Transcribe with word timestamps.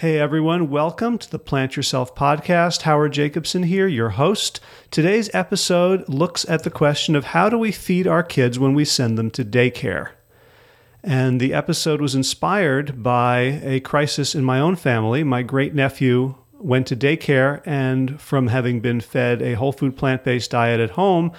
Hey 0.00 0.18
everyone, 0.18 0.70
welcome 0.70 1.18
to 1.18 1.30
the 1.30 1.38
Plant 1.38 1.76
Yourself 1.76 2.14
podcast. 2.14 2.80
Howard 2.80 3.12
Jacobson 3.12 3.64
here, 3.64 3.86
your 3.86 4.08
host. 4.08 4.58
Today's 4.90 5.28
episode 5.34 6.08
looks 6.08 6.48
at 6.48 6.62
the 6.62 6.70
question 6.70 7.14
of 7.14 7.26
how 7.26 7.50
do 7.50 7.58
we 7.58 7.70
feed 7.70 8.06
our 8.06 8.22
kids 8.22 8.58
when 8.58 8.72
we 8.72 8.86
send 8.86 9.18
them 9.18 9.30
to 9.32 9.44
daycare? 9.44 10.12
And 11.04 11.38
the 11.38 11.52
episode 11.52 12.00
was 12.00 12.14
inspired 12.14 13.02
by 13.02 13.60
a 13.62 13.80
crisis 13.80 14.34
in 14.34 14.42
my 14.42 14.58
own 14.58 14.74
family. 14.74 15.22
My 15.22 15.42
great 15.42 15.74
nephew 15.74 16.34
went 16.58 16.86
to 16.86 16.96
daycare, 16.96 17.60
and 17.66 18.18
from 18.18 18.46
having 18.46 18.80
been 18.80 19.02
fed 19.02 19.42
a 19.42 19.52
whole 19.52 19.72
food 19.72 19.98
plant 19.98 20.24
based 20.24 20.52
diet 20.52 20.80
at 20.80 20.92
home, 20.92 21.30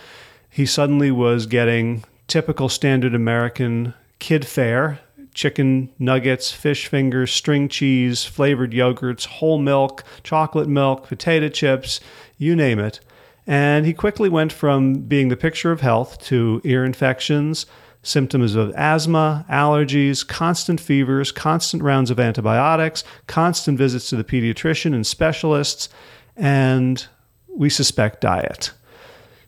he 0.52 0.68
suddenly 0.68 1.10
was 1.10 1.48
getting 1.48 2.04
typical 2.28 2.70
standard 2.70 3.16
American 3.16 3.96
kid 4.20 4.46
fare 4.46 5.00
chicken 5.34 5.90
nuggets, 5.98 6.52
fish 6.52 6.88
fingers, 6.88 7.32
string 7.32 7.70
cheese, 7.70 8.24
flavored 8.24 8.72
yogurts, 8.72 9.26
whole 9.26 9.58
milk, 9.58 10.04
chocolate 10.24 10.68
milk, 10.68 11.08
potato 11.08 11.48
chips, 11.50 12.00
you 12.38 12.56
name 12.56 12.80
it. 12.80 13.00
And 13.48 13.86
he 13.86 13.94
quickly 13.94 14.30
went 14.30 14.54
from 14.54 14.94
being 14.94 15.30
the 15.30 15.38
picture 15.38 15.72
of 15.72 15.82
health 15.82 16.20
to 16.26 16.62
ear 16.64 16.86
infections, 16.86 17.66
symptoms 18.04 18.56
of 18.56 18.74
asthma, 18.76 19.46
allergies, 19.50 20.28
constant 20.28 20.80
fevers, 20.80 21.32
constant 21.32 21.84
rounds 21.84 22.10
of 22.10 22.20
antibiotics, 22.20 23.04
constant 23.28 23.78
visits 23.78 24.10
to 24.10 24.16
the 24.16 24.24
pediatrician 24.24 24.94
and 24.94 25.06
specialists, 25.06 25.90
and 26.36 27.08
we 27.54 27.70
suspect 27.70 28.22
diet. 28.22 28.72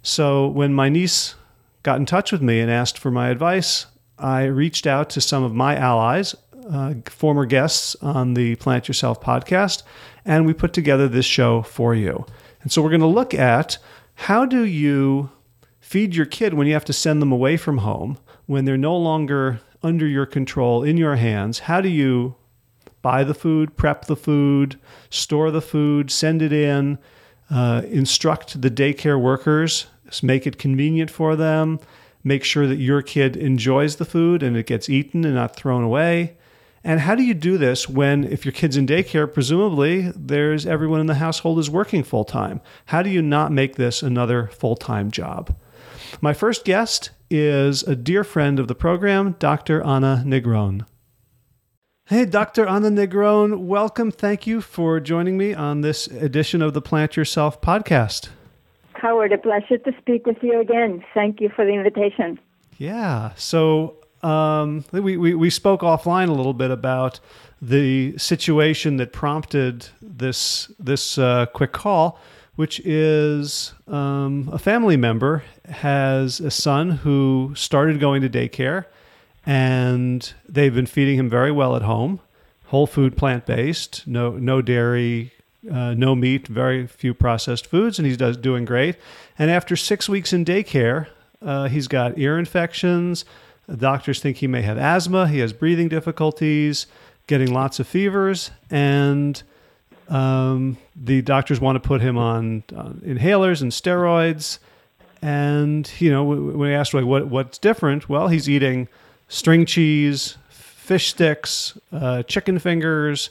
So 0.02 0.48
when 0.48 0.74
my 0.74 0.90
niece 0.90 1.36
got 1.82 1.98
in 1.98 2.06
touch 2.06 2.32
with 2.32 2.42
me 2.42 2.60
and 2.60 2.70
asked 2.70 2.98
for 2.98 3.12
my 3.12 3.30
advice, 3.30 3.88
I 4.18 4.44
reached 4.46 4.88
out 4.88 5.10
to 5.12 5.22
some 5.22 5.44
of 5.44 5.54
my 5.54 5.76
allies, 5.76 6.36
uh, 6.70 6.94
former 7.08 7.46
guests 7.46 7.96
on 8.02 8.34
the 8.36 8.56
Plant 8.56 8.88
Yourself 8.88 9.22
podcast, 9.22 9.84
and 10.26 10.46
we 10.46 10.54
put 10.54 10.74
together 10.74 11.08
this 11.08 11.26
show 11.26 11.62
for 11.62 11.94
you. 11.94 12.26
And 12.62 12.72
so 12.72 12.82
we're 12.82 12.90
going 12.90 13.02
to 13.02 13.08
look 13.08 13.34
at 13.34 13.78
how 14.16 14.46
do 14.46 14.64
you 14.64 15.32
feed 15.80 16.16
your 16.16 16.26
kid 16.26 16.54
when 16.54 16.68
you 16.68 16.74
have 16.74 16.86
to 16.86 16.94
send 16.94 17.22
them 17.22 17.32
away 17.32 17.58
from 17.58 17.80
home, 17.80 18.18
when 18.46 18.66
they're 18.66 18.78
no 18.78 18.96
longer 18.96 19.60
under 19.82 20.08
your 20.08 20.26
control, 20.26 20.84
in 20.84 20.98
your 20.98 21.18
hands. 21.18 21.60
How 21.60 21.82
do 21.82 21.90
you 21.90 22.36
buy 23.02 23.24
the 23.24 23.34
food, 23.34 23.76
prep 23.76 24.06
the 24.06 24.16
food, 24.16 24.80
store 25.10 25.52
the 25.52 25.62
food, 25.62 26.10
send 26.10 26.42
it 26.42 26.54
in, 26.54 26.98
uh, 27.52 27.82
instruct 27.88 28.62
the 28.62 28.72
daycare 28.72 29.20
workers, 29.20 29.88
make 30.22 30.48
it 30.48 30.58
convenient 30.58 31.12
for 31.12 31.36
them, 31.36 31.80
make 32.24 32.44
sure 32.44 32.68
that 32.68 32.78
your 32.78 33.02
kid 33.02 33.36
enjoys 33.36 33.98
the 33.98 34.06
food 34.06 34.44
and 34.44 34.56
it 34.56 34.68
gets 34.68 34.90
eaten 34.90 35.26
and 35.26 35.36
not 35.36 35.56
thrown 35.56 35.84
away? 35.84 36.38
And 36.84 37.00
how 37.00 37.16
do 37.16 37.24
you 37.24 37.34
do 37.34 37.58
this 37.58 37.88
when, 37.88 38.26
if 38.26 38.44
your 38.44 38.52
kid's 38.52 38.76
in 38.76 38.86
daycare, 38.86 39.32
presumably 39.32 40.12
there's 40.16 40.66
everyone 40.66 41.00
in 41.00 41.06
the 41.08 41.16
household 41.16 41.60
is 41.60 41.70
working 41.70 42.04
full 42.04 42.26
time? 42.26 42.60
How 42.88 43.02
do 43.02 43.10
you 43.10 43.22
not 43.22 43.52
make 43.52 43.76
this 43.76 44.04
another 44.04 44.48
full 44.48 44.76
time 44.76 45.10
job? 45.10 45.56
My 46.20 46.34
first 46.34 46.66
guest 46.66 47.12
is 47.30 47.84
a 47.84 47.96
dear 47.96 48.24
friend 48.24 48.60
of 48.60 48.68
the 48.68 48.76
program, 48.76 49.36
Dr. 49.40 49.82
Ana 49.82 50.24
Negron. 50.26 50.86
Hey, 52.08 52.26
Dr. 52.26 52.68
Ana 52.68 52.90
Negron, 52.90 53.60
welcome. 53.60 54.12
Thank 54.12 54.46
you 54.46 54.60
for 54.60 55.00
joining 55.00 55.38
me 55.38 55.54
on 55.54 55.82
this 55.82 56.08
edition 56.08 56.62
of 56.62 56.74
the 56.74 56.82
Plant 56.82 57.16
Yourself 57.16 57.62
podcast. 57.62 58.28
Howard, 59.04 59.34
a 59.34 59.38
pleasure 59.38 59.78
to 59.78 59.92
speak 60.00 60.26
with 60.26 60.38
you 60.42 60.62
again. 60.62 61.04
Thank 61.14 61.42
you 61.42 61.50
for 61.50 61.66
the 61.66 61.74
invitation. 61.74 62.40
Yeah. 62.78 63.34
So 63.36 63.98
um, 64.24 64.86
we, 64.94 65.18
we, 65.18 65.36
we 65.36 65.50
spoke 65.50 65.82
offline 65.82 66.30
a 66.30 66.32
little 66.32 66.54
bit 66.54 66.72
about 66.72 67.20
the 67.62 68.18
situation 68.18 68.96
that 68.98 69.12
prompted 69.12 69.88
this 70.02 70.72
this 70.80 71.18
uh, 71.18 71.48
quick 71.48 71.74
call, 71.74 72.18
which 72.56 72.80
is 72.86 73.74
um, 73.90 74.50
a 74.54 74.58
family 74.58 74.96
member 74.96 75.44
has 75.66 76.40
a 76.40 76.50
son 76.50 76.92
who 76.92 77.52
started 77.56 78.00
going 78.00 78.22
to 78.22 78.30
daycare, 78.30 78.86
and 79.46 80.34
they've 80.48 80.74
been 80.74 80.86
feeding 80.86 81.20
him 81.20 81.30
very 81.30 81.52
well 81.52 81.76
at 81.76 81.82
home, 81.82 82.22
whole 82.68 82.88
food, 82.88 83.18
plant 83.18 83.46
based, 83.46 84.08
no 84.08 84.32
no 84.32 84.62
dairy, 84.62 85.33
uh, 85.72 85.94
no 85.94 86.16
meat, 86.16 86.48
very 86.48 86.88
few 86.88 87.14
processed 87.14 87.68
foods, 87.68 88.00
and 88.00 88.06
he's 88.06 88.18
does, 88.18 88.38
doing 88.38 88.66
great. 88.66 88.96
And 89.38 89.50
after 89.50 89.76
six 89.76 90.10
weeks 90.10 90.34
in 90.34 90.46
daycare, 90.46 91.08
uh, 91.42 91.68
he's 91.68 91.88
got 91.88 92.18
ear 92.18 92.38
infections. 92.38 93.26
Doctors 93.74 94.20
think 94.20 94.38
he 94.38 94.48
may 94.48 94.62
have 94.62 94.78
asthma. 94.78 95.28
He 95.28 95.40
has 95.40 95.54
breathing 95.54 95.88
difficulties, 95.88 96.86
getting 97.28 97.54
lots 97.54 97.80
of 97.80 97.88
fevers, 97.88 98.52
and 98.70 99.42
um, 100.10 100.78
the 100.96 101.22
doctors 101.22 101.62
want 101.62 101.82
to 101.82 101.88
put 101.88 102.02
him 102.02 102.18
on 102.18 102.64
uh, 102.76 102.90
inhalers 103.06 103.62
and 103.62 103.72
steroids. 103.72 104.60
And 105.22 105.90
you 106.00 106.12
know, 106.12 106.26
when 106.26 106.58
we 106.58 106.74
asked 106.74 106.94
like 106.94 107.06
what 107.06 107.28
what's 107.28 107.58
different, 107.58 108.10
well, 108.10 108.28
he's 108.28 108.50
eating 108.50 108.90
string 109.30 109.66
cheese, 109.66 110.38
fish 110.50 111.12
sticks, 111.12 111.78
uh, 111.94 112.24
chicken 112.24 112.60
fingers, 112.60 113.30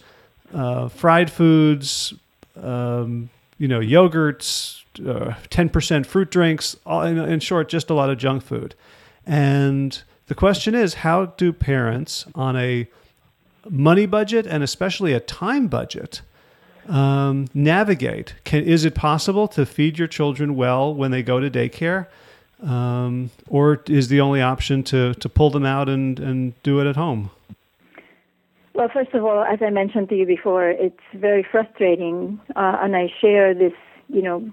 uh, 0.52 0.88
fried 0.88 1.30
foods, 1.30 2.14
um, 2.60 3.30
you 3.58 3.68
know, 3.68 3.80
yogurts, 3.80 4.82
uh, 5.00 5.34
10% 5.50 6.06
fruit 6.06 6.30
drinks, 6.30 6.76
all, 6.84 7.02
in, 7.02 7.18
in 7.18 7.40
short, 7.40 7.68
just 7.68 7.90
a 7.90 7.94
lot 7.94 8.10
of 8.10 8.18
junk 8.18 8.42
food. 8.42 8.74
And 9.26 10.02
the 10.26 10.34
question 10.34 10.74
is 10.74 10.94
how 10.94 11.26
do 11.26 11.52
parents 11.52 12.26
on 12.34 12.56
a 12.56 12.88
money 13.68 14.06
budget 14.06 14.46
and 14.46 14.62
especially 14.62 15.12
a 15.12 15.20
time 15.20 15.68
budget 15.68 16.22
um, 16.88 17.48
navigate? 17.54 18.34
Can, 18.44 18.64
is 18.64 18.84
it 18.84 18.94
possible 18.94 19.48
to 19.48 19.64
feed 19.64 19.98
your 19.98 20.08
children 20.08 20.56
well 20.56 20.94
when 20.94 21.10
they 21.10 21.22
go 21.22 21.40
to 21.40 21.50
daycare? 21.50 22.06
Um, 22.62 23.30
or 23.48 23.82
is 23.88 24.08
the 24.08 24.20
only 24.20 24.40
option 24.40 24.84
to, 24.84 25.14
to 25.14 25.28
pull 25.28 25.50
them 25.50 25.66
out 25.66 25.88
and, 25.88 26.20
and 26.20 26.62
do 26.62 26.80
it 26.80 26.86
at 26.86 26.96
home? 26.96 27.30
Well, 28.74 28.88
first 28.92 29.12
of 29.12 29.24
all, 29.24 29.44
as 29.44 29.58
I 29.60 29.70
mentioned 29.70 30.08
to 30.08 30.14
you 30.14 30.26
before, 30.26 30.70
it's 30.70 30.96
very 31.14 31.42
frustrating, 31.48 32.40
uh, 32.56 32.78
and 32.80 32.96
I 32.96 33.12
share 33.20 33.54
this, 33.54 33.74
you 34.08 34.22
know, 34.22 34.50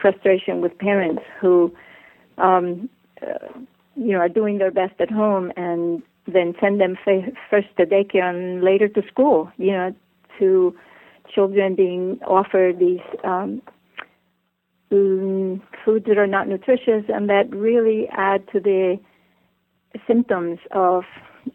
frustration 0.00 0.60
with 0.60 0.78
parents 0.78 1.22
who, 1.40 1.74
um, 2.38 2.88
uh, 3.20 3.48
you 3.96 4.12
know, 4.12 4.18
are 4.18 4.28
doing 4.28 4.58
their 4.58 4.70
best 4.70 5.00
at 5.00 5.10
home 5.10 5.52
and 5.56 6.02
then 6.28 6.54
send 6.60 6.80
them 6.80 6.96
fa- 7.04 7.32
first 7.50 7.66
to 7.78 7.86
daycare 7.86 8.30
and 8.30 8.62
later 8.62 8.86
to 8.86 9.02
school. 9.08 9.50
You 9.56 9.72
know, 9.72 9.94
to 10.38 10.76
children 11.34 11.74
being 11.74 12.20
offered 12.24 12.78
these 12.78 13.00
um, 13.24 13.60
foods 14.90 16.06
that 16.06 16.18
are 16.18 16.26
not 16.26 16.48
nutritious 16.48 17.04
and 17.08 17.28
that 17.28 17.50
really 17.50 18.08
add 18.12 18.46
to 18.52 18.60
the 18.60 18.98
symptoms 20.06 20.58
of 20.70 21.04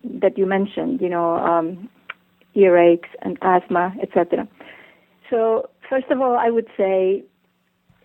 that 0.04 0.38
you 0.38 0.46
mentioned, 0.46 1.02
you 1.02 1.10
know, 1.10 1.36
um, 1.38 1.90
earaches 2.56 3.06
and 3.22 3.38
asthma, 3.42 3.94
etc. 4.02 4.48
So, 5.30 5.70
first 5.90 6.08
of 6.10 6.22
all, 6.22 6.38
I 6.38 6.50
would 6.50 6.68
say 6.78 7.24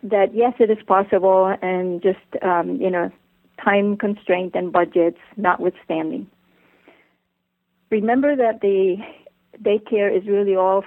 that 0.02 0.34
yes, 0.34 0.54
it 0.58 0.70
is 0.70 0.78
possible, 0.86 1.54
and 1.62 2.02
just 2.02 2.42
um, 2.42 2.76
you 2.80 2.90
know, 2.90 3.10
time 3.62 3.96
constraint 3.96 4.54
and 4.54 4.72
budgets 4.72 5.18
notwithstanding. 5.36 6.26
Remember 7.90 8.36
that 8.36 8.60
the 8.60 8.96
daycare 9.62 10.14
is 10.14 10.26
really 10.28 10.54
all 10.54 10.84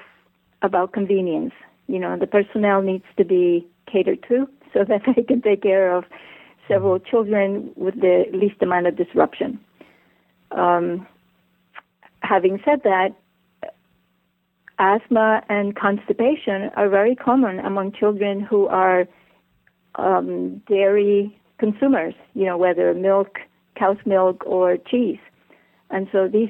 about 0.62 0.94
convenience. 0.94 1.53
You 1.88 2.00
know, 2.00 2.18
the 2.18 2.28
personnel 2.28 2.81
needs 2.81 3.06
to 3.18 3.25
be 3.25 3.68
catered 3.91 4.24
to 4.30 4.47
so 4.74 4.84
that 4.88 5.01
they 5.16 5.24
can 5.24 5.41
take 5.41 5.62
care 5.63 5.96
of 5.96 6.06
several 6.68 7.00
children 7.00 7.72
with 7.76 8.00
the 8.00 8.26
least 8.34 8.62
amount 8.62 8.88
of 8.88 8.96
disruption. 8.96 9.60
Um, 10.52 11.08
having 12.22 12.60
said 12.66 12.82
that, 12.84 13.10
asthma 14.80 15.44
and 15.50 15.75
constipation 15.75 16.72
are 16.75 16.90
very 16.90 17.16
common 17.16 17.60
among 17.60 17.92
children 17.94 18.42
who 18.42 18.68
are 18.68 19.08
um, 19.96 20.62
dairy 20.68 21.38
consumers, 21.60 22.16
you 22.34 22.46
know, 22.46 22.58
whether 22.58 22.94
milk, 22.94 23.38
cow's 23.78 23.98
milk, 24.06 24.44
or 24.46 24.78
cheese. 24.78 25.19
And 25.90 26.07
so 26.12 26.28
these 26.28 26.50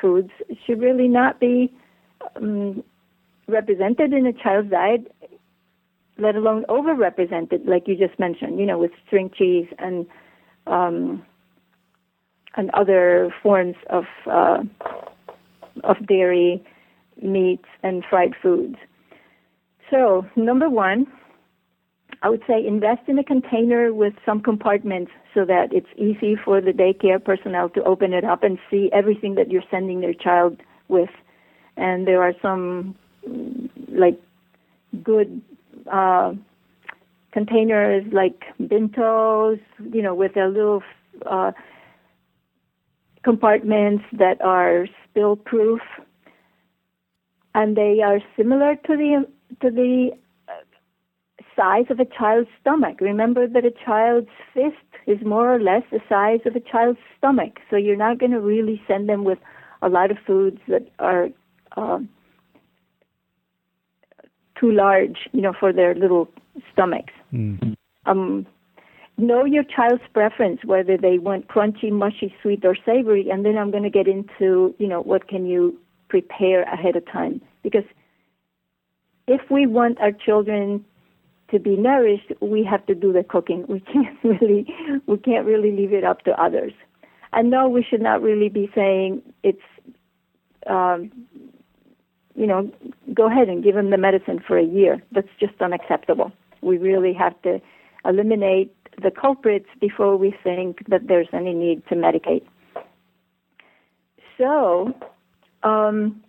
foods 0.00 0.30
should 0.64 0.80
really 0.80 1.08
not 1.08 1.40
be 1.40 1.72
um, 2.36 2.82
represented 3.46 4.12
in 4.12 4.26
a 4.26 4.32
child's 4.32 4.70
diet, 4.70 5.12
let 6.18 6.34
alone 6.34 6.64
overrepresented, 6.68 7.66
like 7.66 7.86
you 7.86 7.96
just 7.96 8.18
mentioned, 8.18 8.58
you 8.58 8.66
know, 8.66 8.78
with 8.78 8.90
string 9.06 9.30
cheese 9.36 9.68
and 9.78 10.06
um, 10.66 11.24
and 12.56 12.70
other 12.70 13.32
forms 13.42 13.76
of 13.90 14.04
uh, 14.30 14.62
of 15.84 16.06
dairy, 16.06 16.64
meats, 17.22 17.68
and 17.82 18.04
fried 18.08 18.34
foods. 18.42 18.76
So, 19.90 20.26
number 20.36 20.68
one, 20.68 21.06
I 22.22 22.28
would 22.28 22.42
say 22.46 22.66
invest 22.66 23.02
in 23.08 23.18
a 23.18 23.24
container 23.24 23.94
with 23.94 24.14
some 24.26 24.40
compartments 24.40 25.12
so 25.32 25.44
that 25.44 25.72
it's 25.72 25.88
easy 25.96 26.36
for 26.36 26.60
the 26.60 26.72
daycare 26.72 27.24
personnel 27.24 27.68
to 27.70 27.82
open 27.84 28.12
it 28.12 28.24
up 28.24 28.42
and 28.42 28.58
see 28.70 28.90
everything 28.92 29.36
that 29.36 29.50
you're 29.50 29.62
sending 29.70 30.00
their 30.00 30.14
child 30.14 30.58
with 30.88 31.10
and 31.78 32.06
there 32.06 32.22
are 32.22 32.34
some 32.42 32.94
like 33.88 34.20
good 35.02 35.40
uh, 35.90 36.32
containers 37.32 38.04
like 38.12 38.44
bentos, 38.60 39.60
you 39.92 40.02
know, 40.02 40.14
with 40.14 40.36
a 40.36 40.46
little 40.46 40.82
uh, 41.26 41.52
compartments 43.22 44.04
that 44.12 44.40
are 44.42 44.86
spill 45.04 45.36
proof, 45.36 45.80
and 47.54 47.76
they 47.76 48.00
are 48.04 48.20
similar 48.36 48.76
to 48.76 48.96
the 48.96 49.26
to 49.62 49.70
the 49.70 50.10
uh, 50.48 50.52
size 51.56 51.86
of 51.90 52.00
a 52.00 52.04
child's 52.04 52.48
stomach. 52.60 53.00
Remember 53.00 53.46
that 53.46 53.64
a 53.64 53.72
child's 53.84 54.28
fist 54.54 54.76
is 55.06 55.18
more 55.24 55.54
or 55.54 55.60
less 55.60 55.82
the 55.90 56.00
size 56.08 56.40
of 56.46 56.54
a 56.54 56.60
child's 56.60 56.98
stomach, 57.16 57.58
so 57.70 57.76
you're 57.76 57.96
not 57.96 58.18
going 58.18 58.32
to 58.32 58.40
really 58.40 58.80
send 58.86 59.08
them 59.08 59.24
with 59.24 59.38
a 59.82 59.88
lot 59.88 60.10
of 60.10 60.18
foods 60.26 60.60
that 60.68 60.88
are 60.98 61.28
um, 61.76 62.08
too 64.58 64.72
large, 64.72 65.28
you 65.32 65.40
know, 65.40 65.52
for 65.58 65.72
their 65.72 65.94
little 65.94 66.28
stomachs. 66.72 67.12
Mm. 67.32 67.76
Um, 68.06 68.46
know 69.16 69.44
your 69.44 69.64
child's 69.64 70.02
preference, 70.14 70.60
whether 70.64 70.96
they 70.96 71.18
want 71.18 71.48
crunchy, 71.48 71.90
mushy, 71.90 72.34
sweet, 72.40 72.64
or 72.64 72.76
savory, 72.86 73.28
and 73.30 73.44
then 73.44 73.58
I'm 73.58 73.70
going 73.70 73.82
to 73.82 73.90
get 73.90 74.08
into, 74.08 74.74
you 74.78 74.86
know, 74.86 75.00
what 75.02 75.28
can 75.28 75.46
you 75.46 75.78
prepare 76.08 76.62
ahead 76.62 76.96
of 76.96 77.04
time. 77.10 77.40
Because 77.62 77.84
if 79.26 79.42
we 79.50 79.66
want 79.66 80.00
our 80.00 80.12
children 80.12 80.84
to 81.50 81.58
be 81.58 81.76
nourished, 81.76 82.32
we 82.40 82.64
have 82.64 82.84
to 82.86 82.94
do 82.94 83.12
the 83.12 83.22
cooking. 83.22 83.64
We 83.68 83.80
can't 83.80 84.16
really, 84.24 84.66
we 85.06 85.18
can't 85.18 85.46
really 85.46 85.72
leave 85.72 85.92
it 85.92 86.04
up 86.04 86.22
to 86.22 86.42
others. 86.42 86.72
And 87.32 87.50
no, 87.50 87.68
we 87.68 87.84
should 87.88 88.00
not 88.00 88.22
really 88.22 88.48
be 88.48 88.70
saying 88.74 89.22
it's, 89.42 89.60
um, 90.66 91.10
you 92.38 92.46
know, 92.46 92.70
go 93.12 93.26
ahead 93.26 93.48
and 93.48 93.64
give 93.64 93.74
them 93.74 93.90
the 93.90 93.98
medicine 93.98 94.40
for 94.46 94.56
a 94.56 94.64
year. 94.64 95.02
That's 95.10 95.28
just 95.40 95.60
unacceptable. 95.60 96.30
We 96.62 96.78
really 96.78 97.12
have 97.14 97.40
to 97.42 97.60
eliminate 98.04 98.72
the 99.02 99.10
culprits 99.10 99.68
before 99.80 100.16
we 100.16 100.32
think 100.44 100.86
that 100.88 101.08
there's 101.08 101.26
any 101.32 101.52
need 101.52 101.82
to 101.88 101.96
medicate. 101.96 102.44
So, 104.36 104.94
um, 105.64 106.22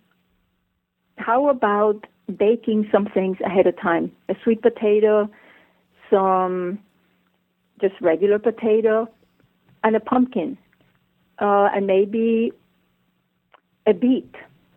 how 1.16 1.48
about 1.48 2.06
baking 2.36 2.88
some 2.90 3.06
things 3.06 3.36
ahead 3.44 3.68
of 3.68 3.80
time? 3.80 4.10
A 4.28 4.34
sweet 4.42 4.62
potato, 4.62 5.30
some 6.10 6.80
just 7.80 7.94
regular 8.00 8.40
potato, 8.40 9.08
and 9.84 9.94
a 9.94 10.00
pumpkin, 10.00 10.58
uh, 11.38 11.68
and 11.72 11.86
maybe 11.86 12.52
a 13.86 13.94
beet. 13.94 14.34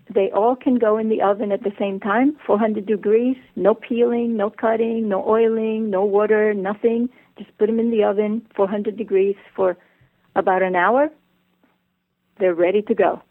They 0.09 0.29
all 0.31 0.55
can 0.55 0.75
go 0.75 0.97
in 0.97 1.09
the 1.09 1.21
oven 1.21 1.51
at 1.51 1.63
the 1.63 1.71
same 1.79 1.99
time, 1.99 2.37
400 2.45 2.85
degrees, 2.85 3.37
no 3.55 3.73
peeling, 3.73 4.35
no 4.35 4.49
cutting, 4.49 5.07
no 5.07 5.27
oiling, 5.27 5.89
no 5.89 6.03
water, 6.03 6.53
nothing. 6.53 7.09
Just 7.37 7.57
put 7.57 7.67
them 7.67 7.79
in 7.79 7.89
the 7.89 8.03
oven, 8.03 8.45
400 8.55 8.97
degrees, 8.97 9.35
for 9.55 9.77
about 10.35 10.61
an 10.61 10.75
hour. 10.75 11.09
They're 12.39 12.53
ready 12.53 12.81
to 12.83 12.93
go. 12.93 13.21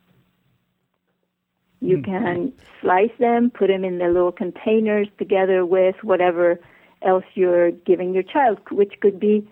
You 1.80 1.98
mm-hmm. 1.98 2.10
can 2.12 2.52
slice 2.80 3.10
them, 3.18 3.50
put 3.50 3.68
them 3.68 3.84
in 3.84 3.98
the 3.98 4.06
little 4.06 4.32
containers 4.32 5.08
together 5.18 5.66
with 5.66 5.96
whatever 6.02 6.58
else 7.02 7.24
you're 7.34 7.72
giving 7.72 8.14
your 8.14 8.22
child, 8.22 8.58
which 8.70 8.94
could 9.00 9.18
be 9.20 9.46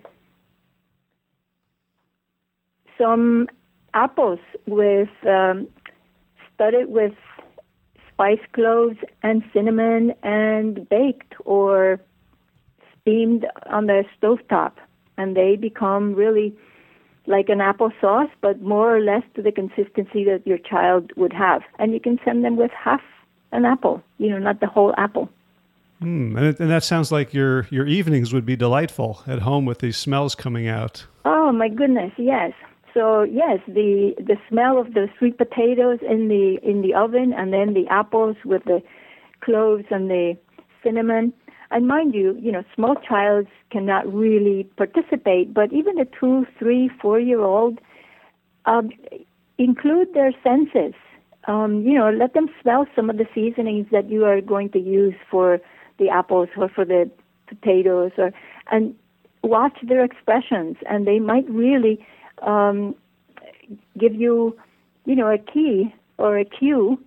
some 2.97 3.47
apples 3.93 4.39
with 4.65 5.09
um, 5.27 5.67
studded 6.61 6.89
with 6.89 7.13
spice 8.13 8.39
cloves 8.53 8.97
and 9.23 9.43
cinnamon 9.51 10.13
and 10.21 10.87
baked 10.89 11.33
or 11.45 11.99
steamed 13.01 13.47
on 13.67 13.87
the 13.87 14.03
stove 14.15 14.39
top, 14.47 14.77
and 15.17 15.35
they 15.35 15.55
become 15.55 16.13
really 16.13 16.55
like 17.25 17.49
an 17.49 17.59
applesauce, 17.59 18.29
but 18.41 18.61
more 18.61 18.95
or 18.95 18.99
less 18.99 19.23
to 19.35 19.41
the 19.41 19.51
consistency 19.51 20.23
that 20.23 20.41
your 20.45 20.57
child 20.57 21.11
would 21.15 21.33
have. 21.33 21.61
And 21.79 21.93
you 21.93 21.99
can 21.99 22.19
send 22.23 22.45
them 22.45 22.57
with 22.57 22.71
half 22.71 23.01
an 23.51 23.65
apple, 23.65 24.03
you 24.19 24.29
know, 24.29 24.37
not 24.37 24.59
the 24.59 24.67
whole 24.67 24.93
apple. 24.97 25.29
Mm, 26.01 26.37
and, 26.37 26.45
it, 26.45 26.59
and 26.59 26.69
that 26.69 26.83
sounds 26.83 27.11
like 27.11 27.33
your 27.33 27.67
your 27.69 27.85
evenings 27.85 28.33
would 28.33 28.45
be 28.45 28.55
delightful 28.55 29.23
at 29.27 29.39
home 29.39 29.65
with 29.65 29.79
these 29.79 29.97
smells 29.97 30.35
coming 30.35 30.67
out. 30.67 31.05
Oh 31.25 31.51
my 31.51 31.69
goodness, 31.69 32.11
yes. 32.17 32.53
So 32.93 33.23
yes, 33.23 33.59
the 33.67 34.13
the 34.17 34.37
smell 34.49 34.77
of 34.77 34.93
the 34.93 35.07
sweet 35.17 35.37
potatoes 35.37 35.99
in 36.01 36.27
the 36.27 36.59
in 36.61 36.81
the 36.81 36.93
oven, 36.93 37.33
and 37.33 37.53
then 37.53 37.73
the 37.73 37.87
apples 37.87 38.35
with 38.43 38.63
the 38.65 38.81
cloves 39.41 39.85
and 39.89 40.09
the 40.09 40.37
cinnamon. 40.83 41.33
And 41.71 41.87
mind 41.87 42.13
you, 42.13 42.37
you 42.39 42.51
know, 42.51 42.63
small 42.75 42.95
childs 42.95 43.47
cannot 43.71 44.11
really 44.13 44.65
participate, 44.75 45.53
but 45.53 45.71
even 45.71 45.97
a 45.99 46.05
two, 46.05 46.45
three, 46.59 46.89
four 47.01 47.17
year 47.19 47.39
old, 47.39 47.79
um, 48.65 48.89
include 49.57 50.13
their 50.13 50.33
senses. 50.43 50.93
Um, 51.47 51.81
you 51.83 51.97
know, 51.97 52.11
let 52.11 52.33
them 52.33 52.49
smell 52.61 52.85
some 52.95 53.09
of 53.09 53.17
the 53.17 53.25
seasonings 53.33 53.87
that 53.91 54.09
you 54.09 54.25
are 54.25 54.41
going 54.41 54.69
to 54.71 54.79
use 54.79 55.15
for 55.29 55.59
the 55.97 56.09
apples 56.09 56.49
or 56.57 56.67
for 56.67 56.83
the 56.83 57.09
potatoes, 57.47 58.11
or 58.17 58.31
and 58.69 58.93
watch 59.43 59.77
their 59.81 60.03
expressions, 60.03 60.75
and 60.89 61.07
they 61.07 61.19
might 61.19 61.49
really 61.49 62.05
um, 62.41 62.95
give 63.97 64.13
you, 64.13 64.57
you 65.05 65.15
know, 65.15 65.27
a 65.27 65.37
key 65.37 65.93
or 66.17 66.37
a 66.37 66.45
cue 66.45 66.99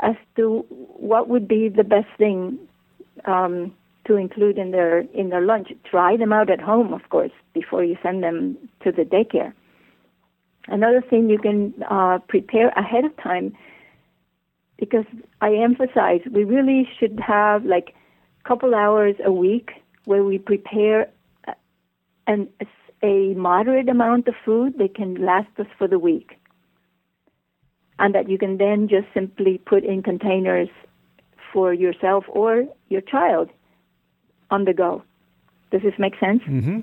as 0.00 0.16
to 0.36 0.64
what 0.68 1.28
would 1.28 1.46
be 1.46 1.68
the 1.68 1.84
best 1.84 2.08
thing 2.18 2.58
um, 3.24 3.74
to 4.06 4.16
include 4.16 4.58
in 4.58 4.70
their 4.70 5.00
in 5.14 5.28
their 5.28 5.42
lunch. 5.42 5.72
Try 5.84 6.16
them 6.16 6.32
out 6.32 6.50
at 6.50 6.60
home, 6.60 6.92
of 6.92 7.08
course, 7.10 7.32
before 7.52 7.84
you 7.84 7.96
send 8.02 8.22
them 8.22 8.56
to 8.82 8.90
the 8.90 9.02
daycare. 9.02 9.52
Another 10.68 11.02
thing 11.02 11.28
you 11.28 11.38
can 11.38 11.74
uh, 11.90 12.18
prepare 12.28 12.68
ahead 12.70 13.04
of 13.04 13.16
time, 13.16 13.54
because 14.78 15.04
I 15.40 15.54
emphasize 15.54 16.20
we 16.30 16.44
really 16.44 16.88
should 16.98 17.18
have 17.20 17.64
like 17.64 17.94
a 18.44 18.48
couple 18.48 18.74
hours 18.74 19.16
a 19.24 19.32
week 19.32 19.70
where 20.04 20.24
we 20.24 20.38
prepare 20.38 21.10
an, 22.26 22.48
a 22.60 22.66
moderate 23.02 23.88
amount 23.88 24.28
of 24.28 24.34
food 24.44 24.78
that 24.78 24.94
can 24.94 25.14
last 25.24 25.48
us 25.58 25.66
for 25.78 25.88
the 25.88 25.98
week. 25.98 26.38
And 27.98 28.14
that 28.14 28.28
you 28.28 28.38
can 28.38 28.56
then 28.56 28.88
just 28.88 29.06
simply 29.12 29.58
put 29.58 29.84
in 29.84 30.02
containers 30.02 30.68
for 31.52 31.74
yourself 31.74 32.24
or 32.28 32.64
your 32.88 33.02
child 33.02 33.50
on 34.50 34.64
the 34.64 34.72
go. 34.72 35.02
Does 35.70 35.82
this 35.82 35.94
make 35.98 36.18
sense? 36.18 36.42
Mm-hmm. 36.42 36.80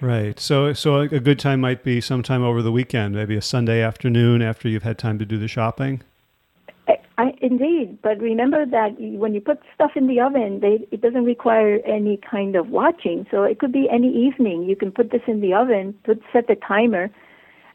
Right. 0.00 0.38
So, 0.38 0.72
so 0.72 1.00
a 1.00 1.20
good 1.20 1.38
time 1.38 1.60
might 1.60 1.82
be 1.82 2.00
sometime 2.00 2.42
over 2.42 2.62
the 2.62 2.72
weekend, 2.72 3.14
maybe 3.14 3.36
a 3.36 3.42
Sunday 3.42 3.82
afternoon 3.82 4.42
after 4.42 4.68
you've 4.68 4.84
had 4.84 4.96
time 4.96 5.18
to 5.18 5.24
do 5.24 5.38
the 5.38 5.48
shopping. 5.48 6.02
I, 7.18 7.34
indeed, 7.42 7.98
but 8.00 8.20
remember 8.20 8.64
that 8.64 8.94
when 8.96 9.34
you 9.34 9.40
put 9.40 9.58
stuff 9.74 9.90
in 9.96 10.06
the 10.06 10.20
oven, 10.20 10.60
they, 10.60 10.86
it 10.92 11.00
doesn't 11.00 11.24
require 11.24 11.80
any 11.84 12.16
kind 12.18 12.54
of 12.54 12.68
watching. 12.68 13.26
So 13.28 13.42
it 13.42 13.58
could 13.58 13.72
be 13.72 13.88
any 13.90 14.08
evening. 14.08 14.62
You 14.62 14.76
can 14.76 14.92
put 14.92 15.10
this 15.10 15.22
in 15.26 15.40
the 15.40 15.52
oven, 15.52 15.94
put 16.04 16.22
set 16.32 16.46
the 16.46 16.54
timer, 16.54 17.10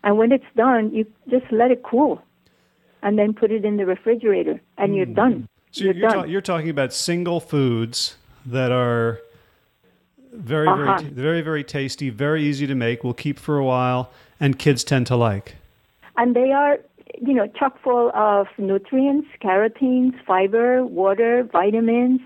and 0.02 0.18
when 0.18 0.32
it's 0.32 0.46
done, 0.56 0.94
you 0.94 1.06
just 1.30 1.46
let 1.52 1.72
it 1.72 1.84
cool, 1.84 2.22
and 3.02 3.20
then 3.20 3.34
put 3.34 3.52
it 3.52 3.66
in 3.66 3.76
the 3.76 3.86
refrigerator, 3.86 4.62
and 4.78 4.94
mm. 4.94 4.96
you're 4.96 5.06
done. 5.06 5.50
So 5.72 5.84
you're, 5.84 5.94
you're, 5.94 6.10
done. 6.10 6.18
Ta- 6.20 6.24
you're 6.24 6.42
talking 6.42 6.70
about 6.70 6.94
single 6.94 7.42
foods 7.42 8.16
that 8.46 8.72
are 8.72 9.20
very, 10.32 10.70
uh-huh. 10.70 11.00
very, 11.00 11.10
very, 11.10 11.42
very 11.42 11.64
tasty, 11.66 12.10
very 12.10 12.46
easy 12.46 12.66
to 12.66 12.76
make. 12.76 13.04
Will 13.04 13.14
keep 13.14 13.38
for 13.38 13.58
a 13.58 13.66
while, 13.66 14.10
and 14.40 14.58
kids 14.58 14.86
tend 14.86 15.06
to 15.08 15.18
like. 15.18 15.56
And 16.16 16.34
they 16.34 16.52
are 16.52 16.80
you 17.22 17.34
know, 17.34 17.48
chock 17.48 17.82
full 17.84 18.12
of 18.14 18.48
nutrients, 18.58 19.28
carotenes, 19.42 20.14
fiber, 20.26 20.86
water, 20.86 21.48
vitamins. 21.52 22.22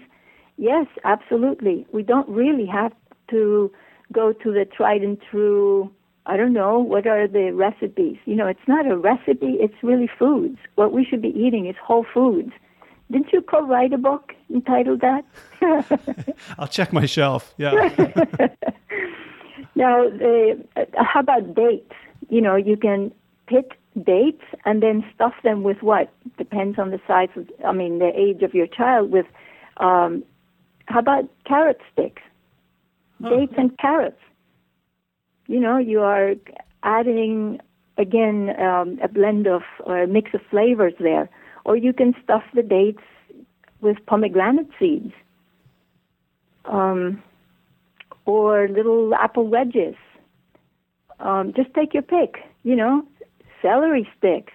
Yes, 0.57 0.87
absolutely. 1.03 1.85
We 1.91 2.03
don't 2.03 2.27
really 2.29 2.65
have 2.65 2.93
to 3.29 3.71
go 4.11 4.33
to 4.33 4.51
the 4.51 4.65
tried 4.65 5.01
and 5.01 5.17
true, 5.29 5.91
I 6.25 6.37
don't 6.37 6.53
know, 6.53 6.79
what 6.79 7.05
are 7.07 7.27
the 7.27 7.51
recipes? 7.51 8.17
You 8.25 8.35
know, 8.35 8.47
it's 8.47 8.67
not 8.67 8.89
a 8.89 8.97
recipe, 8.97 9.57
it's 9.59 9.75
really 9.83 10.09
foods. 10.19 10.57
What 10.75 10.91
we 10.91 11.05
should 11.05 11.21
be 11.21 11.29
eating 11.29 11.67
is 11.67 11.75
whole 11.83 12.05
foods. 12.13 12.51
Didn't 13.11 13.31
you 13.31 13.41
co-write 13.41 13.93
a 13.93 13.97
book 13.97 14.33
entitled 14.49 15.01
that? 15.01 15.25
I'll 16.59 16.67
check 16.67 16.91
my 16.91 17.05
shelf. 17.05 17.53
Yeah. 17.57 17.71
now, 19.75 20.09
the, 20.09 20.61
uh, 20.75 20.85
how 20.97 21.21
about 21.21 21.55
dates? 21.55 21.93
You 22.29 22.41
know, 22.41 22.55
you 22.55 22.75
can 22.75 23.13
pick 23.47 23.79
dates 24.03 24.43
and 24.65 24.81
then 24.83 25.03
stuff 25.13 25.33
them 25.43 25.63
with 25.63 25.81
what 25.81 26.11
depends 26.37 26.77
on 26.77 26.91
the 26.91 26.99
size 27.07 27.29
of 27.35 27.47
i 27.65 27.71
mean 27.71 27.99
the 27.99 28.11
age 28.15 28.43
of 28.43 28.53
your 28.53 28.67
child 28.67 29.11
with 29.11 29.25
um 29.77 30.23
how 30.85 30.99
about 30.99 31.25
carrot 31.45 31.79
sticks 31.91 32.21
oh. 33.23 33.29
dates 33.29 33.53
and 33.57 33.77
carrots 33.77 34.21
you 35.47 35.59
know 35.59 35.77
you 35.77 36.01
are 36.01 36.33
adding 36.83 37.59
again 37.97 38.53
um, 38.61 38.99
a 39.01 39.07
blend 39.07 39.47
of 39.47 39.63
or 39.83 40.03
a 40.03 40.07
mix 40.07 40.33
of 40.33 40.41
flavors 40.49 40.93
there 40.99 41.29
Or 41.67 41.75
you 41.75 41.91
can 41.91 42.15
stuff 42.23 42.43
the 42.53 42.63
dates 42.63 43.03
with 43.81 43.97
pomegranate 44.05 44.69
seeds. 44.79 45.13
Um, 46.63 47.21
or 48.25 48.67
little 48.69 49.13
apple 49.15 49.47
wedges. 49.47 49.95
Um, 51.19 51.53
just 51.55 51.73
take 51.73 51.93
your 51.93 52.03
pick, 52.03 52.35
you 52.63 52.75
know, 52.75 53.03
celery 53.67 54.07
sticks. 54.17 54.53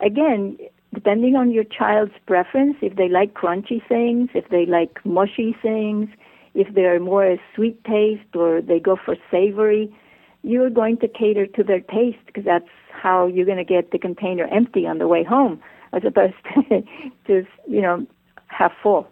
Again, 0.00 0.58
depending 0.94 1.36
on 1.36 1.50
your 1.50 1.64
child's 1.64 2.12
preference, 2.26 2.76
if 2.80 2.96
they 2.96 3.08
like 3.08 3.34
crunchy 3.34 3.86
things, 3.88 4.30
if 4.34 4.48
they 4.48 4.66
like 4.66 5.04
mushy 5.04 5.56
things, 5.62 6.08
if 6.54 6.74
they're 6.74 6.98
more 6.98 7.24
a 7.24 7.38
sweet 7.54 7.82
taste 7.84 8.34
or 8.34 8.60
they 8.60 8.80
go 8.80 8.96
for 9.04 9.16
savory, 9.30 9.94
you're 10.42 10.70
going 10.70 10.96
to 10.98 11.08
cater 11.08 11.46
to 11.46 11.62
their 11.62 11.80
taste 11.80 12.18
because 12.26 12.44
that's 12.44 12.68
how 12.90 13.26
you're 13.26 13.46
going 13.46 13.58
to 13.58 13.64
get 13.64 13.92
the 13.92 13.98
container 13.98 14.46
empty 14.46 14.86
on 14.86 14.98
the 14.98 15.06
way 15.06 15.22
home 15.22 15.60
as 15.92 16.02
opposed 16.04 16.34
to 16.68 16.82
just, 17.26 17.48
you 17.68 17.82
know, 17.82 18.06
half 18.46 18.72
full. 18.82 19.08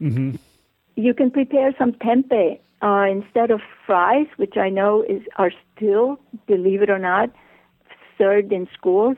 Mm-hmm. 0.00 0.36
You 0.96 1.14
can 1.14 1.30
prepare 1.30 1.74
some 1.78 1.92
tempeh 1.92 2.58
uh, 2.82 3.06
instead 3.10 3.50
of 3.50 3.60
fries, 3.86 4.26
which 4.36 4.56
I 4.56 4.68
know 4.68 5.02
is 5.02 5.22
are 5.36 5.52
still, 5.74 6.18
believe 6.46 6.82
it 6.82 6.90
or 6.90 6.98
not, 6.98 7.30
served 8.18 8.52
in 8.52 8.68
schools. 8.76 9.16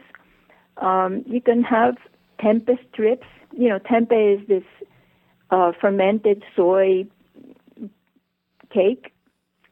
Um, 0.76 1.24
you 1.26 1.40
can 1.40 1.62
have 1.62 1.96
tempeh 2.40 2.78
strips. 2.92 3.26
You 3.52 3.70
know, 3.70 3.78
tempeh 3.78 4.40
is 4.40 4.46
this 4.46 4.64
uh, 5.50 5.72
fermented 5.80 6.44
soy 6.54 7.06
cake 8.72 9.12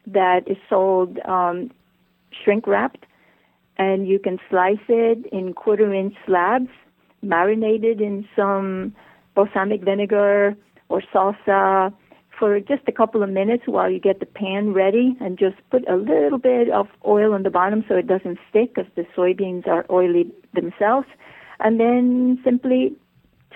that 0.07 0.49
is 0.49 0.57
sold 0.69 1.19
um, 1.21 1.71
shrink 2.43 2.67
wrapped, 2.67 3.05
and 3.77 4.09
you 4.09 4.19
can 4.19 4.39
slice 4.51 4.77
it 4.89 5.27
in 5.33 5.55
quarter 5.55 5.93
inch 5.95 6.15
slabs, 6.27 6.71
marinated 7.23 8.01
in 8.01 8.27
some 8.35 8.95
balsamic 9.35 9.83
vinegar 9.85 10.57
or 10.89 11.03
salsa 11.15 11.93
for 12.39 12.61
just 12.61 12.83
a 12.87 12.93
couple 12.93 13.23
of 13.23 13.31
minutes 13.31 13.65
while 13.67 13.91
you 13.91 13.99
get 13.99 14.21
the 14.21 14.27
pan 14.27 14.73
ready 14.73 15.17
and 15.21 15.39
just 15.39 15.57
put 15.71 15.89
a 15.89 15.97
little 15.97 16.39
bit 16.39 16.71
of 16.71 16.87
oil 17.07 17.35
on 17.35 17.43
the 17.43 17.51
bottom 17.51 17.85
so 17.89 17.97
it 17.97 18.07
doesn't 18.07 18.39
stick 18.49 18.75
because 18.75 18.91
the 18.95 19.05
soybeans 19.17 19.67
are 19.67 19.85
oily 19.91 20.31
themselves. 20.55 21.07
And 21.61 21.81
then 21.81 22.39
simply 22.45 22.95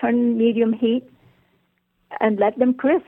turn 0.00 0.36
medium 0.36 0.72
heat 0.72 1.04
and 2.20 2.38
let 2.40 2.58
them 2.58 2.74
crisp. 2.74 3.04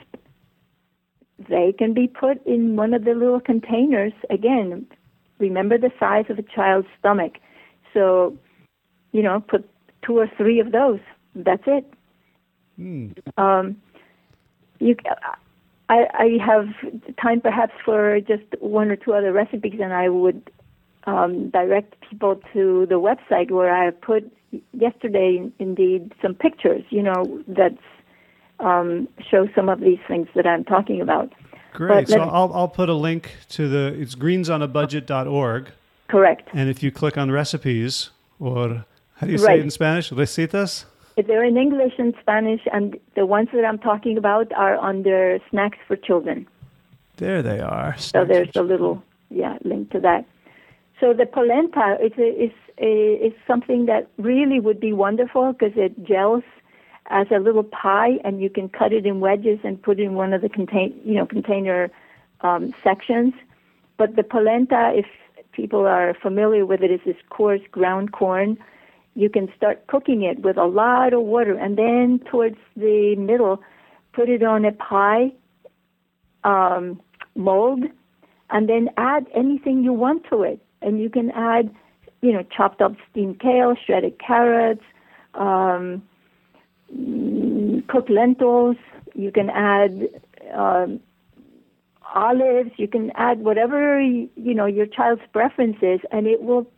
They 1.49 1.75
can 1.77 1.95
be 1.95 2.07
put 2.07 2.45
in 2.47 2.77
one 2.77 2.95
of 2.95 3.05
the 3.05 3.15
little 3.15 3.41
containers. 3.41 4.13
Again, 4.31 4.87
remember 5.39 5.77
the 5.77 5.91
size 5.99 6.27
of 6.29 6.39
a 6.39 6.43
child's 6.43 6.87
stomach. 6.99 7.35
So, 7.93 8.37
you 9.13 9.23
know, 9.23 9.41
put 9.41 9.69
two 10.07 10.19
or 10.19 10.31
three 10.37 10.61
of 10.61 10.71
those. 10.71 11.01
That's 11.35 11.65
it. 11.67 11.93
Mm. 12.79 13.17
Um, 13.37 13.77
you, 14.79 14.97
I, 15.89 16.07
I 16.15 16.45
have 16.45 16.67
time 17.21 17.41
perhaps 17.41 17.75
for 17.85 18.21
just 18.21 18.45
one 18.61 18.91
or 18.91 18.97
two 18.97 19.13
other 19.13 19.33
recipes, 19.33 19.79
and 19.83 19.93
I 19.93 20.09
would 20.09 20.51
um, 21.05 21.51
direct 21.51 21.95
people 22.09 22.41
to 22.53 22.87
the 22.87 22.95
website 22.95 23.51
where 23.51 23.75
I 23.75 23.91
put 23.91 24.31
yesterday, 24.73 25.51
indeed, 25.59 26.15
some 26.23 26.35
pictures. 26.35 26.85
You 26.91 27.03
know 27.03 27.43
that 27.49 27.77
um, 28.61 29.09
show 29.31 29.49
some 29.55 29.69
of 29.69 29.81
these 29.81 29.99
things 30.09 30.29
that 30.35 30.47
I'm 30.47 30.65
talking 30.65 31.01
about. 31.01 31.33
Great. 31.75 32.09
So 32.09 32.21
I'll 32.21 32.53
I'll 32.55 32.69
put 32.69 32.89
a 32.89 32.95
link 32.95 33.37
to 33.51 33.69
the 33.69 34.01
it's 34.01 34.15
greensonabudget.org. 34.15 35.71
Correct. 36.09 36.49
And 36.53 36.71
if 36.71 36.83
you 36.83 36.91
click 36.91 37.19
on 37.19 37.31
recipes 37.31 38.11
or 38.39 38.85
how 39.17 39.27
do 39.27 39.33
you 39.33 39.39
say 39.39 39.47
right. 39.47 39.59
it 39.59 39.63
in 39.63 39.71
Spanish? 39.71 40.11
Recetas. 40.11 40.85
They're 41.17 41.45
in 41.45 41.57
English 41.57 41.95
and 41.99 42.13
Spanish, 42.21 42.61
and 42.73 42.99
the 43.15 43.25
ones 43.25 43.49
that 43.55 43.65
I'm 43.65 43.79
talking 43.79 44.19
about 44.19 44.53
are 44.55 44.77
under 44.79 45.39
Snacks 45.51 45.79
for 45.87 45.97
Children. 45.97 46.47
There 47.17 47.41
they 47.41 47.61
are. 47.61 47.97
Snacks 47.97 48.11
so 48.11 48.25
there's 48.25 48.57
a 48.57 48.63
little 48.63 49.03
yeah 49.31 49.59
link 49.65 49.91
to 49.91 50.01
that. 50.01 50.27
So 51.01 51.13
the 51.13 51.27
polenta 51.27 51.99
is 52.03 52.13
a, 52.19 52.45
is 52.45 52.53
a, 52.79 53.27
is 53.27 53.33
something 53.47 53.87
that 53.87 54.09
really 54.17 54.59
would 54.59 54.81
be 54.81 54.93
wonderful 54.93 55.53
because 55.53 55.77
it 55.77 56.05
gels 56.05 56.43
as 57.07 57.27
a 57.31 57.39
little 57.39 57.63
pie, 57.63 58.19
and 58.25 58.41
you 58.41 58.51
can 58.51 58.69
cut 58.69 58.93
it 58.93 59.07
in 59.07 59.21
wedges 59.21 59.61
and 59.63 59.81
put 59.81 60.01
it 60.01 60.05
in 60.05 60.15
one 60.15 60.33
of 60.33 60.43
the 60.43 60.49
contain 60.49 60.99
you 61.05 61.15
know 61.15 61.27
container 61.27 61.91
um, 62.41 62.75
sections. 62.83 63.35
But 63.99 64.17
the 64.17 64.25
polenta, 64.25 64.93
if 64.97 65.07
people 65.53 65.87
are 65.87 66.15
familiar 66.21 66.67
with 66.67 66.83
it, 66.83 66.91
is 66.91 67.01
this 67.07 67.17
coarse 67.31 67.61
ground 67.71 68.11
corn 68.11 68.59
you 69.15 69.31
can 69.31 69.49
start 69.57 69.87
cooking 69.87 70.23
it 70.23 70.41
with 70.41 70.57
a 70.57 70.65
lot 70.65 71.13
of 71.13 71.23
water, 71.23 71.57
and 71.57 71.79
then 71.79 72.21
towards 72.31 72.59
the 72.77 73.15
middle, 73.17 73.63
put 74.13 74.29
it 74.29 74.43
on 74.43 74.65
a 74.65 74.73
pie 74.73 75.33
um, 76.43 77.01
mold, 77.35 77.85
and 78.51 78.69
then 78.69 78.91
add 78.97 79.27
anything 79.35 79.83
you 79.83 79.93
want 79.93 80.25
to 80.31 80.43
it. 80.43 80.61
And 80.83 81.01
you 81.01 81.09
can 81.09 81.31
add, 81.31 81.75
you 82.21 82.33
know, 82.33 82.43
chopped 82.43 82.83
up 82.83 82.95
steamed 83.11 83.41
kale, 83.41 83.75
shredded 83.87 84.19
carrots, 84.19 84.83
um, 85.35 86.03
cooked 87.89 88.11
lentils. 88.11 88.77
You 89.15 89.31
can 89.31 89.49
add 89.51 90.09
um, 90.53 91.01
olives. 92.15 92.71
You 92.77 92.89
can 92.89 93.11
add 93.15 93.41
whatever 93.41 94.01
you 94.01 94.29
know 94.37 94.67
your 94.67 94.87
child's 94.87 95.23
preference 95.33 95.77
is, 95.83 96.01
and 96.11 96.27
it 96.27 96.43
will 96.43 96.71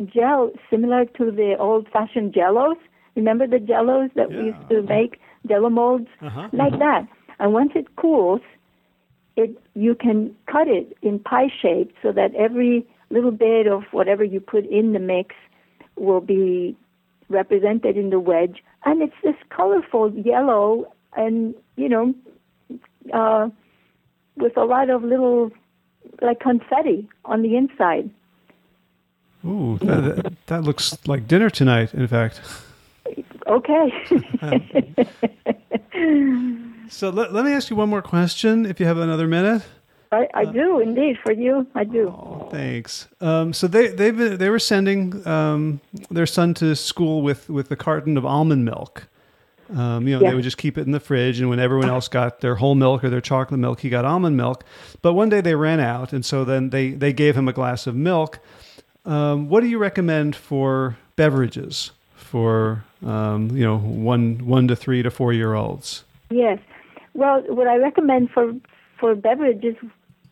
gel 0.00 0.50
similar 0.68 1.04
to 1.04 1.30
the 1.30 1.56
old-fashioned 1.58 2.32
jellos. 2.32 2.76
Remember 3.16 3.46
the 3.46 3.58
jellos 3.58 4.12
that 4.14 4.30
yeah. 4.30 4.38
we 4.38 4.44
used 4.46 4.68
to 4.70 4.82
make, 4.82 5.20
jello 5.46 5.70
molds, 5.70 6.08
uh-huh. 6.22 6.48
like 6.52 6.78
that. 6.78 7.06
And 7.38 7.52
once 7.52 7.72
it 7.74 7.96
cools, 7.96 8.40
it 9.36 9.56
you 9.74 9.94
can 9.94 10.34
cut 10.46 10.68
it 10.68 10.96
in 11.02 11.18
pie 11.18 11.50
shape 11.60 11.94
so 12.02 12.12
that 12.12 12.34
every 12.34 12.86
little 13.10 13.30
bit 13.30 13.66
of 13.66 13.84
whatever 13.92 14.22
you 14.22 14.40
put 14.40 14.66
in 14.66 14.92
the 14.92 14.98
mix 14.98 15.34
will 15.96 16.20
be 16.20 16.76
represented 17.28 17.96
in 17.96 18.10
the 18.10 18.20
wedge, 18.20 18.62
and 18.84 19.02
it's 19.02 19.14
this 19.22 19.36
colorful 19.50 20.12
yellow 20.12 20.92
and 21.16 21.54
you 21.76 21.88
know 21.88 22.14
uh, 23.12 23.48
with 24.36 24.56
a 24.56 24.64
lot 24.64 24.90
of 24.90 25.02
little 25.02 25.50
like 26.20 26.40
confetti 26.40 27.08
on 27.24 27.42
the 27.42 27.56
inside. 27.56 28.10
Ooh, 29.44 29.78
that, 29.78 30.32
that 30.46 30.62
looks 30.62 30.96
like 31.06 31.26
dinner 31.26 31.50
tonight, 31.50 31.94
in 31.94 32.06
fact. 32.06 32.40
Okay. 33.46 33.92
so 36.88 37.10
let, 37.10 37.32
let 37.32 37.44
me 37.44 37.52
ask 37.52 37.70
you 37.70 37.76
one 37.76 37.88
more 37.88 38.02
question, 38.02 38.66
if 38.66 38.78
you 38.78 38.86
have 38.86 38.98
another 38.98 39.26
minute. 39.26 39.62
I, 40.12 40.28
I 40.34 40.42
uh, 40.42 40.52
do 40.52 40.80
indeed 40.80 41.18
for 41.24 41.32
you. 41.32 41.66
I 41.74 41.84
do. 41.84 42.08
Oh, 42.08 42.48
thanks. 42.50 43.08
Um, 43.20 43.52
so 43.52 43.68
they 43.68 43.88
they 43.88 44.10
they 44.10 44.50
were 44.50 44.58
sending 44.58 45.26
um, 45.26 45.80
their 46.10 46.26
son 46.26 46.52
to 46.54 46.74
school 46.74 47.22
with 47.22 47.48
with 47.48 47.70
a 47.70 47.76
carton 47.76 48.16
of 48.16 48.26
almond 48.26 48.64
milk. 48.64 49.06
Um, 49.72 50.08
you 50.08 50.16
know, 50.16 50.22
yeah. 50.22 50.30
they 50.30 50.34
would 50.34 50.42
just 50.42 50.58
keep 50.58 50.78
it 50.78 50.82
in 50.82 50.90
the 50.90 50.98
fridge, 50.98 51.38
and 51.38 51.48
when 51.48 51.60
everyone 51.60 51.88
else 51.88 52.08
got 52.08 52.40
their 52.40 52.56
whole 52.56 52.74
milk 52.74 53.04
or 53.04 53.10
their 53.10 53.20
chocolate 53.20 53.60
milk, 53.60 53.80
he 53.80 53.88
got 53.88 54.04
almond 54.04 54.36
milk. 54.36 54.64
But 55.00 55.14
one 55.14 55.28
day 55.28 55.40
they 55.40 55.54
ran 55.54 55.78
out, 55.78 56.12
and 56.12 56.24
so 56.24 56.44
then 56.44 56.70
they 56.70 56.90
they 56.90 57.12
gave 57.12 57.36
him 57.36 57.46
a 57.46 57.52
glass 57.52 57.86
of 57.86 57.94
milk. 57.94 58.40
Um, 59.10 59.48
what 59.48 59.62
do 59.62 59.66
you 59.66 59.78
recommend 59.78 60.36
for 60.36 60.96
beverages 61.16 61.90
for 62.14 62.84
um, 63.04 63.50
you 63.50 63.64
know 63.64 63.78
one 63.78 64.46
one 64.46 64.68
to 64.68 64.76
three 64.76 65.02
to 65.02 65.10
four 65.10 65.32
year 65.32 65.54
olds? 65.54 66.04
Yes. 66.30 66.60
Well, 67.14 67.42
what 67.48 67.66
I 67.66 67.76
recommend 67.76 68.30
for 68.30 68.54
for 69.00 69.16
beverages, 69.16 69.74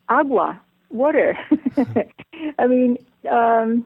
agua, 0.07 0.61
water. 0.89 1.37
I 2.57 2.67
mean, 2.67 2.97
um, 3.29 3.85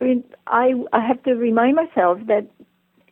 I 0.00 0.04
mean, 0.04 0.24
I 0.48 0.72
I 0.92 1.06
have 1.06 1.22
to 1.22 1.34
remind 1.34 1.76
myself 1.76 2.18
that 2.26 2.48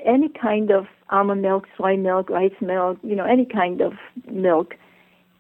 any 0.00 0.28
kind 0.30 0.72
of 0.72 0.86
almond 1.10 1.42
milk, 1.42 1.68
soy 1.78 1.96
milk, 1.96 2.28
rice 2.28 2.60
milk, 2.60 2.98
you 3.04 3.14
know, 3.14 3.24
any 3.24 3.44
kind 3.44 3.80
of 3.80 3.92
milk 4.28 4.74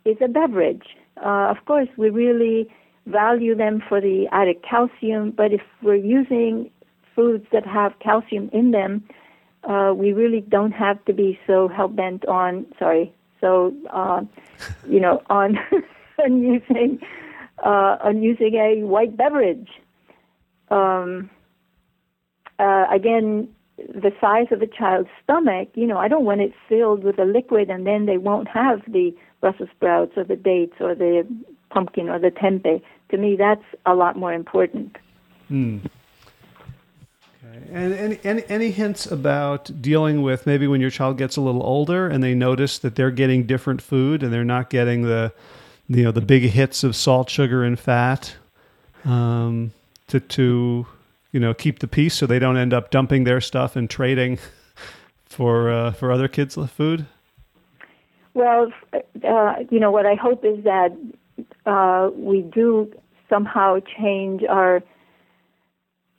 is 0.04 0.18
a 0.20 0.28
beverage. 0.28 0.86
Uh, 1.16 1.48
of 1.50 1.56
course, 1.66 1.88
we 1.96 2.10
really 2.10 2.70
value 3.06 3.54
them 3.54 3.82
for 3.88 4.00
the 4.00 4.26
added 4.32 4.56
calcium, 4.68 5.30
but 5.30 5.52
if 5.52 5.62
we're 5.82 5.94
using 5.94 6.70
foods 7.14 7.46
that 7.52 7.66
have 7.66 7.92
calcium 8.00 8.50
in 8.52 8.72
them, 8.72 9.02
uh, 9.64 9.92
we 9.94 10.12
really 10.12 10.40
don't 10.40 10.72
have 10.72 11.02
to 11.06 11.12
be 11.12 11.38
so 11.46 11.68
hell 11.68 11.88
bent 11.88 12.26
on, 12.26 12.66
sorry, 12.78 13.12
so, 13.40 13.74
uh, 13.90 14.22
you 14.88 15.00
know, 15.00 15.22
on, 15.30 15.58
on 16.22 16.42
using, 16.42 17.00
uh, 17.64 17.96
on 18.02 18.22
using 18.22 18.54
a 18.54 18.84
white 18.84 19.16
beverage. 19.16 19.68
Um, 20.70 21.30
uh, 22.58 22.86
again, 22.92 23.48
the 23.76 24.10
size 24.20 24.46
of 24.50 24.62
a 24.62 24.66
child's 24.66 25.08
stomach, 25.22 25.68
you 25.74 25.86
know, 25.86 25.98
I 25.98 26.08
don't 26.08 26.24
want 26.24 26.40
it 26.40 26.52
filled 26.68 27.04
with 27.04 27.18
a 27.18 27.24
liquid 27.24 27.68
and 27.68 27.86
then 27.86 28.06
they 28.06 28.18
won't 28.18 28.48
have 28.48 28.80
the 28.88 29.14
Brussels 29.40 29.68
sprouts 29.76 30.12
or 30.16 30.24
the 30.24 30.36
dates 30.36 30.74
or 30.80 30.94
the 30.94 31.26
pumpkin 31.70 32.08
or 32.08 32.18
the 32.18 32.30
tempeh. 32.30 32.80
To 33.10 33.16
me, 33.16 33.36
that's 33.36 33.64
a 33.84 33.94
lot 33.94 34.16
more 34.16 34.32
important. 34.32 34.96
Hmm. 35.48 35.78
And 37.72 37.94
any, 37.94 38.18
any, 38.22 38.44
any 38.48 38.70
hints 38.70 39.06
about 39.06 39.70
dealing 39.80 40.22
with 40.22 40.46
maybe 40.46 40.66
when 40.66 40.80
your 40.80 40.90
child 40.90 41.18
gets 41.18 41.36
a 41.36 41.40
little 41.40 41.62
older 41.62 42.06
and 42.06 42.22
they 42.22 42.34
notice 42.34 42.78
that 42.80 42.96
they're 42.96 43.10
getting 43.10 43.44
different 43.44 43.80
food 43.80 44.22
and 44.22 44.32
they're 44.32 44.44
not 44.44 44.70
getting 44.70 45.02
the 45.02 45.32
you 45.88 46.02
know 46.02 46.12
the 46.12 46.20
big 46.20 46.42
hits 46.42 46.84
of 46.84 46.96
salt, 46.96 47.30
sugar, 47.30 47.64
and 47.64 47.78
fat 47.78 48.34
um, 49.04 49.72
to 50.08 50.20
to 50.20 50.86
you 51.32 51.40
know 51.40 51.54
keep 51.54 51.78
the 51.78 51.86
peace 51.86 52.14
so 52.14 52.26
they 52.26 52.38
don't 52.38 52.56
end 52.56 52.74
up 52.74 52.90
dumping 52.90 53.24
their 53.24 53.40
stuff 53.40 53.76
and 53.76 53.88
trading 53.88 54.38
for 55.26 55.70
uh, 55.70 55.92
for 55.92 56.10
other 56.10 56.28
kids' 56.28 56.58
food. 56.70 57.06
Well, 58.34 58.70
uh, 58.92 59.54
you 59.70 59.80
know 59.80 59.90
what 59.90 60.06
I 60.06 60.14
hope 60.14 60.44
is 60.44 60.64
that 60.64 60.96
uh, 61.66 62.10
we 62.14 62.42
do 62.42 62.92
somehow 63.28 63.78
change 63.98 64.42
our 64.48 64.82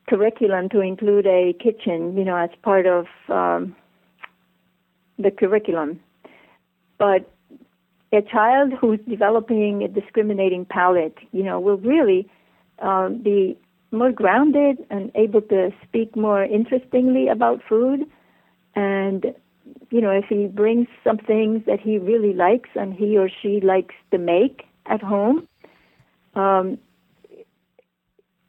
curriculum 0.07 0.69
to 0.69 0.81
include 0.81 1.25
a 1.25 1.53
kitchen, 1.53 2.17
you 2.17 2.23
know, 2.23 2.35
as 2.37 2.49
part 2.61 2.85
of 2.85 3.05
um, 3.29 3.75
the 5.17 5.31
curriculum. 5.31 5.99
But 6.97 7.29
a 8.13 8.21
child 8.21 8.73
who's 8.79 8.99
developing 9.07 9.83
a 9.83 9.87
discriminating 9.87 10.65
palate, 10.65 11.17
you 11.31 11.43
know, 11.43 11.59
will 11.59 11.77
really 11.77 12.29
uh, 12.79 13.09
be 13.09 13.57
more 13.91 14.11
grounded 14.11 14.77
and 14.89 15.11
able 15.15 15.41
to 15.41 15.71
speak 15.83 16.15
more 16.15 16.43
interestingly 16.43 17.27
about 17.27 17.61
food. 17.67 18.01
And, 18.75 19.33
you 19.89 20.01
know, 20.01 20.11
if 20.11 20.25
he 20.29 20.47
brings 20.47 20.87
some 21.03 21.17
things 21.17 21.63
that 21.67 21.79
he 21.79 21.97
really 21.97 22.33
likes 22.33 22.69
and 22.75 22.93
he 22.93 23.17
or 23.17 23.29
she 23.41 23.59
likes 23.61 23.95
to 24.11 24.17
make 24.17 24.66
at 24.89 25.01
home, 25.01 25.48
um, 26.36 26.77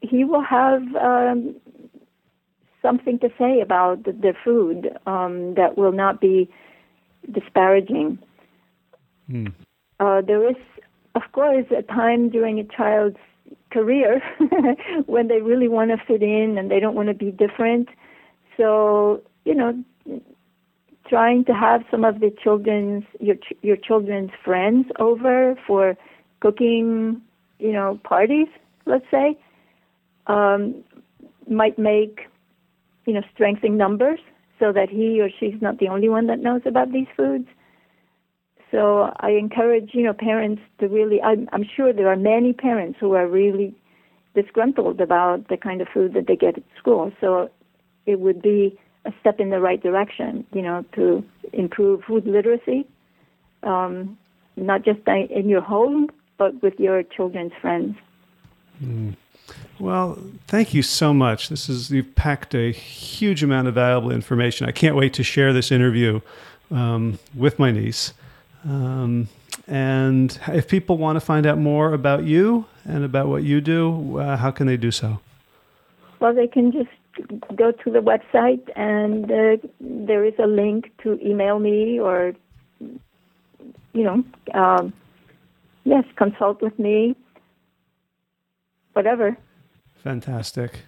he 0.00 0.24
will 0.24 0.42
have 0.42 0.82
um, 0.96 1.56
something 2.82 3.18
to 3.20 3.28
say 3.38 3.60
about 3.60 4.04
the, 4.04 4.12
the 4.12 4.34
food 4.44 4.96
um, 5.06 5.54
that 5.54 5.76
will 5.76 5.92
not 5.92 6.20
be 6.20 6.48
disparaging. 7.32 8.18
Mm. 9.30 9.52
Uh, 10.00 10.20
there 10.20 10.48
is, 10.48 10.56
of 11.14 11.22
course, 11.32 11.66
a 11.76 11.82
time 11.82 12.30
during 12.30 12.58
a 12.58 12.64
child's 12.64 13.16
career 13.70 14.22
when 15.06 15.28
they 15.28 15.40
really 15.40 15.68
want 15.68 15.90
to 15.90 15.96
fit 16.06 16.22
in 16.22 16.56
and 16.58 16.70
they 16.70 16.80
don't 16.80 16.94
want 16.94 17.08
to 17.08 17.14
be 17.14 17.30
different. 17.30 17.88
So, 18.56 19.22
you 19.44 19.54
know, 19.54 19.84
trying 21.08 21.44
to 21.46 21.54
have 21.54 21.82
some 21.90 22.04
of 22.04 22.20
the 22.20 22.30
children's 22.42 23.04
your 23.18 23.36
your 23.62 23.76
children's 23.76 24.30
friends 24.44 24.86
over 24.98 25.58
for 25.66 25.96
cooking, 26.40 27.20
you 27.58 27.72
know, 27.72 27.98
parties, 28.04 28.48
let's 28.86 29.04
say, 29.10 29.38
um, 30.26 30.84
might 31.48 31.78
make, 31.78 32.20
you 33.06 33.12
know, 33.14 33.22
strengthen 33.34 33.76
numbers 33.76 34.20
so 34.58 34.72
that 34.72 34.88
he 34.88 35.20
or 35.20 35.28
she's 35.38 35.60
not 35.60 35.78
the 35.78 35.88
only 35.88 36.08
one 36.08 36.26
that 36.26 36.40
knows 36.40 36.62
about 36.64 36.92
these 36.92 37.06
foods. 37.16 37.48
So 38.70 39.14
I 39.20 39.30
encourage, 39.30 39.90
you 39.94 40.02
know, 40.02 40.12
parents 40.12 40.60
to 40.80 40.88
really, 40.88 41.22
I'm, 41.22 41.48
I'm 41.52 41.64
sure 41.64 41.92
there 41.92 42.08
are 42.08 42.16
many 42.16 42.52
parents 42.52 42.98
who 43.00 43.14
are 43.14 43.26
really 43.26 43.74
disgruntled 44.34 45.00
about 45.00 45.48
the 45.48 45.56
kind 45.56 45.80
of 45.80 45.88
food 45.88 46.12
that 46.14 46.26
they 46.26 46.36
get 46.36 46.58
at 46.58 46.64
school. 46.78 47.10
So 47.20 47.50
it 48.04 48.20
would 48.20 48.42
be 48.42 48.78
a 49.06 49.12
step 49.20 49.40
in 49.40 49.50
the 49.50 49.60
right 49.60 49.82
direction, 49.82 50.46
you 50.52 50.62
know, 50.62 50.84
to 50.94 51.24
improve 51.52 52.02
food 52.06 52.26
literacy, 52.26 52.86
um, 53.62 54.18
not 54.56 54.84
just 54.84 55.00
in 55.06 55.48
your 55.48 55.62
home, 55.62 56.08
but 56.38 56.62
with 56.62 56.78
your 56.80 57.02
children's 57.02 57.52
friends. 57.60 57.96
Mm. 58.82 59.16
Well, 59.78 60.18
thank 60.46 60.74
you 60.74 60.82
so 60.82 61.12
much. 61.14 61.48
This 61.48 61.68
is 61.68 61.90
you've 61.90 62.14
packed 62.14 62.54
a 62.54 62.72
huge 62.72 63.42
amount 63.42 63.68
of 63.68 63.74
valuable 63.74 64.10
information. 64.10 64.66
I 64.68 64.72
can't 64.72 64.96
wait 64.96 65.12
to 65.14 65.22
share 65.22 65.52
this 65.52 65.70
interview 65.70 66.20
um, 66.70 67.18
with 67.34 67.58
my 67.58 67.70
niece. 67.70 68.12
Um, 68.64 69.28
and 69.66 70.38
if 70.48 70.68
people 70.68 70.96
want 70.96 71.16
to 71.16 71.20
find 71.20 71.46
out 71.46 71.58
more 71.58 71.92
about 71.92 72.24
you 72.24 72.66
and 72.84 73.04
about 73.04 73.28
what 73.28 73.42
you 73.42 73.60
do, 73.60 74.18
uh, 74.18 74.36
how 74.36 74.50
can 74.50 74.66
they 74.66 74.76
do 74.76 74.90
so? 74.90 75.20
Well, 76.20 76.34
they 76.34 76.46
can 76.46 76.72
just 76.72 76.90
go 77.54 77.72
to 77.72 77.90
the 77.90 78.00
website, 78.00 78.68
and 78.76 79.30
uh, 79.30 79.68
there 79.80 80.24
is 80.24 80.34
a 80.38 80.46
link 80.46 80.90
to 81.02 81.18
email 81.24 81.58
me 81.58 82.00
or, 82.00 82.34
you 82.80 84.04
know, 84.04 84.24
um, 84.54 84.92
yes, 85.88 86.04
consult 86.16 86.62
with 86.62 86.78
me, 86.78 87.16
whatever. 88.92 89.36
Fantastic. 90.04 90.80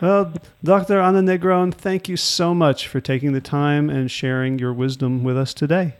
Well, 0.00 0.32
Dr. 0.62 1.00
Ana 1.00 1.20
Negron, 1.20 1.72
thank 1.72 2.08
you 2.08 2.16
so 2.16 2.54
much 2.54 2.86
for 2.86 3.00
taking 3.00 3.32
the 3.32 3.40
time 3.40 3.88
and 3.88 4.10
sharing 4.10 4.58
your 4.58 4.72
wisdom 4.72 5.24
with 5.24 5.36
us 5.36 5.54
today. 5.54 5.94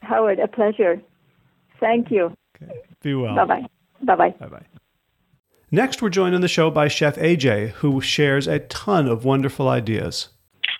Howard, 0.00 0.38
a 0.38 0.48
pleasure. 0.48 1.00
Thank 1.80 2.10
you. 2.10 2.32
Okay. 2.62 2.80
Be 3.02 3.14
well. 3.14 3.34
Bye 3.34 3.44
bye. 3.44 3.66
Bye 4.02 4.14
bye. 4.16 4.30
Bye 4.38 4.48
bye. 4.48 4.66
Next, 5.70 6.00
we're 6.00 6.08
joined 6.08 6.34
on 6.34 6.40
the 6.40 6.48
show 6.48 6.70
by 6.70 6.88
Chef 6.88 7.16
AJ, 7.16 7.70
who 7.70 8.00
shares 8.00 8.46
a 8.46 8.58
ton 8.58 9.06
of 9.06 9.24
wonderful 9.24 9.68
ideas. 9.68 10.28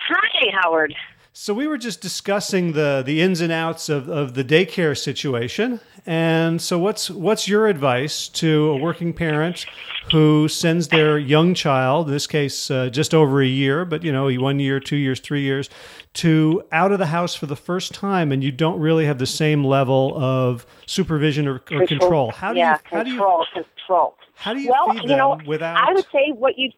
Hi, 0.08 0.60
Howard. 0.62 0.94
So 1.40 1.54
we 1.54 1.68
were 1.68 1.78
just 1.78 2.00
discussing 2.00 2.72
the 2.72 3.04
the 3.06 3.22
ins 3.22 3.40
and 3.40 3.52
outs 3.52 3.88
of, 3.88 4.08
of 4.08 4.34
the 4.34 4.42
daycare 4.42 4.98
situation. 4.98 5.78
And 6.04 6.60
so 6.60 6.80
what's 6.80 7.10
what's 7.10 7.46
your 7.46 7.68
advice 7.68 8.26
to 8.30 8.70
a 8.70 8.76
working 8.76 9.12
parent 9.12 9.64
who 10.10 10.48
sends 10.48 10.88
their 10.88 11.16
young 11.16 11.54
child, 11.54 12.08
in 12.08 12.12
this 12.12 12.26
case 12.26 12.72
uh, 12.72 12.88
just 12.88 13.14
over 13.14 13.40
a 13.40 13.46
year, 13.46 13.84
but 13.84 14.02
you 14.02 14.10
know, 14.10 14.28
one 14.32 14.58
year, 14.58 14.80
two 14.80 14.96
years, 14.96 15.20
three 15.20 15.42
years, 15.42 15.70
to 16.14 16.64
out 16.72 16.90
of 16.90 16.98
the 16.98 17.06
house 17.06 17.36
for 17.36 17.46
the 17.46 17.56
first 17.56 17.94
time, 17.94 18.32
and 18.32 18.42
you 18.42 18.50
don't 18.50 18.80
really 18.80 19.06
have 19.06 19.18
the 19.18 19.26
same 19.26 19.62
level 19.62 20.18
of 20.20 20.66
supervision 20.86 21.46
or, 21.46 21.62
or 21.70 21.86
control. 21.86 22.32
How 22.32 22.52
do 22.52 22.58
yeah, 22.58 22.72
you 22.72 22.78
how 22.98 23.04
control, 23.04 23.44
do 23.54 23.60
you 23.60 23.64
control? 23.76 24.14
How 24.34 24.54
do 24.54 24.60
you 24.60 24.70
well, 24.70 24.92
feed 24.92 25.02
you 25.02 25.16
know, 25.16 25.36
them 25.36 25.46
without? 25.46 25.88
I 25.88 25.92
would 25.92 26.06
say 26.10 26.32
what 26.32 26.58
you 26.58 26.72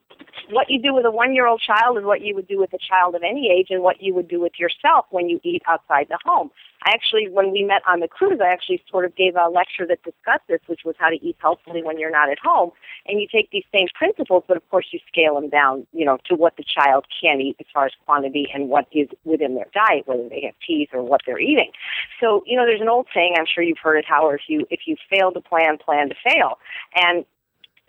what 0.52 0.70
you 0.70 0.80
do 0.80 0.94
with 0.94 1.04
a 1.04 1.10
one 1.10 1.34
year 1.34 1.46
old 1.46 1.60
child 1.60 1.98
is 1.98 2.04
what 2.04 2.20
you 2.20 2.34
would 2.34 2.48
do 2.48 2.58
with 2.58 2.72
a 2.72 2.78
child 2.78 3.14
of 3.14 3.22
any 3.22 3.50
age 3.50 3.68
and 3.70 3.82
what 3.82 4.02
you 4.02 4.14
would 4.14 4.28
do 4.28 4.40
with 4.40 4.52
yourself 4.58 5.06
when 5.10 5.28
you 5.28 5.40
eat 5.42 5.62
outside 5.68 6.06
the 6.08 6.18
home. 6.24 6.50
I 6.82 6.90
actually, 6.92 7.28
when 7.28 7.50
we 7.50 7.62
met 7.62 7.82
on 7.86 8.00
the 8.00 8.08
cruise, 8.08 8.40
I 8.42 8.48
actually 8.48 8.82
sort 8.90 9.04
of 9.04 9.14
gave 9.14 9.36
a 9.36 9.50
lecture 9.50 9.86
that 9.86 10.02
discussed 10.02 10.48
this, 10.48 10.60
which 10.66 10.80
was 10.84 10.94
how 10.98 11.10
to 11.10 11.16
eat 11.16 11.36
healthfully 11.38 11.82
when 11.82 11.98
you're 11.98 12.10
not 12.10 12.30
at 12.30 12.38
home. 12.38 12.70
And 13.06 13.20
you 13.20 13.26
take 13.30 13.50
these 13.50 13.64
same 13.72 13.88
principles, 13.94 14.44
but 14.48 14.56
of 14.56 14.68
course 14.70 14.86
you 14.90 14.98
scale 15.06 15.34
them 15.34 15.50
down, 15.50 15.86
you 15.92 16.06
know, 16.06 16.18
to 16.26 16.34
what 16.34 16.56
the 16.56 16.64
child 16.64 17.04
can 17.20 17.40
eat 17.40 17.56
as 17.60 17.66
far 17.72 17.84
as 17.84 17.92
quantity 18.06 18.48
and 18.54 18.68
what 18.70 18.86
is 18.92 19.08
within 19.24 19.56
their 19.56 19.68
diet, 19.74 20.06
whether 20.06 20.26
they 20.28 20.42
have 20.46 20.54
teeth 20.66 20.88
or 20.94 21.02
what 21.02 21.20
they're 21.26 21.40
eating. 21.40 21.70
So, 22.18 22.42
you 22.46 22.56
know, 22.56 22.64
there's 22.64 22.80
an 22.80 22.88
old 22.88 23.08
saying, 23.12 23.34
I'm 23.38 23.46
sure 23.46 23.62
you've 23.62 23.78
heard 23.82 23.98
it, 23.98 24.06
Howard, 24.06 24.40
if 24.40 24.48
you, 24.48 24.66
if 24.70 24.80
you 24.86 24.96
fail 25.10 25.32
to 25.32 25.40
plan, 25.40 25.76
plan 25.76 26.08
to 26.08 26.14
fail. 26.24 26.58
And 26.94 27.26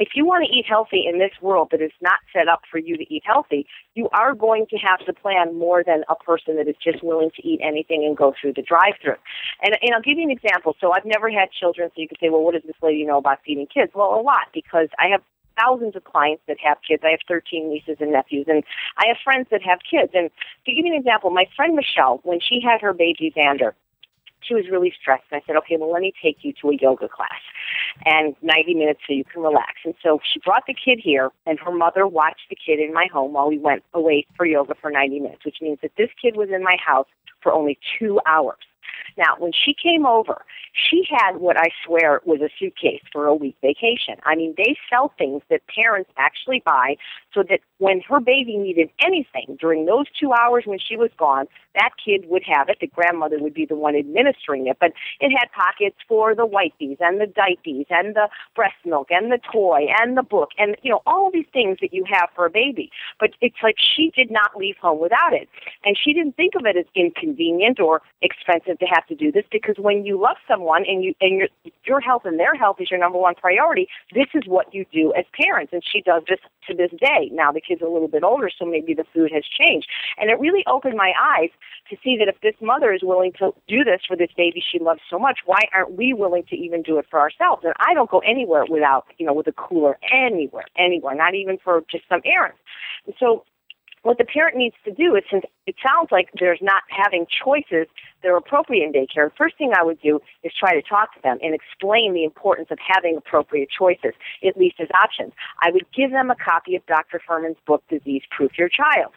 if 0.02 0.16
you 0.16 0.26
want 0.26 0.44
to 0.44 0.52
eat 0.52 0.66
healthy 0.68 1.06
in 1.08 1.20
this 1.20 1.32
world 1.42 1.68
that 1.70 1.80
is 1.80 1.92
not 2.02 2.18
set 2.34 2.48
up 2.48 2.62
for 2.72 2.80
you 2.80 2.98
to 2.98 3.14
eat 3.14 3.22
healthy, 3.24 3.68
you 3.94 4.10
are 4.14 4.34
going 4.34 4.66
to 4.72 4.78
have 4.78 5.06
to 5.06 5.14
plan 5.14 5.56
more 5.56 5.84
than 5.84 6.04
a 6.10 6.16
person 6.16 6.56
that 6.58 6.68
is 6.68 6.76
just 6.84 7.04
willing 7.04 7.30
to 7.36 7.48
eat 7.48 7.60
anything 7.64 8.04
and 8.04 8.18
go 8.18 8.34
through 8.34 8.54
the 8.54 8.64
drive-through. 8.64 9.22
And, 9.62 9.78
and 9.80 9.94
I'll 9.94 10.02
give 10.02 10.18
you 10.18 10.24
an 10.24 10.32
example. 10.32 10.76
So 10.82 10.92
I've 10.92 11.06
never 11.06 11.30
had 11.30 11.52
children, 11.52 11.92
so 11.94 12.02
you 12.02 12.08
could 12.08 12.18
say, 12.20 12.30
well, 12.30 12.42
what 12.42 12.56
does 12.56 12.64
this 12.66 12.76
lady 12.82 13.06
know 13.06 13.20
about 13.20 13.40
feeding 13.46 13.68
kids? 13.68 13.92
Well, 13.94 14.20
a 14.20 14.22
lot 14.22 14.50
because 14.56 14.90
I 14.98 15.10
have 15.10 15.22
thousands 15.56 15.96
of 15.96 16.04
clients 16.04 16.42
that 16.48 16.58
have 16.64 16.78
kids. 16.88 17.04
I 17.06 17.12
have 17.12 17.20
13 17.28 17.70
nieces 17.70 17.98
and 18.00 18.12
nephews, 18.12 18.48
and 18.50 18.64
I 18.98 19.06
have 19.08 19.18
friends 19.24 19.48
that 19.52 19.62
have 19.62 19.80
kids. 19.90 20.12
And 20.16 20.32
to 20.66 20.74
give 20.74 20.84
you 20.84 20.94
an 20.94 21.00
example, 21.00 21.30
my 21.30 21.46
friend 21.56 21.76
Michelle, 21.76 22.22
when 22.24 22.40
she 22.40 22.60
had 22.60 22.82
her 22.82 22.94
baby 22.94 23.32
Xander, 23.38 23.74
she 24.41 24.54
was 24.54 24.65
really 24.69 24.93
stressed. 24.99 25.23
And 25.32 25.41
I 25.41 25.45
said, 25.45 25.56
okay, 25.58 25.77
well, 25.77 25.91
let 25.91 26.01
me 26.01 26.13
take 26.21 26.38
you 26.41 26.54
to 26.62 26.69
a 26.71 26.75
yoga 26.75 27.08
class 27.08 27.41
and 28.06 28.36
90 28.41 28.73
minutes 28.73 29.01
so 29.08 29.13
you 29.13 29.23
can 29.23 29.41
relax. 29.41 29.73
And 29.86 29.93
so 30.01 30.19
she 30.23 30.39
brought 30.39 30.63
the 30.67 30.73
kid 30.73 30.99
here, 31.04 31.30
and 31.45 31.60
her 31.60 31.71
mother 31.71 32.08
watched 32.08 32.49
the 32.49 32.56
kid 32.56 32.80
in 32.80 32.93
my 32.93 33.08
home 33.12 33.34
while 33.34 33.49
we 33.49 33.58
went 33.58 33.84
away 33.93 34.25
for 34.36 34.45
yoga 34.45 34.75
for 34.80 34.91
90 34.91 35.19
minutes, 35.19 35.45
which 35.45 35.58
means 35.62 35.80
that 35.82 35.91
this 35.97 36.10
kid 36.21 36.36
was 36.36 36.49
in 36.49 36.63
my 36.63 36.77
house 36.84 37.08
for 37.41 37.51
only 37.51 37.80
two 37.99 38.19
hours. 38.25 38.58
Now, 39.18 39.36
when 39.38 39.52
she 39.52 39.74
came 39.74 40.06
over, 40.06 40.44
she 40.74 41.04
had 41.10 41.38
what 41.38 41.58
I 41.58 41.70
swear 41.86 42.22
was 42.26 42.42
a 42.42 42.50
suitcase 42.58 43.02
for 43.12 43.26
a 43.26 43.36
week 43.36 43.56
vacation. 43.62 44.16
I 44.24 44.36
mean, 44.36 44.54
they 44.58 44.76
sell 44.90 45.14
things 45.18 45.42
that 45.50 45.62
parents 45.68 46.10
actually 46.18 46.62
buy 46.66 46.96
so 47.34 47.44
that 47.50 47.60
when 47.80 48.02
her 48.02 48.20
baby 48.20 48.58
needed 48.58 48.90
anything 49.04 49.58
during 49.60 49.86
those 49.86 50.06
two 50.20 50.32
hours 50.34 50.64
when 50.66 50.80
she 50.80 50.96
was 50.96 51.10
gone, 51.18 51.48
that 51.76 51.92
kid 52.04 52.26
would 52.30 52.44
have 52.46 52.70
it. 52.70 52.78
The 52.80 52.88
grandmother 52.88 53.40
would 53.40 53.54
be 53.54 53.66
the 53.66 53.76
one 53.76 53.96
administering 53.96 54.68
it, 54.68 54.78
but 54.80 54.92
it 55.20 55.32
had 55.32 55.52
pockets 55.52 55.98
for 56.08 56.36
the 56.36 56.48
whiteys 56.48 56.98
and 57.00 57.20
the 57.20 57.28
diapies 57.28 57.88
and 57.90 58.16
the 58.16 58.30
breast 58.56 58.76
milk 58.86 59.08
and 59.10 59.32
the 59.32 59.40
toy 59.52 59.88
and 60.00 60.18
the 60.18 60.24
book 60.24 60.50
and, 60.58 60.76
you 60.82 60.92
know, 60.92 61.02
all 61.06 61.32
these 61.32 61.46
things 61.54 61.78
that 61.82 61.94
you 61.94 62.04
have 62.12 62.30
for 62.36 62.46
a 62.46 62.50
baby. 62.50 62.92
But 63.20 63.32
it's 63.42 63.56
like 63.64 63.76
she 63.78 64.12
did 64.16 64.32
not 64.32 64.56
leave 64.58 64.76
home 64.82 65.00
without 65.00 65.34
it. 65.34 65.50
And 65.84 65.98
she 65.98 66.14
didn't 66.14 66.36
think 66.36 66.56
of 66.56 66.66
it 66.66 66.78
as 66.78 66.86
inconvenient 66.96 67.80
or 67.80 68.02
expensive 68.22 68.80
to 68.80 68.86
have 68.93 69.06
to 69.08 69.15
do 69.15 69.32
this 69.32 69.45
because 69.51 69.75
when 69.77 70.06
you 70.06 70.19
love 70.19 70.38
someone, 70.47 70.84
and 70.88 71.04
you 71.04 71.13
and 71.21 71.38
your 71.38 71.47
your 71.86 71.99
health 71.99 72.23
and 72.25 72.39
their 72.39 72.56
health 72.56 72.77
is 72.80 72.91
your 72.91 72.99
number 72.99 73.17
one 73.17 73.36
priority, 73.36 73.88
this 74.13 74.27
is 74.34 74.43
what 74.45 74.73
you 74.73 74.86
do 74.91 75.13
as 75.17 75.25
parents. 75.34 75.73
And 75.73 75.82
she 75.86 76.01
does 76.01 76.23
this 76.27 76.39
to 76.67 76.75
this 76.75 76.91
day. 76.99 77.30
Now 77.32 77.51
the 77.51 77.62
kid's 77.62 77.82
are 77.82 77.86
a 77.86 77.91
little 77.91 78.08
bit 78.08 78.23
older, 78.23 78.49
so 78.49 78.65
maybe 78.65 78.93
the 78.93 79.06
food 79.13 79.32
has 79.34 79.43
changed. 79.45 79.88
And 80.17 80.30
it 80.30 80.39
really 80.39 80.63
opened 80.67 80.95
my 80.97 81.13
eyes 81.21 81.49
to 81.89 81.97
see 82.04 82.17
that 82.17 82.27
if 82.27 82.39
this 82.41 82.56
mother 82.62 82.93
is 82.93 83.01
willing 83.04 83.34
to 83.39 83.54
do 83.67 83.84
this 83.84 84.01
for 84.08 84.15
this 84.15 84.30
baby 84.36 84.62
she 84.62 84.80
loves 84.80 85.01
so 85.10 85.17
much, 85.19 85.39
why 85.45 85.62
aren't 85.73 85.93
we 85.93 86.13
willing 86.13 86.43
to 86.49 86.56
even 86.56 86.82
do 86.82 86.97
it 86.97 87.06
for 87.10 87.19
ourselves? 87.19 87.63
And 87.63 87.73
I 87.80 87.93
don't 87.93 88.10
go 88.10 88.19
anywhere 88.19 88.65
without, 88.69 89.06
you 89.17 89.25
know, 89.25 89.34
with 89.34 89.47
a 89.47 89.54
cooler 89.54 89.97
anywhere, 90.12 90.65
anywhere, 90.77 91.15
not 91.15 91.36
even 91.36 91.58
for 91.63 91.84
just 91.89 92.04
some 92.10 92.21
errands. 92.25 92.58
And 93.06 93.15
so 93.19 93.43
what 94.04 94.18
the 94.18 94.26
parent 94.26 94.58
needs 94.58 94.76
to 94.86 94.92
do 94.92 95.16
is 95.16 95.24
since 95.30 95.44
it 95.68 95.76
sounds 95.86 96.10
like 96.12 96.30
there's 96.40 96.60
not 96.62 96.84
having 96.90 97.28
choices 97.44 97.88
that 98.24 98.30
are 98.30 98.38
appropriate 98.38 98.84
in 98.84 98.92
daycare, 98.94 99.30
the 99.30 99.36
first 99.38 99.58
thing 99.58 99.74
I 99.78 99.84
would 99.84 100.02
do 100.02 100.20
is 100.44 100.52
try 100.58 100.74
to 100.74 100.82
talk 100.82 101.14
to 101.16 101.22
them 101.22 101.38
and 101.42 101.54
explain 101.54 102.14
the 102.14 102.24
importance 102.24 102.70
of 102.72 102.80
having 102.86 103.16
appropriate 103.18 103.70
choices, 103.70 104.14
at 104.46 104.58
least 104.58 104.80
as 104.80 104.88
options. 104.96 105.34
I 105.62 105.72
would 105.72 105.86
give 105.96 106.12
them 106.12 106.32
a 106.32 106.36
copy 106.36 106.76
of 106.76 106.86
Dr. 106.88 107.22
Fuhrman's 107.28 107.60
book, 107.68 107.84
Disease 107.90 108.24
Proof 108.36 108.58
Your 108.58 108.70
Child. 108.70 109.14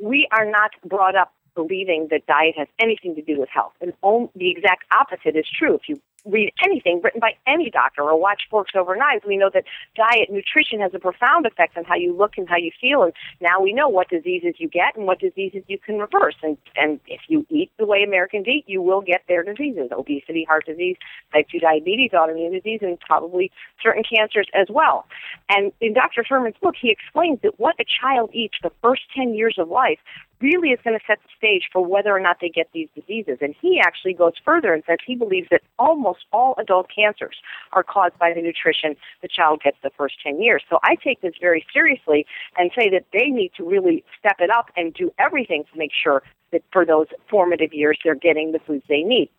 We 0.00 0.26
are 0.32 0.44
not 0.44 0.72
brought 0.84 1.14
up 1.14 1.32
believing 1.54 2.08
that 2.10 2.26
diet 2.26 2.56
has 2.58 2.66
anything 2.80 3.14
to 3.14 3.22
do 3.22 3.38
with 3.38 3.48
health. 3.48 3.72
And 3.80 3.92
the 4.34 4.50
exact 4.50 4.84
opposite 4.92 5.36
is 5.36 5.46
true. 5.56 5.76
If 5.76 5.88
you 5.88 6.00
read 6.24 6.52
anything 6.64 7.00
written 7.02 7.20
by 7.20 7.32
any 7.46 7.70
doctor 7.70 8.02
or 8.02 8.18
watch 8.18 8.42
Forks 8.50 8.72
Over 8.76 8.96
Knives, 8.96 9.24
we 9.26 9.36
know 9.36 9.50
that 9.52 9.64
diet, 9.94 10.30
nutrition 10.30 10.80
has 10.80 10.92
a 10.94 10.98
profound 10.98 11.46
effect 11.46 11.76
on 11.76 11.84
how 11.84 11.94
you 11.94 12.16
look 12.16 12.32
and 12.36 12.48
how 12.48 12.56
you 12.56 12.70
feel. 12.80 13.02
And 13.02 13.12
now 13.40 13.60
we 13.60 13.72
know 13.72 13.88
what 13.88 14.08
diseases 14.08 14.54
you 14.58 14.68
get 14.68 14.96
and 14.96 15.06
what 15.06 15.20
diseases 15.20 15.62
you 15.66 15.78
can 15.78 15.98
reverse. 15.98 16.36
And, 16.42 16.56
and 16.76 17.00
if 17.06 17.20
you 17.28 17.46
eat 17.50 17.70
the 17.78 17.86
way 17.86 18.02
Americans 18.02 18.46
eat, 18.48 18.64
you 18.66 18.82
will 18.82 19.00
get 19.00 19.22
their 19.28 19.42
diseases 19.42 19.90
obesity, 19.92 20.44
heart 20.44 20.66
disease, 20.66 20.96
type 21.32 21.46
2 21.50 21.58
diabetes, 21.58 22.10
autoimmune 22.12 22.52
disease, 22.52 22.80
and 22.82 22.98
probably 23.00 23.50
certain 23.82 24.02
cancers 24.02 24.48
as 24.54 24.68
well. 24.70 25.06
And 25.48 25.72
in 25.80 25.94
Dr. 25.94 26.24
Fuhrman's 26.24 26.56
book, 26.60 26.74
he 26.80 26.90
explains 26.90 27.40
that 27.42 27.58
what 27.58 27.74
a 27.78 27.84
child 27.84 28.30
eats 28.32 28.54
the 28.62 28.72
first 28.82 29.02
10 29.16 29.34
years 29.34 29.56
of 29.58 29.68
life 29.68 29.98
really 30.44 30.68
is 30.68 30.78
going 30.84 30.98
to 30.98 31.04
set 31.06 31.18
the 31.22 31.28
stage 31.36 31.70
for 31.72 31.84
whether 31.84 32.14
or 32.14 32.20
not 32.20 32.36
they 32.40 32.50
get 32.50 32.68
these 32.74 32.88
diseases. 32.94 33.38
And 33.40 33.54
he 33.60 33.80
actually 33.80 34.12
goes 34.12 34.34
further 34.44 34.74
and 34.74 34.82
says 34.86 34.98
he 35.06 35.14
believes 35.16 35.48
that 35.50 35.62
almost 35.78 36.26
all 36.32 36.54
adult 36.58 36.88
cancers 36.94 37.36
are 37.72 37.82
caused 37.82 38.18
by 38.18 38.34
the 38.34 38.42
nutrition 38.42 38.94
the 39.22 39.28
child 39.28 39.62
gets 39.64 39.78
the 39.82 39.90
first 39.96 40.16
10 40.22 40.40
years. 40.42 40.62
So 40.68 40.78
I 40.82 40.96
take 40.96 41.22
this 41.22 41.34
very 41.40 41.64
seriously 41.72 42.26
and 42.58 42.70
say 42.76 42.90
that 42.90 43.06
they 43.12 43.28
need 43.28 43.52
to 43.56 43.64
really 43.64 44.04
step 44.18 44.36
it 44.40 44.50
up 44.50 44.70
and 44.76 44.92
do 44.92 45.10
everything 45.18 45.64
to 45.72 45.78
make 45.78 45.92
sure 45.92 46.22
that 46.52 46.62
for 46.70 46.84
those 46.84 47.06
formative 47.30 47.72
years 47.72 47.98
they're 48.04 48.14
getting 48.14 48.52
the 48.52 48.60
foods 48.60 48.84
they 48.88 49.02
need. 49.02 49.30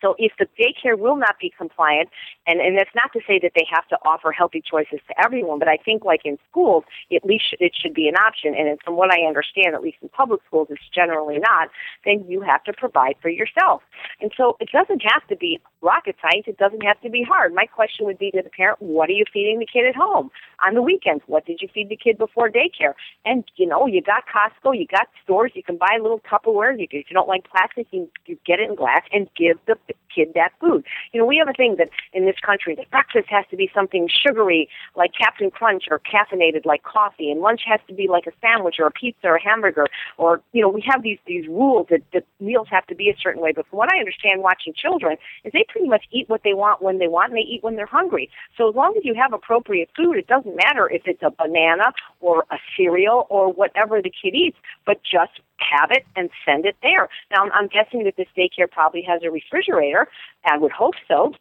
So 0.00 0.14
if 0.18 0.32
the 0.38 0.46
daycare 0.58 0.98
will 0.98 1.16
not 1.16 1.36
be 1.40 1.52
compliant, 1.56 2.10
and, 2.46 2.60
and 2.60 2.76
that's 2.76 2.94
not 2.94 3.12
to 3.12 3.20
say 3.26 3.38
that 3.42 3.52
they 3.54 3.66
have 3.70 3.86
to 3.88 3.96
offer 4.04 4.32
healthy 4.32 4.62
choices 4.62 5.00
to 5.08 5.14
everyone, 5.24 5.58
but 5.58 5.68
I 5.68 5.76
think 5.76 6.04
like 6.04 6.20
in 6.24 6.38
schools, 6.50 6.84
at 7.14 7.24
least 7.24 7.54
it 7.58 7.72
should 7.74 7.94
be 7.94 8.08
an 8.08 8.16
option. 8.16 8.54
And 8.54 8.78
from 8.84 8.96
what 8.96 9.12
I 9.12 9.26
understand, 9.26 9.74
at 9.74 9.82
least 9.82 9.98
in 10.02 10.08
public 10.10 10.40
schools, 10.46 10.68
it's 10.70 10.82
generally 10.94 11.38
not, 11.38 11.68
then 12.04 12.24
you 12.28 12.40
have 12.42 12.62
to 12.64 12.72
provide 12.72 13.16
for 13.22 13.28
yourself. 13.28 13.82
And 14.20 14.30
so 14.36 14.56
it 14.60 14.68
doesn't 14.72 15.02
have 15.02 15.26
to 15.28 15.36
be 15.36 15.60
rocket 15.84 16.16
science. 16.20 16.46
It 16.48 16.56
doesn't 16.56 16.82
have 16.82 17.00
to 17.02 17.10
be 17.10 17.22
hard. 17.22 17.54
My 17.54 17.66
question 17.66 18.06
would 18.06 18.18
be 18.18 18.30
to 18.30 18.42
the 18.42 18.50
parent, 18.50 18.80
what 18.80 19.08
are 19.10 19.12
you 19.12 19.24
feeding 19.32 19.58
the 19.58 19.66
kid 19.66 19.86
at 19.86 19.94
home? 19.94 20.30
On 20.66 20.74
the 20.74 20.82
weekends, 20.82 21.22
what 21.26 21.44
did 21.44 21.60
you 21.60 21.68
feed 21.72 21.90
the 21.90 21.96
kid 21.96 22.16
before 22.16 22.48
daycare? 22.48 22.94
And, 23.24 23.44
you 23.56 23.66
know, 23.66 23.86
you 23.86 24.00
got 24.00 24.24
Costco, 24.26 24.76
you 24.76 24.86
got 24.86 25.08
stores, 25.22 25.52
you 25.54 25.62
can 25.62 25.76
buy 25.76 25.96
a 25.98 26.02
little 26.02 26.20
Tupperware. 26.20 26.78
You, 26.78 26.86
if 26.90 27.10
you 27.10 27.14
don't 27.14 27.28
like 27.28 27.44
plastic, 27.44 27.86
you, 27.90 28.10
you 28.26 28.38
get 28.46 28.58
it 28.58 28.68
in 28.68 28.74
glass 28.74 29.02
and 29.12 29.28
give 29.36 29.58
the 29.66 29.76
kid 30.14 30.32
that 30.34 30.52
food. 30.60 30.84
You 31.12 31.20
know, 31.20 31.26
we 31.26 31.36
have 31.38 31.48
a 31.48 31.52
thing 31.52 31.76
that 31.78 31.90
in 32.12 32.26
this 32.26 32.36
country 32.44 32.74
that 32.76 32.90
breakfast 32.90 33.28
has 33.28 33.44
to 33.50 33.56
be 33.56 33.70
something 33.74 34.08
sugary 34.08 34.68
like 34.96 35.12
Captain 35.18 35.50
Crunch 35.50 35.84
or 35.90 36.00
caffeinated 36.00 36.64
like 36.64 36.82
coffee, 36.82 37.30
and 37.30 37.40
lunch 37.40 37.62
has 37.66 37.80
to 37.88 37.94
be 37.94 38.08
like 38.08 38.26
a 38.26 38.32
sandwich 38.40 38.76
or 38.78 38.86
a 38.86 38.90
pizza 38.90 39.26
or 39.26 39.36
a 39.36 39.42
hamburger. 39.42 39.86
Or 40.18 40.40
you 40.52 40.62
know, 40.62 40.68
we 40.68 40.84
have 40.86 41.02
these 41.02 41.18
these 41.26 41.46
rules 41.48 41.86
that, 41.90 42.02
that 42.12 42.24
meals 42.40 42.68
have 42.70 42.86
to 42.86 42.94
be 42.94 43.08
a 43.08 43.16
certain 43.20 43.42
way. 43.42 43.52
But 43.52 43.66
from 43.68 43.78
what 43.78 43.92
I 43.92 43.98
understand, 43.98 44.42
watching 44.42 44.74
children 44.74 45.16
is 45.44 45.52
they 45.52 45.64
pretty 45.68 45.88
much 45.88 46.04
eat 46.10 46.28
what 46.28 46.42
they 46.44 46.54
want 46.54 46.82
when 46.82 46.98
they 46.98 47.08
want, 47.08 47.30
and 47.30 47.38
they 47.38 47.42
eat 47.42 47.62
when 47.62 47.76
they're 47.76 47.86
hungry. 47.86 48.30
So 48.56 48.68
as 48.68 48.74
long 48.74 48.94
as 48.96 49.04
you 49.04 49.14
have 49.14 49.32
appropriate 49.32 49.90
food, 49.96 50.16
it 50.16 50.26
doesn't 50.26 50.56
matter 50.56 50.88
if 50.90 51.02
it's 51.06 51.22
a 51.22 51.30
banana 51.30 51.92
or 52.20 52.44
a 52.50 52.58
cereal 52.76 53.26
or 53.30 53.52
whatever 53.52 54.00
the 54.00 54.10
kid 54.10 54.34
eats, 54.34 54.56
but 54.86 55.00
just 55.02 55.40
have 55.78 55.90
it 55.90 56.04
and 56.16 56.30
send 56.44 56.66
it 56.66 56.76
there. 56.82 57.08
Now, 57.30 57.48
I'm 57.52 57.68
guessing 57.68 58.04
that 58.04 58.16
this 58.16 58.28
daycare 58.36 58.70
probably 58.70 59.02
has 59.02 59.22
a 59.22 59.30
refrigerator. 59.30 60.08
I 60.44 60.58
would 60.58 60.72
hope 60.72 60.94
so. 61.08 61.34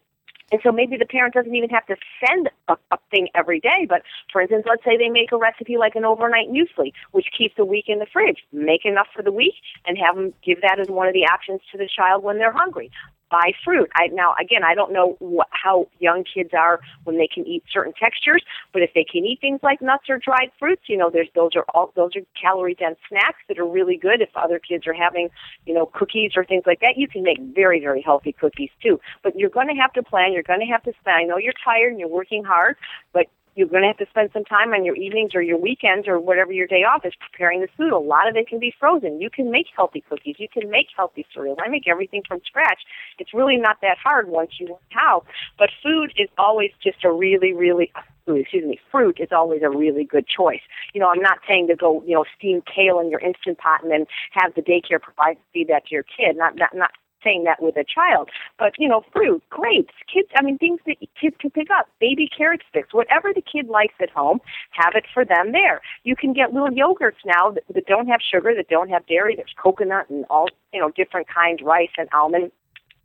And 0.51 0.61
so 0.63 0.71
maybe 0.71 0.97
the 0.97 1.05
parent 1.05 1.33
doesn't 1.33 1.55
even 1.55 1.69
have 1.71 1.85
to 1.87 1.95
send 2.23 2.49
a, 2.67 2.75
a 2.91 2.97
thing 3.09 3.27
every 3.33 3.59
day. 3.59 3.87
But 3.89 4.03
for 4.31 4.41
instance, 4.41 4.65
let's 4.69 4.83
say 4.83 4.97
they 4.97 5.09
make 5.09 5.31
a 5.31 5.37
recipe 5.37 5.77
like 5.77 5.95
an 5.95 6.05
overnight 6.05 6.49
muesli, 6.49 6.93
which 7.11 7.25
keeps 7.35 7.55
a 7.57 7.65
week 7.65 7.85
in 7.87 7.97
the 7.97 8.05
fridge. 8.05 8.37
Make 8.51 8.85
enough 8.85 9.07
for 9.15 9.23
the 9.23 9.31
week 9.31 9.55
and 9.87 9.97
have 9.97 10.15
them 10.15 10.31
give 10.45 10.61
that 10.61 10.79
as 10.79 10.89
one 10.89 11.07
of 11.07 11.13
the 11.13 11.25
options 11.25 11.61
to 11.71 11.77
the 11.79 11.89
child 11.89 12.23
when 12.23 12.37
they're 12.37 12.53
hungry 12.53 12.91
buy 13.33 13.51
fruit. 13.65 13.89
I 13.95 14.07
now 14.13 14.35
again, 14.39 14.63
I 14.63 14.75
don't 14.75 14.93
know 14.93 15.15
what, 15.17 15.47
how 15.49 15.87
young 15.99 16.23
kids 16.23 16.51
are 16.53 16.79
when 17.05 17.17
they 17.17 17.27
can 17.27 17.47
eat 17.47 17.63
certain 17.73 17.93
textures, 17.99 18.43
but 18.71 18.83
if 18.83 18.91
they 18.93 19.03
can 19.03 19.25
eat 19.25 19.39
things 19.41 19.59
like 19.63 19.81
nuts 19.81 20.07
or 20.07 20.19
dried 20.19 20.51
fruits, 20.59 20.83
you 20.85 20.97
know, 20.97 21.09
there's 21.09 21.29
those 21.33 21.55
are 21.55 21.65
all 21.73 21.91
those 21.95 22.15
are 22.15 22.21
calorie 22.39 22.75
dense 22.75 22.99
snacks 23.09 23.41
that 23.47 23.57
are 23.57 23.65
really 23.65 23.97
good. 23.97 24.21
If 24.21 24.29
other 24.35 24.59
kids 24.59 24.85
are 24.85 24.93
having, 24.93 25.29
you 25.65 25.73
know, 25.73 25.87
cookies 25.87 26.33
or 26.35 26.45
things 26.45 26.63
like 26.67 26.79
that, 26.81 26.93
you 26.95 27.07
can 27.07 27.23
make 27.23 27.39
very 27.39 27.79
very 27.79 28.03
healthy 28.03 28.33
cookies 28.33 28.69
too. 28.83 28.99
But 29.23 29.35
you're 29.35 29.49
going 29.49 29.67
to 29.67 29.81
have 29.81 29.93
to 29.93 30.03
plan. 30.03 30.31
You're 30.31 30.43
going 30.43 30.59
to 30.59 30.71
have 30.71 30.83
to 30.83 30.93
spend. 31.01 31.15
I 31.15 31.23
know 31.23 31.37
you're 31.37 31.59
tired 31.65 31.91
and 31.91 31.99
you're 31.99 32.09
working 32.09 32.43
hard, 32.43 32.75
but 33.13 33.25
you're 33.55 33.67
going 33.67 33.81
to 33.81 33.87
have 33.87 33.97
to 33.97 34.07
spend 34.09 34.31
some 34.33 34.43
time 34.43 34.73
on 34.73 34.83
your 34.83 34.95
evenings 34.95 35.35
or 35.35 35.41
your 35.41 35.57
weekends 35.57 36.07
or 36.07 36.19
whatever 36.19 36.51
your 36.51 36.67
day 36.67 36.83
off 36.83 37.05
is 37.05 37.13
preparing 37.19 37.61
this 37.61 37.69
food. 37.77 37.93
A 37.93 37.97
lot 37.97 38.27
of 38.27 38.35
it 38.35 38.47
can 38.47 38.59
be 38.59 38.73
frozen. 38.79 39.21
You 39.21 39.29
can 39.29 39.51
make 39.51 39.67
healthy 39.75 40.03
cookies. 40.09 40.35
You 40.39 40.47
can 40.49 40.69
make 40.69 40.87
healthy 40.95 41.25
cereal. 41.33 41.57
I 41.63 41.69
make 41.69 41.87
everything 41.87 42.23
from 42.27 42.41
scratch. 42.45 42.81
It's 43.19 43.33
really 43.33 43.57
not 43.57 43.77
that 43.81 43.97
hard 43.97 44.27
once 44.27 44.51
you 44.59 44.67
learn 44.67 44.77
how. 44.89 45.23
But 45.57 45.69
food 45.81 46.13
is 46.17 46.29
always 46.37 46.71
just 46.81 47.03
a 47.03 47.11
really, 47.11 47.53
really 47.53 47.91
excuse 48.25 48.63
me, 48.63 48.79
fruit 48.91 49.17
is 49.19 49.29
always 49.31 49.61
a 49.63 49.69
really 49.69 50.05
good 50.05 50.25
choice. 50.27 50.61
You 50.93 51.01
know, 51.01 51.09
I'm 51.09 51.21
not 51.21 51.39
saying 51.47 51.67
to 51.67 51.75
go, 51.75 52.01
you 52.05 52.15
know, 52.15 52.25
steam 52.37 52.61
kale 52.61 52.99
in 52.99 53.09
your 53.09 53.19
instant 53.19 53.57
pot 53.57 53.83
and 53.83 53.91
then 53.91 54.05
have 54.31 54.53
the 54.55 54.61
daycare 54.61 55.01
provide 55.01 55.37
feed 55.53 55.67
that 55.67 55.87
to 55.87 55.95
your 55.95 56.03
kid. 56.03 56.37
Not 56.37 56.55
not 56.55 56.73
not 56.73 56.91
saying 57.23 57.43
that 57.45 57.61
with 57.61 57.77
a 57.77 57.83
child. 57.83 58.29
But, 58.57 58.73
you 58.77 58.87
know, 58.87 59.03
fruit, 59.11 59.43
grapes, 59.49 59.93
kids, 60.11 60.29
I 60.35 60.43
mean, 60.43 60.57
things 60.57 60.79
that 60.85 60.97
kids 61.19 61.35
can 61.39 61.51
pick 61.51 61.67
up, 61.77 61.87
baby 61.99 62.27
carrot 62.35 62.61
sticks, 62.69 62.93
whatever 62.93 63.31
the 63.33 63.41
kid 63.41 63.67
likes 63.67 63.95
at 64.01 64.09
home, 64.09 64.39
have 64.71 64.93
it 64.95 65.05
for 65.13 65.25
them 65.25 65.51
there. 65.51 65.81
You 66.03 66.15
can 66.15 66.33
get 66.33 66.53
little 66.53 66.69
yogurts 66.69 67.23
now 67.25 67.51
that, 67.51 67.63
that 67.73 67.85
don't 67.85 68.07
have 68.07 68.19
sugar, 68.21 68.53
that 68.55 68.69
don't 68.69 68.89
have 68.89 69.05
dairy. 69.07 69.35
There's 69.35 69.53
coconut 69.61 70.09
and 70.09 70.25
all, 70.29 70.47
you 70.73 70.79
know, 70.79 70.91
different 70.91 71.27
kinds, 71.27 71.61
rice 71.63 71.91
and 71.97 72.09
almond. 72.13 72.51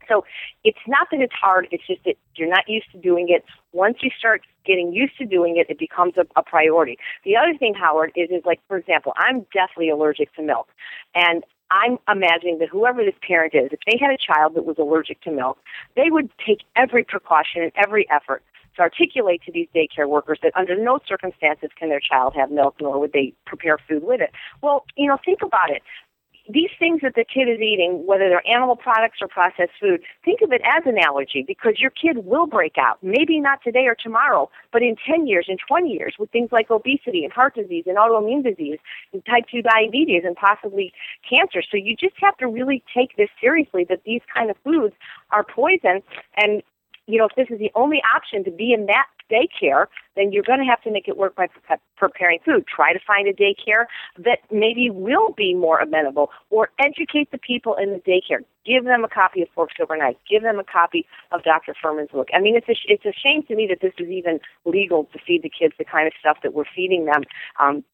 So 0.08 0.24
it's 0.64 0.78
not 0.86 1.08
that 1.10 1.20
it's 1.20 1.34
hard, 1.34 1.68
it's 1.70 1.86
just 1.86 2.02
that 2.04 2.14
you're 2.34 2.48
not 2.48 2.64
used 2.66 2.90
to 2.92 2.98
doing 2.98 3.26
it. 3.28 3.44
Once 3.72 3.98
you 4.00 4.10
start 4.18 4.40
getting 4.64 4.92
used 4.92 5.18
to 5.18 5.26
doing 5.26 5.58
it, 5.58 5.66
it 5.68 5.78
becomes 5.78 6.14
a, 6.16 6.24
a 6.34 6.42
priority. 6.42 6.98
The 7.24 7.36
other 7.36 7.56
thing, 7.58 7.74
Howard, 7.74 8.12
is, 8.16 8.30
is 8.30 8.42
like, 8.46 8.60
for 8.68 8.78
example, 8.78 9.12
I'm 9.16 9.46
deathly 9.52 9.90
allergic 9.90 10.34
to 10.34 10.42
milk. 10.42 10.68
And 11.14 11.44
I'm 11.70 11.98
imagining 12.10 12.58
that 12.58 12.68
whoever 12.68 13.04
this 13.04 13.14
parent 13.26 13.54
is, 13.54 13.70
if 13.72 13.80
they 13.86 13.98
had 14.00 14.10
a 14.10 14.16
child 14.18 14.54
that 14.54 14.64
was 14.64 14.76
allergic 14.78 15.20
to 15.22 15.30
milk, 15.30 15.58
they 15.96 16.10
would 16.10 16.30
take 16.44 16.60
every 16.76 17.04
precaution 17.04 17.62
and 17.62 17.72
every 17.76 18.08
effort 18.10 18.42
to 18.76 18.82
articulate 18.82 19.42
to 19.44 19.52
these 19.52 19.68
daycare 19.74 20.08
workers 20.08 20.38
that 20.42 20.52
under 20.56 20.76
no 20.80 20.98
circumstances 21.06 21.70
can 21.78 21.88
their 21.88 22.00
child 22.00 22.34
have 22.34 22.50
milk, 22.50 22.76
nor 22.80 22.98
would 22.98 23.12
they 23.12 23.34
prepare 23.44 23.76
food 23.88 24.04
with 24.04 24.20
it. 24.20 24.30
Well, 24.62 24.84
you 24.96 25.08
know, 25.08 25.18
think 25.24 25.42
about 25.42 25.70
it 25.70 25.82
these 26.48 26.70
things 26.78 27.00
that 27.02 27.14
the 27.14 27.24
kid 27.24 27.48
is 27.48 27.60
eating, 27.60 28.06
whether 28.06 28.28
they're 28.28 28.46
animal 28.48 28.76
products 28.76 29.18
or 29.20 29.28
processed 29.28 29.72
food, 29.80 30.00
think 30.24 30.40
of 30.42 30.50
it 30.52 30.62
as 30.64 30.84
an 30.86 30.98
allergy 30.98 31.44
because 31.46 31.74
your 31.78 31.90
kid 31.90 32.24
will 32.24 32.46
break 32.46 32.76
out. 32.78 32.98
Maybe 33.02 33.38
not 33.38 33.62
today 33.62 33.86
or 33.86 33.94
tomorrow, 33.94 34.50
but 34.72 34.82
in 34.82 34.96
10 35.06 35.26
years, 35.26 35.46
in 35.48 35.58
20 35.68 35.90
years, 35.90 36.14
with 36.18 36.30
things 36.30 36.48
like 36.50 36.70
obesity 36.70 37.24
and 37.24 37.32
heart 37.32 37.54
disease 37.54 37.84
and 37.86 37.96
autoimmune 37.96 38.42
disease 38.42 38.78
and 39.12 39.24
type 39.26 39.44
2 39.50 39.62
diabetes 39.62 40.22
and 40.24 40.36
possibly 40.36 40.92
cancer. 41.28 41.62
So 41.62 41.76
you 41.76 41.94
just 41.94 42.14
have 42.20 42.36
to 42.38 42.46
really 42.46 42.82
take 42.94 43.16
this 43.16 43.28
seriously 43.40 43.84
that 43.88 44.04
these 44.04 44.22
kind 44.34 44.50
of 44.50 44.56
foods 44.64 44.94
are 45.30 45.44
poison. 45.44 46.02
And, 46.36 46.62
you 47.06 47.18
know, 47.18 47.26
if 47.26 47.36
this 47.36 47.48
is 47.50 47.58
the 47.58 47.72
only 47.74 48.00
option 48.14 48.42
to 48.44 48.50
be 48.50 48.72
in 48.72 48.86
that 48.86 49.06
daycare, 49.30 49.86
then 50.16 50.32
you're 50.32 50.42
going 50.42 50.58
to 50.58 50.64
have 50.64 50.82
to 50.82 50.90
make 50.90 51.08
it 51.08 51.16
work 51.16 51.34
by 51.36 51.46
preparing 51.96 52.38
food. 52.44 52.64
Try 52.66 52.92
to 52.92 52.98
find 53.06 53.28
a 53.28 53.32
daycare 53.32 53.84
that 54.18 54.38
maybe 54.50 54.90
will 54.90 55.32
be 55.36 55.54
more 55.54 55.78
amenable, 55.78 56.30
or 56.50 56.70
educate 56.78 57.30
the 57.30 57.38
people 57.38 57.76
in 57.76 57.90
the 57.92 58.00
daycare. 58.00 58.40
Give 58.66 58.84
them 58.84 59.04
a 59.04 59.08
copy 59.08 59.42
of 59.42 59.48
Forks 59.54 59.74
Over 59.80 59.96
Knives. 59.96 60.18
Give 60.28 60.42
them 60.42 60.58
a 60.58 60.64
copy 60.64 61.06
of 61.32 61.42
Dr. 61.42 61.74
Fuhrman's 61.82 62.10
book. 62.10 62.28
I 62.34 62.40
mean, 62.40 62.56
it's 62.56 62.68
a, 62.68 62.74
it's 62.86 63.04
a 63.04 63.12
shame 63.12 63.42
to 63.48 63.54
me 63.54 63.66
that 63.68 63.80
this 63.80 63.94
is 63.98 64.10
even 64.10 64.40
legal 64.64 65.04
to 65.12 65.18
feed 65.26 65.42
the 65.42 65.50
kids 65.50 65.74
the 65.78 65.84
kind 65.84 66.06
of 66.06 66.12
stuff 66.20 66.38
that 66.42 66.52
we're 66.52 66.64
feeding 66.74 67.06
them. 67.06 67.22
Um, 67.60 67.84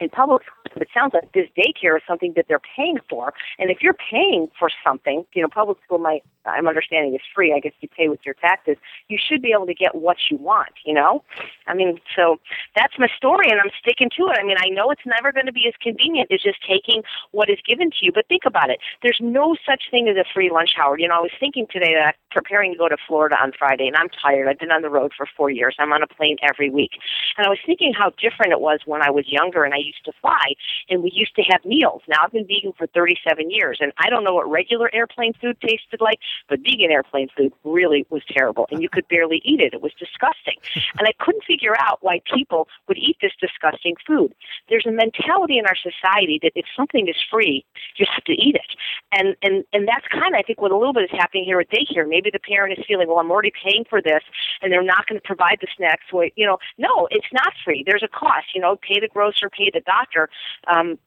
in 0.00 0.08
public 0.08 0.42
schools, 0.42 0.76
it 0.80 0.88
sounds 0.94 1.14
like 1.14 1.32
this 1.32 1.48
daycare 1.56 1.96
is 1.96 2.02
something 2.06 2.32
that 2.36 2.46
they're 2.48 2.60
paying 2.76 2.98
for. 3.08 3.32
And 3.58 3.70
if 3.70 3.78
you're 3.82 3.94
paying 3.94 4.48
for 4.58 4.70
something, 4.84 5.24
you 5.32 5.42
know, 5.42 5.48
public 5.48 5.78
school 5.84 5.98
might, 5.98 6.22
I'm 6.44 6.68
understanding 6.68 7.14
is 7.14 7.20
free. 7.34 7.52
I 7.52 7.60
guess 7.60 7.72
you 7.80 7.88
pay 7.88 8.08
with 8.08 8.20
your 8.24 8.34
taxes. 8.34 8.76
You 9.08 9.18
should 9.18 9.42
be 9.42 9.52
able 9.52 9.66
to 9.66 9.74
get 9.74 9.94
what 9.94 10.16
you 10.30 10.36
want, 10.36 10.72
you 10.84 10.94
know? 10.94 11.22
I 11.66 11.74
mean, 11.74 12.00
so 12.14 12.38
that's 12.76 12.94
my 12.98 13.08
story 13.16 13.50
and 13.50 13.60
I'm 13.60 13.70
sticking 13.80 14.08
to 14.16 14.28
it. 14.28 14.38
I 14.40 14.44
mean, 14.44 14.56
I 14.58 14.68
know 14.68 14.90
it's 14.90 15.06
never 15.06 15.32
going 15.32 15.46
to 15.46 15.52
be 15.52 15.66
as 15.66 15.74
convenient 15.80 16.30
as 16.32 16.40
just 16.42 16.58
taking 16.66 17.02
what 17.32 17.50
is 17.50 17.58
given 17.66 17.90
to 17.90 17.96
you, 18.02 18.12
but 18.12 18.26
think 18.28 18.42
about 18.46 18.70
it. 18.70 18.78
There's 19.02 19.18
no 19.20 19.56
such 19.66 19.84
thing 19.90 20.08
as 20.08 20.16
a 20.16 20.24
free 20.32 20.50
lunch, 20.50 20.70
Howard. 20.76 21.00
You 21.00 21.08
know, 21.08 21.16
I 21.16 21.20
was 21.20 21.32
thinking 21.38 21.66
today 21.70 21.94
that 21.94 22.06
I'm 22.06 22.14
preparing 22.30 22.72
to 22.72 22.78
go 22.78 22.88
to 22.88 22.96
Florida 23.06 23.36
on 23.40 23.52
Friday 23.58 23.86
and 23.86 23.96
I'm 23.96 24.08
tired. 24.08 24.48
I've 24.48 24.58
been 24.58 24.72
on 24.72 24.82
the 24.82 24.90
road 24.90 25.12
for 25.16 25.26
four 25.36 25.50
years. 25.50 25.76
I'm 25.78 25.92
on 25.92 26.02
a 26.02 26.06
plane 26.06 26.36
every 26.42 26.70
week. 26.70 26.92
And 27.36 27.46
I 27.46 27.50
was 27.50 27.58
thinking 27.64 27.92
how 27.92 28.12
different 28.20 28.52
it 28.52 28.60
was 28.60 28.80
when 28.86 29.02
I 29.02 29.10
was 29.10 29.26
younger 29.28 29.64
and 29.64 29.74
I 29.74 29.78
used 29.88 30.04
to 30.04 30.12
fly 30.20 30.54
and 30.88 31.02
we 31.02 31.10
used 31.12 31.34
to 31.36 31.42
have 31.42 31.64
meals. 31.64 32.02
Now 32.08 32.24
I've 32.24 32.32
been 32.32 32.46
vegan 32.46 32.72
for 32.76 32.86
37 32.88 33.50
years 33.50 33.78
and 33.80 33.92
I 33.98 34.10
don't 34.10 34.24
know 34.24 34.34
what 34.34 34.50
regular 34.50 34.90
airplane 34.94 35.32
food 35.40 35.56
tasted 35.60 36.00
like, 36.00 36.18
but 36.48 36.60
vegan 36.60 36.90
airplane 36.90 37.28
food 37.36 37.52
really 37.64 38.06
was 38.10 38.22
terrible 38.30 38.66
and 38.70 38.82
you 38.82 38.88
could 38.88 39.06
barely 39.14 39.40
eat 39.44 39.60
it. 39.60 39.74
It 39.74 39.82
was 39.82 39.92
disgusting. 39.98 40.56
And 40.98 41.06
I 41.06 41.12
couldn't 41.18 41.44
figure 41.44 41.74
out 41.78 41.98
why 42.02 42.20
people 42.32 42.68
would 42.88 42.98
eat 42.98 43.16
this 43.20 43.32
disgusting 43.40 43.96
food. 44.06 44.34
There's 44.68 44.86
a 44.86 44.92
mentality 44.92 45.58
in 45.58 45.66
our 45.66 45.76
society 45.76 46.38
that 46.42 46.52
if 46.54 46.66
something 46.76 47.08
is 47.08 47.16
free, 47.30 47.64
you 47.96 48.06
have 48.12 48.24
to 48.24 48.32
eat 48.32 48.54
it. 48.54 48.76
And 49.12 49.36
and 49.42 49.64
and 49.72 49.88
that's 49.88 50.06
kind 50.08 50.34
of 50.34 50.38
I 50.38 50.42
think 50.42 50.60
what 50.60 50.70
a 50.70 50.76
little 50.76 50.92
bit 50.92 51.04
is 51.04 51.10
happening 51.12 51.44
here 51.44 51.60
at 51.60 51.70
daycare. 51.70 52.08
Maybe 52.08 52.30
the 52.30 52.38
parent 52.38 52.78
is 52.78 52.84
feeling, 52.86 53.08
well, 53.08 53.18
I'm 53.18 53.30
already 53.30 53.52
paying 53.52 53.84
for 53.88 54.00
this, 54.02 54.22
and 54.62 54.72
they're 54.72 54.82
not 54.82 55.06
going 55.06 55.20
to 55.20 55.26
provide 55.26 55.58
the 55.60 55.68
snacks. 55.76 56.04
So 56.10 56.22
you 56.36 56.46
know, 56.46 56.58
no, 56.76 57.08
it's 57.10 57.26
not 57.32 57.52
free. 57.64 57.82
There's 57.86 58.02
a 58.02 58.08
cost. 58.08 58.54
You 58.54 58.60
know, 58.60 58.76
pay 58.76 59.00
the 59.00 59.08
grocer, 59.08 59.48
pay 59.50 59.70
the 59.72 59.77
doctor. 59.80 60.28
Um, 60.66 60.98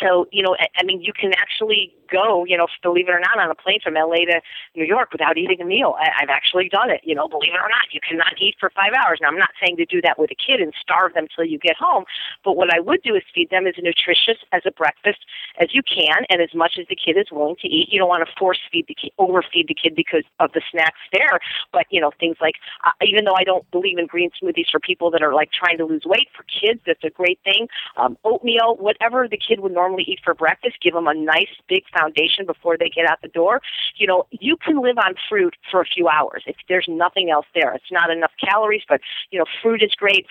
so 0.00 0.26
you 0.32 0.42
know, 0.42 0.56
I, 0.58 0.68
I 0.76 0.82
mean, 0.84 1.00
you 1.00 1.12
can 1.12 1.32
actually 1.34 1.94
go, 2.10 2.44
you 2.44 2.56
know, 2.56 2.66
believe 2.82 3.08
it 3.08 3.12
or 3.12 3.20
not, 3.20 3.38
on 3.38 3.50
a 3.50 3.54
plane 3.54 3.80
from 3.82 3.94
LA 3.94 4.24
to 4.26 4.40
New 4.74 4.84
York 4.84 5.12
without 5.12 5.36
eating 5.36 5.60
a 5.60 5.64
meal. 5.64 5.96
I, 5.98 6.22
I've 6.22 6.30
actually 6.30 6.68
done 6.68 6.90
it, 6.90 7.00
you 7.04 7.14
know, 7.14 7.28
believe 7.28 7.52
it 7.54 7.60
or 7.60 7.68
not. 7.68 7.92
You 7.92 8.00
cannot 8.00 8.34
eat 8.40 8.56
for 8.58 8.70
five 8.70 8.92
hours. 8.92 9.18
Now, 9.20 9.28
I'm 9.28 9.38
not 9.38 9.50
saying 9.62 9.76
to 9.76 9.84
do 9.84 10.00
that 10.02 10.18
with 10.18 10.30
a 10.30 10.36
kid 10.36 10.60
and 10.60 10.72
starve 10.80 11.14
them 11.14 11.26
till 11.34 11.44
you 11.44 11.58
get 11.58 11.76
home, 11.76 12.04
but 12.44 12.56
what 12.56 12.72
I 12.74 12.80
would 12.80 13.02
do 13.02 13.14
is 13.14 13.22
feed 13.34 13.50
them 13.50 13.66
as 13.66 13.74
nutritious 13.78 14.38
as 14.52 14.62
a 14.64 14.70
breakfast 14.70 15.20
as 15.60 15.74
you 15.74 15.82
can 15.82 16.24
and 16.30 16.40
as 16.40 16.54
much 16.54 16.78
as 16.78 16.86
the 16.88 16.96
kid 16.96 17.16
is 17.16 17.26
willing 17.30 17.56
to 17.60 17.68
eat. 17.68 17.88
You 17.90 17.98
don't 17.98 18.08
want 18.08 18.26
to 18.26 18.32
force 18.38 18.58
feed 18.72 18.86
the 18.88 18.94
kid, 18.94 19.12
overfeed 19.18 19.68
the 19.68 19.74
kid 19.74 19.94
because 19.94 20.24
of 20.40 20.52
the 20.52 20.62
snacks 20.70 21.00
there, 21.12 21.40
but, 21.72 21.86
you 21.90 22.00
know, 22.00 22.10
things 22.18 22.36
like, 22.40 22.54
uh, 22.84 22.92
even 23.02 23.24
though 23.24 23.36
I 23.36 23.44
don't 23.44 23.68
believe 23.70 23.98
in 23.98 24.06
green 24.06 24.30
smoothies 24.40 24.70
for 24.70 24.80
people 24.80 25.10
that 25.10 25.22
are 25.22 25.34
like 25.34 25.50
trying 25.52 25.78
to 25.78 25.84
lose 25.84 26.02
weight, 26.04 26.28
for 26.36 26.44
kids, 26.44 26.80
that's 26.86 27.04
a 27.04 27.10
great 27.10 27.38
thing. 27.44 27.68
Um, 27.96 28.16
oatmeal, 28.24 28.76
whatever 28.78 29.28
the 29.28 29.36
kid 29.38 29.60
would 29.60 29.72
normally 29.72 30.04
eat 30.06 30.20
for 30.24 30.34
breakfast, 30.34 30.76
give 30.82 30.94
them 30.94 31.06
a 31.06 31.14
nice 31.14 31.52
big 31.68 31.84
foundation 31.98 32.46
before 32.46 32.76
they 32.78 32.88
get 32.88 33.08
out 33.08 33.18
the 33.22 33.28
door. 33.28 33.60
You 33.96 34.06
know, 34.06 34.26
you 34.30 34.56
can 34.56 34.80
live 34.82 34.98
on 34.98 35.14
fruit 35.28 35.56
for 35.70 35.80
a 35.80 35.84
few 35.84 36.08
hours 36.08 36.44
if 36.46 36.56
there's 36.68 36.86
nothing 36.88 37.30
else 37.30 37.46
there. 37.54 37.72
It's 37.74 37.90
not 37.90 38.10
enough 38.10 38.32
calories, 38.38 38.82
but 38.88 39.00
you 39.30 39.38
know, 39.38 39.46
fruit 39.62 39.82
is 39.82 39.92
great 39.96 40.26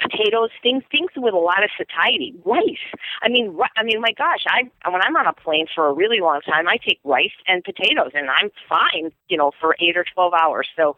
potatoes, 0.00 0.50
things 0.62 0.82
things 0.90 1.10
with 1.16 1.34
a 1.34 1.38
lot 1.38 1.62
of 1.64 1.70
satiety. 1.76 2.34
Rice. 2.44 2.86
I 3.22 3.28
mean, 3.28 3.56
I 3.76 3.82
mean, 3.82 4.00
my 4.00 4.12
gosh, 4.16 4.44
I 4.46 4.70
when 4.88 5.02
I'm 5.02 5.16
on 5.16 5.26
a 5.26 5.32
plane 5.32 5.66
for 5.74 5.86
a 5.86 5.92
really 5.92 6.20
long 6.20 6.40
time, 6.40 6.68
I 6.68 6.76
take 6.76 7.00
rice 7.04 7.36
and 7.46 7.62
potatoes, 7.64 8.12
and 8.14 8.28
I'm 8.30 8.50
fine, 8.68 9.10
you 9.28 9.36
know, 9.36 9.52
for 9.60 9.76
eight 9.80 9.96
or 9.96 10.04
twelve 10.14 10.32
hours. 10.32 10.68
So 10.76 10.96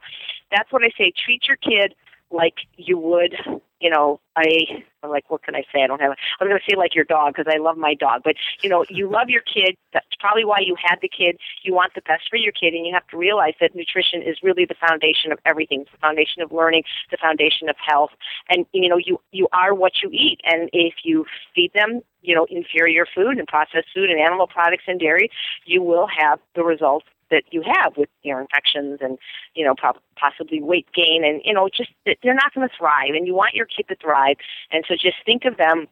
that's 0.50 0.70
what 0.72 0.83
I 0.83 0.90
say. 0.96 1.12
Treat 1.24 1.44
your 1.48 1.57
kid 1.57 1.94
like 2.30 2.54
you 2.76 2.98
would, 2.98 3.34
you 3.80 3.90
know, 3.90 4.20
a 4.38 4.84
like 5.06 5.30
what 5.30 5.42
can 5.42 5.54
I 5.54 5.62
say? 5.72 5.82
I 5.82 5.86
don't 5.86 6.00
have. 6.00 6.12
I 6.12 6.44
was 6.44 6.50
going 6.50 6.60
to 6.60 6.70
say 6.70 6.76
like 6.76 6.94
your 6.94 7.04
dog 7.04 7.34
because 7.34 7.52
I 7.52 7.58
love 7.58 7.76
my 7.76 7.94
dog, 7.94 8.22
but 8.24 8.36
you 8.62 8.68
know, 8.68 8.84
you 8.88 9.10
love 9.10 9.28
your 9.28 9.42
kid. 9.42 9.76
That's 9.92 10.06
probably 10.18 10.44
why 10.44 10.60
you 10.60 10.76
had 10.80 10.96
the 11.00 11.08
kid. 11.08 11.38
You 11.62 11.74
want 11.74 11.94
the 11.94 12.02
best 12.02 12.28
for 12.28 12.36
your 12.36 12.52
kid, 12.52 12.74
and 12.74 12.86
you 12.86 12.92
have 12.92 13.06
to 13.08 13.16
realize 13.16 13.54
that 13.60 13.74
nutrition 13.74 14.22
is 14.22 14.36
really 14.42 14.64
the 14.64 14.74
foundation 14.74 15.32
of 15.32 15.38
everything. 15.44 15.82
It's 15.82 15.90
the 15.92 15.98
foundation 15.98 16.42
of 16.42 16.52
learning, 16.52 16.84
the 17.10 17.16
foundation 17.16 17.68
of 17.68 17.76
health, 17.84 18.10
and 18.48 18.66
you 18.72 18.88
know, 18.88 18.98
you 18.98 19.20
you 19.32 19.48
are 19.52 19.74
what 19.74 19.92
you 20.02 20.10
eat, 20.12 20.40
and 20.44 20.68
if 20.72 20.94
you 21.02 21.24
feed 21.54 21.72
them, 21.74 22.00
you 22.22 22.34
know, 22.34 22.46
inferior 22.50 23.06
food 23.14 23.38
and 23.38 23.48
processed 23.48 23.88
food 23.94 24.10
and 24.10 24.20
animal 24.20 24.46
products 24.46 24.84
and 24.86 25.00
dairy, 25.00 25.30
you 25.64 25.82
will 25.82 26.06
have 26.06 26.38
the 26.54 26.62
results 26.62 27.06
that 27.30 27.44
you 27.50 27.62
have 27.62 27.96
with 27.96 28.08
ear 28.24 28.40
infections 28.40 28.98
and 29.00 29.18
you 29.54 29.64
know 29.64 29.74
possibly 30.16 30.60
weight 30.60 30.86
gain 30.94 31.24
and 31.24 31.40
you 31.44 31.52
know 31.52 31.68
just 31.68 31.90
they're 32.04 32.34
not 32.34 32.54
going 32.54 32.68
to 32.68 32.74
thrive 32.76 33.14
and 33.14 33.26
you 33.26 33.34
want 33.34 33.54
your 33.54 33.66
kid 33.66 33.86
to 33.88 33.96
thrive. 33.96 34.36
And 34.70 34.84
so 34.86 34.94
just 34.94 35.16
think 35.24 35.44
of 35.44 35.56
them 35.56 35.86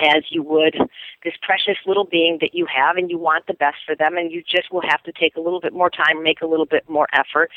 as 0.00 0.24
you 0.30 0.42
would 0.42 0.76
this 1.24 1.34
precious 1.42 1.76
little 1.86 2.04
being 2.04 2.38
that 2.40 2.54
you 2.54 2.66
have 2.66 2.96
and 2.96 3.10
you 3.10 3.18
want 3.18 3.46
the 3.46 3.54
best 3.54 3.78
for 3.86 3.94
them 3.94 4.16
and 4.16 4.32
you 4.32 4.42
just 4.42 4.72
will 4.72 4.82
have 4.82 5.02
to 5.02 5.12
take 5.12 5.36
a 5.36 5.40
little 5.40 5.60
bit 5.60 5.72
more 5.72 5.90
time 5.90 6.22
make 6.22 6.40
a 6.42 6.46
little 6.46 6.66
bit 6.66 6.88
more 6.88 7.06
effort. 7.12 7.50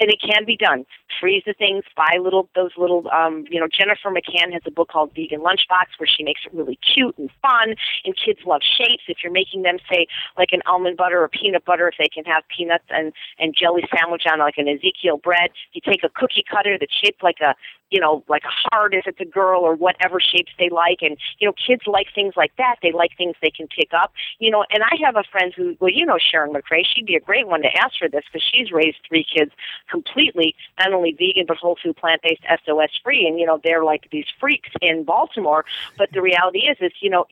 And 0.00 0.10
it 0.10 0.20
can 0.20 0.44
be 0.44 0.56
done. 0.56 0.84
Freeze 1.20 1.42
the 1.46 1.52
things 1.52 1.84
buy 1.96 2.18
little 2.20 2.48
those 2.54 2.72
little 2.76 3.08
um 3.10 3.44
you 3.50 3.60
know 3.60 3.68
jennifer 3.68 4.10
mccann 4.10 4.52
has 4.52 4.62
a 4.66 4.70
book 4.70 4.88
called 4.88 5.12
vegan 5.14 5.40
lunchbox 5.40 5.98
where 5.98 6.06
she 6.06 6.22
makes 6.22 6.40
it 6.44 6.54
really 6.54 6.78
cute 6.94 7.16
and 7.18 7.30
fun 7.40 7.74
and 8.04 8.16
kids 8.16 8.40
love 8.46 8.62
shapes. 8.62 9.04
If 9.08 9.18
you're 9.22 9.32
making 9.32 9.62
them 9.62 9.78
say 9.90 10.06
like 10.36 10.48
an 10.52 10.62
almond 10.66 10.96
butter 10.96 11.22
or 11.22 11.28
peanut 11.28 11.64
butter 11.64 11.88
if 11.88 11.94
they 11.98 12.08
can 12.08 12.24
have 12.24 12.42
peanuts 12.54 12.84
and 12.90 13.12
and 13.38 13.54
jelly 13.54 13.84
sandwich 13.94 14.24
on 14.30 14.38
like 14.38 14.56
an 14.56 14.68
ezekiel 14.68 15.18
bread 15.18 15.50
you 15.72 15.80
take 15.84 16.02
a 16.04 16.08
cookie 16.08 16.44
cutter 16.48 16.78
that's 16.78 16.94
shaped 16.94 17.22
like 17.22 17.40
a 17.40 17.54
you 17.92 18.00
know, 18.00 18.24
like 18.26 18.42
a 18.44 18.68
heart 18.70 18.94
if 18.94 19.06
it's 19.06 19.20
a 19.20 19.24
girl 19.24 19.60
or 19.60 19.74
whatever 19.74 20.18
shapes 20.18 20.50
they 20.58 20.70
like. 20.70 20.98
And, 21.02 21.18
you 21.38 21.46
know, 21.46 21.52
kids 21.52 21.82
like 21.86 22.08
things 22.14 22.34
like 22.36 22.52
that. 22.56 22.76
They 22.82 22.90
like 22.90 23.10
things 23.16 23.36
they 23.42 23.50
can 23.50 23.68
pick 23.68 23.90
up, 23.92 24.12
you 24.38 24.50
know, 24.50 24.64
and 24.70 24.82
I 24.82 24.96
have 25.04 25.16
a 25.16 25.24
friend 25.30 25.52
who, 25.54 25.76
well, 25.78 25.90
you 25.90 26.06
know, 26.06 26.18
Sharon 26.18 26.52
McRae, 26.52 26.84
she'd 26.86 27.06
be 27.06 27.14
a 27.14 27.20
great 27.20 27.46
one 27.46 27.60
to 27.62 27.68
ask 27.76 27.98
for 27.98 28.08
this 28.08 28.24
because 28.32 28.46
she's 28.50 28.72
raised 28.72 28.96
three 29.06 29.24
kids 29.24 29.52
completely, 29.90 30.54
not 30.78 30.92
only 30.94 31.12
vegan, 31.12 31.44
but 31.46 31.58
whole 31.58 31.76
food, 31.82 31.96
plant-based, 31.96 32.42
SOS 32.64 32.90
free. 33.04 33.26
And, 33.26 33.38
you 33.38 33.44
know, 33.46 33.60
they're 33.62 33.84
like 33.84 34.08
these 34.10 34.26
freaks 34.40 34.70
in 34.80 35.04
Baltimore. 35.04 35.66
But 35.98 36.10
the 36.12 36.22
reality 36.22 36.60
is, 36.60 36.78
is, 36.80 36.92
you 37.00 37.10
know, 37.10 37.26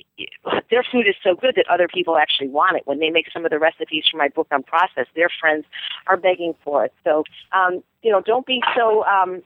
their 0.71 0.85
food 0.85 1.09
is 1.09 1.15
so 1.25 1.35
good 1.35 1.55
that 1.55 1.67
other 1.71 1.89
people 1.89 2.19
actually 2.19 2.49
want 2.49 2.77
it. 2.77 2.87
When 2.87 2.99
they 2.99 3.09
make 3.09 3.31
some 3.33 3.47
of 3.47 3.51
the 3.51 3.59
recipes 3.59 4.05
for 4.11 4.19
my 4.19 4.29
book 4.29 4.49
Unprocessed, 4.53 5.13
their 5.15 5.31
friends 5.41 5.65
are 6.07 6.19
begging 6.19 6.55
for 6.63 6.85
it. 6.85 6.93
So, 7.03 7.25
um, 7.53 7.83
you 8.03 8.11
know, 8.11 8.21
don't 8.21 8.47
be 8.47 8.63
so 8.77 9.05
um, 9.05 9.43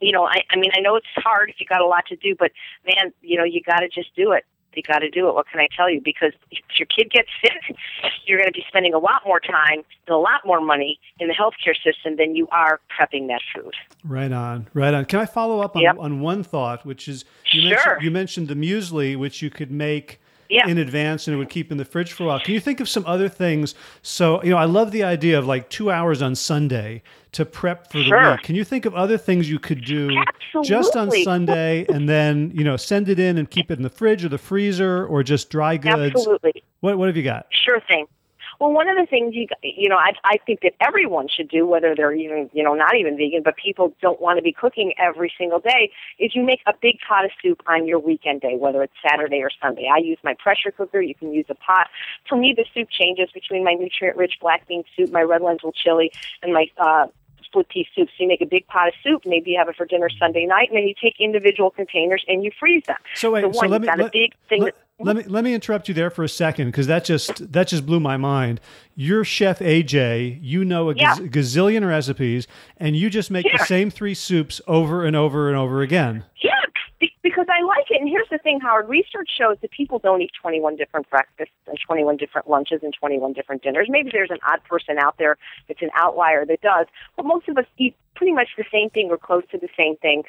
you 0.00 0.12
know, 0.12 0.24
I, 0.26 0.42
I 0.50 0.56
mean, 0.56 0.70
I 0.74 0.80
know 0.80 0.96
it's 0.96 1.06
hard 1.16 1.50
if 1.50 1.56
you 1.60 1.66
got 1.66 1.80
a 1.80 1.86
lot 1.86 2.06
to 2.06 2.16
do, 2.16 2.34
but 2.38 2.52
man, 2.86 3.12
you 3.22 3.36
know, 3.36 3.44
you 3.44 3.60
got 3.62 3.80
to 3.80 3.88
just 3.88 4.14
do 4.14 4.32
it. 4.32 4.44
You 4.74 4.82
got 4.82 5.00
to 5.00 5.10
do 5.10 5.28
it. 5.28 5.34
What 5.34 5.46
can 5.50 5.58
I 5.58 5.66
tell 5.76 5.90
you? 5.90 6.00
Because 6.00 6.32
if 6.52 6.60
your 6.78 6.86
kid 6.86 7.10
gets 7.10 7.28
sick, 7.42 7.76
you're 8.26 8.38
going 8.38 8.46
to 8.48 8.52
be 8.52 8.64
spending 8.68 8.94
a 8.94 8.98
lot 8.98 9.22
more 9.26 9.40
time 9.40 9.78
and 10.06 10.14
a 10.14 10.18
lot 10.18 10.42
more 10.44 10.60
money 10.60 11.00
in 11.18 11.26
the 11.26 11.34
healthcare 11.34 11.74
system 11.74 12.14
than 12.16 12.36
you 12.36 12.46
are 12.52 12.78
prepping 12.96 13.26
that 13.26 13.40
food. 13.52 13.74
Right 14.04 14.30
on, 14.30 14.68
right 14.74 14.94
on. 14.94 15.06
Can 15.06 15.18
I 15.18 15.26
follow 15.26 15.60
up 15.62 15.74
on, 15.74 15.82
Yep. 15.82 15.96
on 15.98 16.20
one 16.20 16.44
thought, 16.44 16.86
which 16.86 17.08
is 17.08 17.24
you, 17.50 17.62
Sure. 17.62 17.70
mentioned, 17.70 18.02
you 18.02 18.10
mentioned 18.12 18.48
the 18.48 18.54
muesli, 18.54 19.16
which 19.16 19.42
you 19.42 19.50
could 19.50 19.72
make 19.72 20.20
Yeah. 20.48 20.68
in 20.68 20.78
advance 20.78 21.26
and 21.26 21.34
it 21.34 21.38
would 21.38 21.50
keep 21.50 21.72
in 21.72 21.78
the 21.78 21.84
fridge 21.84 22.12
for 22.12 22.22
a 22.24 22.26
while. 22.26 22.40
Can 22.40 22.54
you 22.54 22.60
think 22.60 22.78
of 22.78 22.88
some 22.88 23.04
other 23.04 23.28
things? 23.28 23.74
So, 24.02 24.40
you 24.44 24.50
know, 24.50 24.58
I 24.58 24.64
love 24.66 24.92
the 24.92 25.02
idea 25.02 25.38
of 25.38 25.46
like 25.46 25.68
two 25.70 25.90
hours 25.90 26.22
on 26.22 26.34
Sunday 26.36 27.02
to 27.32 27.44
prep 27.44 27.90
for 27.90 27.98
the 27.98 28.04
Sure. 28.04 28.32
week. 28.32 28.42
Can 28.42 28.54
you 28.54 28.64
think 28.64 28.84
of 28.86 28.94
other 28.94 29.18
things 29.18 29.50
you 29.50 29.58
could 29.58 29.84
do 29.84 30.10
just 30.64 30.96
on 30.96 31.10
Sunday 31.10 31.86
and 31.88 32.08
then, 32.08 32.50
you 32.54 32.64
know, 32.64 32.76
send 32.76 33.08
it 33.08 33.18
in 33.18 33.38
and 33.38 33.50
keep 33.50 33.70
it 33.70 33.78
in 33.78 33.82
the 33.82 33.90
fridge 33.90 34.24
or 34.24 34.28
the 34.28 34.38
freezer 34.38 35.06
or 35.06 35.22
just 35.22 35.50
dry 35.50 35.76
goods? 35.76 36.14
Absolutely. 36.16 36.62
What, 36.80 36.98
what 36.98 37.08
have 37.08 37.16
you 37.16 37.22
got? 37.22 37.46
Sure 37.50 37.80
thing. 37.80 38.06
Well, 38.60 38.72
one 38.72 38.88
of 38.88 38.96
the 38.96 39.06
things 39.06 39.34
you 39.36 39.46
you 39.62 39.88
know 39.88 39.96
I 39.96 40.12
I 40.24 40.38
think 40.44 40.60
that 40.62 40.74
everyone 40.80 41.28
should 41.28 41.48
do, 41.48 41.66
whether 41.66 41.94
they're 41.94 42.12
even 42.12 42.50
you 42.52 42.64
know 42.64 42.74
not 42.74 42.96
even 42.96 43.16
vegan, 43.16 43.42
but 43.44 43.56
people 43.56 43.94
don't 44.02 44.20
want 44.20 44.38
to 44.38 44.42
be 44.42 44.52
cooking 44.52 44.94
every 44.98 45.32
single 45.38 45.60
day, 45.60 45.92
is 46.18 46.34
you 46.34 46.42
make 46.42 46.60
a 46.66 46.72
big 46.80 46.98
pot 47.06 47.24
of 47.24 47.30
soup 47.40 47.62
on 47.66 47.86
your 47.86 48.00
weekend 48.00 48.40
day, 48.40 48.56
whether 48.56 48.82
it's 48.82 48.94
Saturday 49.08 49.40
or 49.42 49.50
Sunday. 49.62 49.88
I 49.92 49.98
use 49.98 50.18
my 50.24 50.34
pressure 50.34 50.72
cooker. 50.72 51.00
You 51.00 51.14
can 51.14 51.32
use 51.32 51.46
a 51.48 51.54
pot. 51.54 51.86
For 52.28 52.36
me, 52.36 52.52
the 52.56 52.64
soup 52.74 52.88
changes 52.90 53.30
between 53.32 53.62
my 53.62 53.74
nutrient-rich 53.74 54.38
black 54.40 54.66
bean 54.66 54.82
soup, 54.96 55.12
my 55.12 55.22
red 55.22 55.42
lentil 55.42 55.72
chili, 55.72 56.10
and 56.42 56.52
my 56.52 56.66
uh, 56.78 57.06
split 57.48 57.68
pea 57.68 57.86
soup. 57.94 58.08
So 58.08 58.22
you 58.22 58.28
make 58.28 58.40
a 58.40 58.46
big 58.46 58.66
pot 58.66 58.88
of 58.88 58.94
soup. 59.02 59.22
Maybe 59.26 59.50
you 59.50 59.58
have 59.58 59.68
it 59.68 59.76
for 59.76 59.86
dinner 59.86 60.08
Sunday 60.18 60.46
night, 60.46 60.68
and 60.68 60.76
then 60.76 60.86
you 60.86 60.94
take 61.00 61.14
individual 61.18 61.70
containers 61.70 62.24
and 62.28 62.44
you 62.44 62.50
freeze 62.58 62.84
them. 62.86 62.96
So 63.14 63.32
wait, 63.32 63.42
so 63.42 63.52
so 63.52 63.58
one, 63.58 63.70
let 63.70 63.80
me 63.80 63.88
let, 63.88 64.00
a 64.00 64.10
big 64.12 64.34
thing. 64.48 64.62
let, 64.62 64.74
let 65.00 65.16
me 65.16 65.22
let 65.24 65.44
me 65.44 65.54
interrupt 65.54 65.88
you 65.88 65.94
there 65.94 66.10
for 66.10 66.24
a 66.24 66.28
second 66.28 66.66
because 66.68 66.86
that 66.86 67.04
just 67.04 67.52
that 67.52 67.68
just 67.68 67.86
blew 67.86 68.00
my 68.00 68.16
mind. 68.16 68.60
You're 68.94 69.24
Chef 69.24 69.60
AJ. 69.60 70.38
You 70.42 70.64
know 70.64 70.90
a 70.90 70.94
gaz- 70.94 71.20
gazillion 71.20 71.86
recipes, 71.86 72.46
and 72.76 72.96
you 72.96 73.08
just 73.10 73.30
make 73.30 73.46
the 73.50 73.64
same 73.64 73.90
three 73.90 74.14
soups 74.14 74.60
over 74.66 75.04
and 75.04 75.16
over 75.16 75.48
and 75.48 75.56
over 75.56 75.82
again. 75.82 76.24
Yeah, 76.42 76.52
be- 77.00 77.14
because 77.22 77.46
I 77.48 77.62
like 77.64 77.86
it. 77.87 77.87
And 77.98 78.08
here's 78.08 78.28
the 78.30 78.38
thing, 78.38 78.60
Howard. 78.60 78.88
Research 78.88 79.28
shows 79.36 79.56
that 79.60 79.72
people 79.72 79.98
don't 79.98 80.22
eat 80.22 80.30
21 80.40 80.76
different 80.76 81.10
breakfasts 81.10 81.52
and 81.66 81.76
21 81.84 82.16
different 82.16 82.48
lunches 82.48 82.80
and 82.84 82.94
21 82.94 83.32
different 83.32 83.62
dinners. 83.62 83.88
Maybe 83.90 84.10
there's 84.12 84.30
an 84.30 84.38
odd 84.46 84.62
person 84.62 84.98
out 84.98 85.16
there 85.18 85.36
that's 85.66 85.82
an 85.82 85.90
outlier 85.96 86.46
that 86.46 86.60
does, 86.60 86.86
but 87.16 87.26
most 87.26 87.48
of 87.48 87.58
us 87.58 87.64
eat 87.76 87.96
pretty 88.14 88.32
much 88.32 88.50
the 88.56 88.64
same 88.70 88.88
thing 88.90 89.08
or 89.10 89.18
close 89.18 89.42
to 89.50 89.58
the 89.58 89.68
same 89.76 89.96
thing 89.96 90.22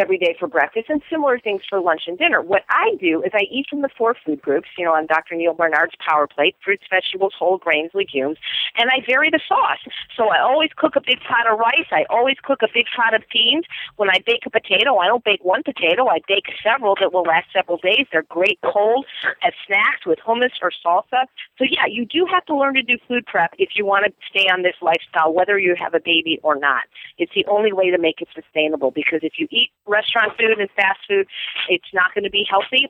every 0.00 0.16
day 0.16 0.34
for 0.40 0.48
breakfast 0.48 0.86
and 0.88 1.02
similar 1.10 1.38
things 1.38 1.60
for 1.68 1.80
lunch 1.80 2.02
and 2.06 2.16
dinner. 2.16 2.40
What 2.40 2.62
I 2.70 2.96
do 2.98 3.22
is 3.22 3.32
I 3.34 3.44
eat 3.50 3.66
from 3.68 3.82
the 3.82 3.90
four 3.96 4.16
food 4.24 4.40
groups, 4.40 4.68
you 4.78 4.84
know, 4.84 4.94
on 4.94 5.06
Dr. 5.06 5.36
Neal 5.36 5.52
Barnard's 5.52 5.94
Power 6.00 6.26
Plate, 6.26 6.56
fruits, 6.64 6.84
vegetables, 6.88 7.34
whole 7.38 7.58
grains, 7.58 7.90
legumes, 7.92 8.38
and 8.76 8.88
I 8.90 9.04
vary 9.06 9.28
the 9.28 9.40
sauce. 9.46 9.84
So 10.16 10.28
I 10.28 10.40
always 10.40 10.70
cook 10.74 10.96
a 10.96 11.00
big 11.04 11.20
pot 11.20 11.50
of 11.50 11.58
rice. 11.58 11.88
I 11.92 12.04
always 12.08 12.36
cook 12.42 12.60
a 12.62 12.68
big 12.72 12.86
pot 12.96 13.14
of 13.14 13.22
beans. 13.32 13.64
When 13.96 14.08
I 14.08 14.20
bake 14.24 14.46
a 14.46 14.50
potato, 14.50 14.96
I 14.96 15.06
don't 15.06 15.24
bake 15.24 15.44
one 15.44 15.62
potato. 15.62 16.08
I 16.08 16.20
bake 16.26 16.46
several 16.64 16.96
that 17.00 17.12
will 17.12 17.22
last 17.22 17.48
several 17.52 17.76
days. 17.76 18.06
They're 18.10 18.24
great 18.28 18.58
cold 18.64 19.04
as 19.44 19.52
snacks 19.66 20.06
with 20.06 20.18
hummus 20.26 20.56
or 20.62 20.72
salsa. 20.84 21.26
So 21.58 21.64
yeah, 21.68 21.86
you 21.86 22.06
do 22.06 22.26
have 22.30 22.44
to 22.46 22.56
learn 22.56 22.74
to 22.74 22.82
do 22.82 22.96
food 23.06 23.26
prep 23.26 23.52
if 23.58 23.70
you 23.76 23.84
want 23.84 24.06
to 24.06 24.12
stay 24.30 24.48
on 24.48 24.62
this 24.62 24.76
lifestyle, 24.80 25.32
whether 25.32 25.58
you 25.58 25.74
have 25.78 25.94
a 25.94 26.00
baby 26.00 26.40
or 26.42 26.56
not. 26.56 26.84
It's 27.18 27.32
the 27.34 27.44
only 27.46 27.72
way 27.72 27.90
to 27.90 27.98
make 27.98 28.20
it 28.20 28.28
sustainable 28.34 28.90
because 28.90 29.20
if 29.22 29.34
you 29.38 29.46
eat 29.50 29.70
restaurant 29.90 30.32
food 30.38 30.58
and 30.58 30.70
fast 30.76 31.00
food, 31.08 31.26
it's 31.68 31.88
not 31.92 32.14
going 32.14 32.24
to 32.24 32.30
be 32.30 32.46
healthy. 32.48 32.88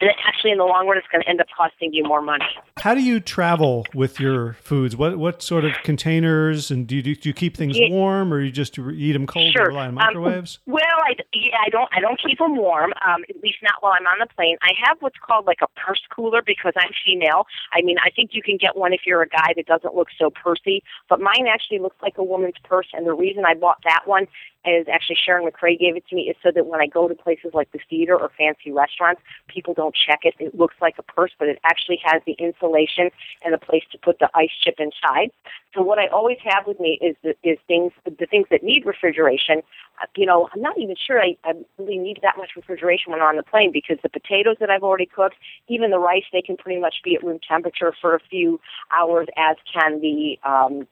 And 0.00 0.10
actually, 0.26 0.50
in 0.50 0.58
the 0.58 0.64
long 0.64 0.88
run, 0.88 0.98
it's 0.98 1.06
going 1.12 1.22
to 1.22 1.28
end 1.28 1.40
up 1.40 1.46
costing 1.56 1.92
you 1.92 2.02
more 2.02 2.20
money. 2.20 2.44
How 2.78 2.92
do 2.92 3.00
you 3.00 3.20
travel 3.20 3.86
with 3.94 4.18
your 4.18 4.54
foods? 4.54 4.96
What 4.96 5.16
what 5.16 5.44
sort 5.44 5.64
of 5.64 5.74
containers 5.84 6.72
and 6.72 6.88
do 6.88 6.96
you 6.96 7.02
do 7.14 7.28
you 7.28 7.32
keep 7.32 7.56
things 7.56 7.78
Yeah. 7.78 7.88
warm, 7.88 8.34
or 8.34 8.40
you 8.40 8.50
just 8.50 8.76
eat 8.80 9.12
them 9.12 9.28
cold 9.28 9.52
Sure. 9.52 9.62
and 9.62 9.68
rely 9.68 9.82
on 9.82 9.88
Um, 9.90 9.94
microwaves? 9.94 10.58
Well, 10.66 10.82
I 11.06 11.14
yeah, 11.32 11.56
I 11.64 11.68
don't 11.68 11.88
I 11.92 12.00
don't 12.00 12.20
keep 12.20 12.38
them 12.38 12.56
warm. 12.56 12.92
Um, 13.06 13.22
at 13.30 13.40
least 13.44 13.58
not 13.62 13.74
while 13.78 13.92
I'm 13.96 14.04
on 14.08 14.18
the 14.18 14.26
plane. 14.34 14.56
I 14.62 14.72
have 14.84 14.96
what's 15.00 15.18
called 15.24 15.46
like 15.46 15.60
a 15.62 15.68
purse 15.78 16.02
cooler 16.10 16.42
because 16.44 16.72
I'm 16.76 16.90
female. 17.06 17.46
I 17.72 17.82
mean, 17.82 17.96
I 18.04 18.10
think 18.10 18.30
you 18.32 18.42
can 18.42 18.56
get 18.56 18.74
one 18.74 18.92
if 18.92 19.02
you're 19.06 19.22
a 19.22 19.28
guy 19.28 19.52
that 19.54 19.66
doesn't 19.66 19.94
look 19.94 20.08
so 20.18 20.30
pursy. 20.32 20.80
But 21.08 21.20
mine 21.20 21.46
actually 21.48 21.78
looks 21.78 22.02
like 22.02 22.18
a 22.18 22.24
woman's 22.24 22.58
purse, 22.64 22.88
and 22.92 23.06
the 23.06 23.14
reason 23.14 23.44
I 23.46 23.54
bought 23.54 23.78
that 23.84 24.02
one 24.06 24.26
is 24.64 24.86
actually 24.88 25.16
Sharon 25.24 25.48
McRae 25.48 25.78
gave 25.78 25.96
it 25.96 26.06
to 26.08 26.14
me 26.14 26.22
is 26.30 26.36
so 26.42 26.50
that 26.54 26.66
when 26.66 26.80
I 26.80 26.86
go 26.86 27.08
to 27.08 27.14
places 27.14 27.50
like 27.52 27.70
the 27.72 27.80
theater 27.90 28.16
or 28.16 28.30
fancy 28.36 28.70
restaurants, 28.70 29.20
people 29.48 29.74
don't 29.74 29.94
check 29.94 30.20
it. 30.22 30.34
It 30.38 30.54
looks 30.54 30.76
like 30.80 30.94
a 30.98 31.02
purse, 31.02 31.32
but 31.38 31.48
it 31.48 31.58
actually 31.64 32.00
has 32.04 32.22
the 32.26 32.36
insulation 32.38 33.10
and 33.44 33.54
a 33.54 33.58
place 33.58 33.82
to 33.92 33.98
put 33.98 34.18
the 34.18 34.30
ice 34.34 34.50
chip 34.62 34.76
inside. 34.78 35.30
So 35.74 35.82
what 35.82 35.98
I 35.98 36.06
always 36.08 36.38
have 36.44 36.66
with 36.66 36.78
me 36.78 36.98
is 37.00 37.16
the, 37.22 37.34
is 37.42 37.58
things 37.66 37.92
the 38.04 38.26
things 38.26 38.46
that 38.50 38.62
need 38.62 38.84
refrigeration. 38.86 39.62
Uh, 40.00 40.06
You 40.16 40.26
know, 40.26 40.48
I'm 40.54 40.60
not 40.60 40.78
even 40.78 40.96
sure 40.96 41.20
I, 41.20 41.36
I 41.44 41.54
really 41.78 41.98
need 41.98 42.20
that 42.22 42.36
much 42.36 42.50
refrigeration 42.56 43.10
when 43.10 43.20
I'm 43.20 43.28
on 43.28 43.36
the 43.36 43.42
plane 43.42 43.72
because 43.72 43.98
the 44.02 44.08
potatoes 44.08 44.56
that 44.60 44.70
I've 44.70 44.82
already 44.82 45.06
cooked, 45.06 45.36
even 45.68 45.90
the 45.90 45.98
rice, 45.98 46.24
they 46.32 46.42
can 46.42 46.56
pretty 46.56 46.80
much 46.80 46.96
be 47.02 47.14
at 47.16 47.24
room 47.24 47.40
temperature 47.46 47.92
for 48.00 48.14
a 48.14 48.20
few 48.20 48.60
hours, 48.96 49.28
as 49.36 49.56
can 49.72 50.00
the 50.00 50.38
um, 50.44 50.86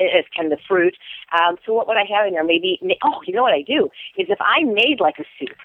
as 0.00 0.24
can 0.34 0.48
the 0.48 0.58
fruit. 0.68 0.96
Um, 1.32 1.56
so 1.64 1.72
what 1.72 1.86
would 1.88 1.96
I 1.96 2.04
have 2.14 2.26
in 2.26 2.34
there? 2.34 2.44
Maybe 2.44 2.78
oh, 3.04 3.20
you 3.26 3.34
know 3.34 3.42
what 3.42 3.54
I 3.54 3.62
do 3.62 3.90
is 4.16 4.26
if 4.28 4.38
I 4.40 4.64
made 4.64 5.00
like 5.00 5.18
a 5.18 5.24
soup, 5.38 5.56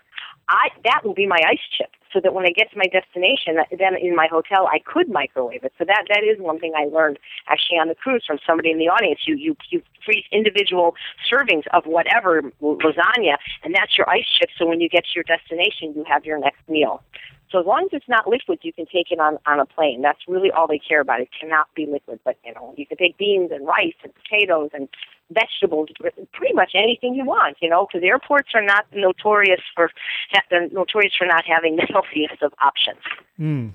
I 0.50 0.70
that 0.84 1.02
will 1.04 1.14
be 1.14 1.28
my 1.28 1.40
ice 1.48 1.64
chip. 1.78 1.90
So 2.14 2.22
that 2.22 2.34
when 2.34 2.46
I 2.46 2.52
get 2.52 2.72
to 2.72 2.78
my 2.78 2.86
destination, 2.86 3.58
then 3.78 3.98
in 4.00 4.16
my 4.16 4.28
hotel 4.32 4.68
I 4.72 4.80
could 4.80 5.10
microwave 5.10 5.66
it. 5.66 5.74
So 5.78 5.84
that 5.84 6.06
that 6.08 6.24
is 6.24 6.40
one 6.40 6.60
thing 6.60 6.72
I 6.78 6.86
learned 6.86 7.20
actually 7.48 7.78
on 7.78 7.90
the 7.90 7.96
cruise 7.96 8.24
from 8.26 8.40
somebody 8.48 8.72
in 8.72 8.78
the 8.78 8.88
audience. 8.88 9.22
You 9.28 9.36
you 9.36 9.56
you 9.70 9.82
freeze 10.06 10.24
individual 10.32 10.96
servings 11.30 11.64
of 11.74 11.86
whatever 11.86 12.42
lasagna, 12.62 13.36
and 13.64 13.76
that's 13.76 13.98
your 13.98 14.10
ice 14.10 14.26
chip. 14.40 14.50
So 14.58 14.66
when 14.66 14.80
you 14.80 14.88
get 14.88 15.04
to 15.06 15.12
your 15.16 15.26
destination, 15.26 15.94
you 15.96 16.06
have 16.08 16.26
your 16.26 16.40
next 16.40 16.62
meal. 16.70 17.04
So 17.56 17.62
as 17.62 17.66
long 17.66 17.84
as 17.86 17.90
it's 17.94 18.10
not 18.10 18.28
liquid, 18.28 18.60
you 18.64 18.74
can 18.74 18.86
take 18.86 19.12
it 19.12 19.20
on 19.22 19.38
on 19.46 19.62
a 19.62 19.66
plane. 19.66 20.02
That's 20.02 20.20
really 20.28 20.52
all 20.52 20.68
they 20.68 20.78
care 20.78 21.00
about. 21.00 21.22
It 21.22 21.30
cannot 21.40 21.74
be 21.74 21.86
liquid, 21.86 22.20
but 22.26 22.36
you 22.44 22.54
know 22.54 22.74
you 22.76 22.86
can 22.86 22.98
take 22.98 23.18
beans 23.18 23.50
and 23.54 23.66
rice 23.66 23.94
and 24.04 24.12
potatoes 24.14 24.72
and 24.74 24.90
vegetables, 25.32 25.88
pretty 26.34 26.54
much 26.54 26.72
anything 26.76 27.16
you 27.16 27.24
want. 27.24 27.56
You 27.62 27.70
know, 27.70 27.88
because 27.88 28.06
airports 28.06 28.50
are 28.56 28.62
not 28.62 28.88
notorious 28.94 29.62
for 29.74 29.90
they're 30.50 30.68
notorious 30.68 31.14
for 31.18 31.26
not 31.26 31.46
having 31.46 31.78
the 31.78 31.84
healthiest 31.84 32.42
of 32.42 32.54
options. 32.62 33.00
Mm. 33.40 33.72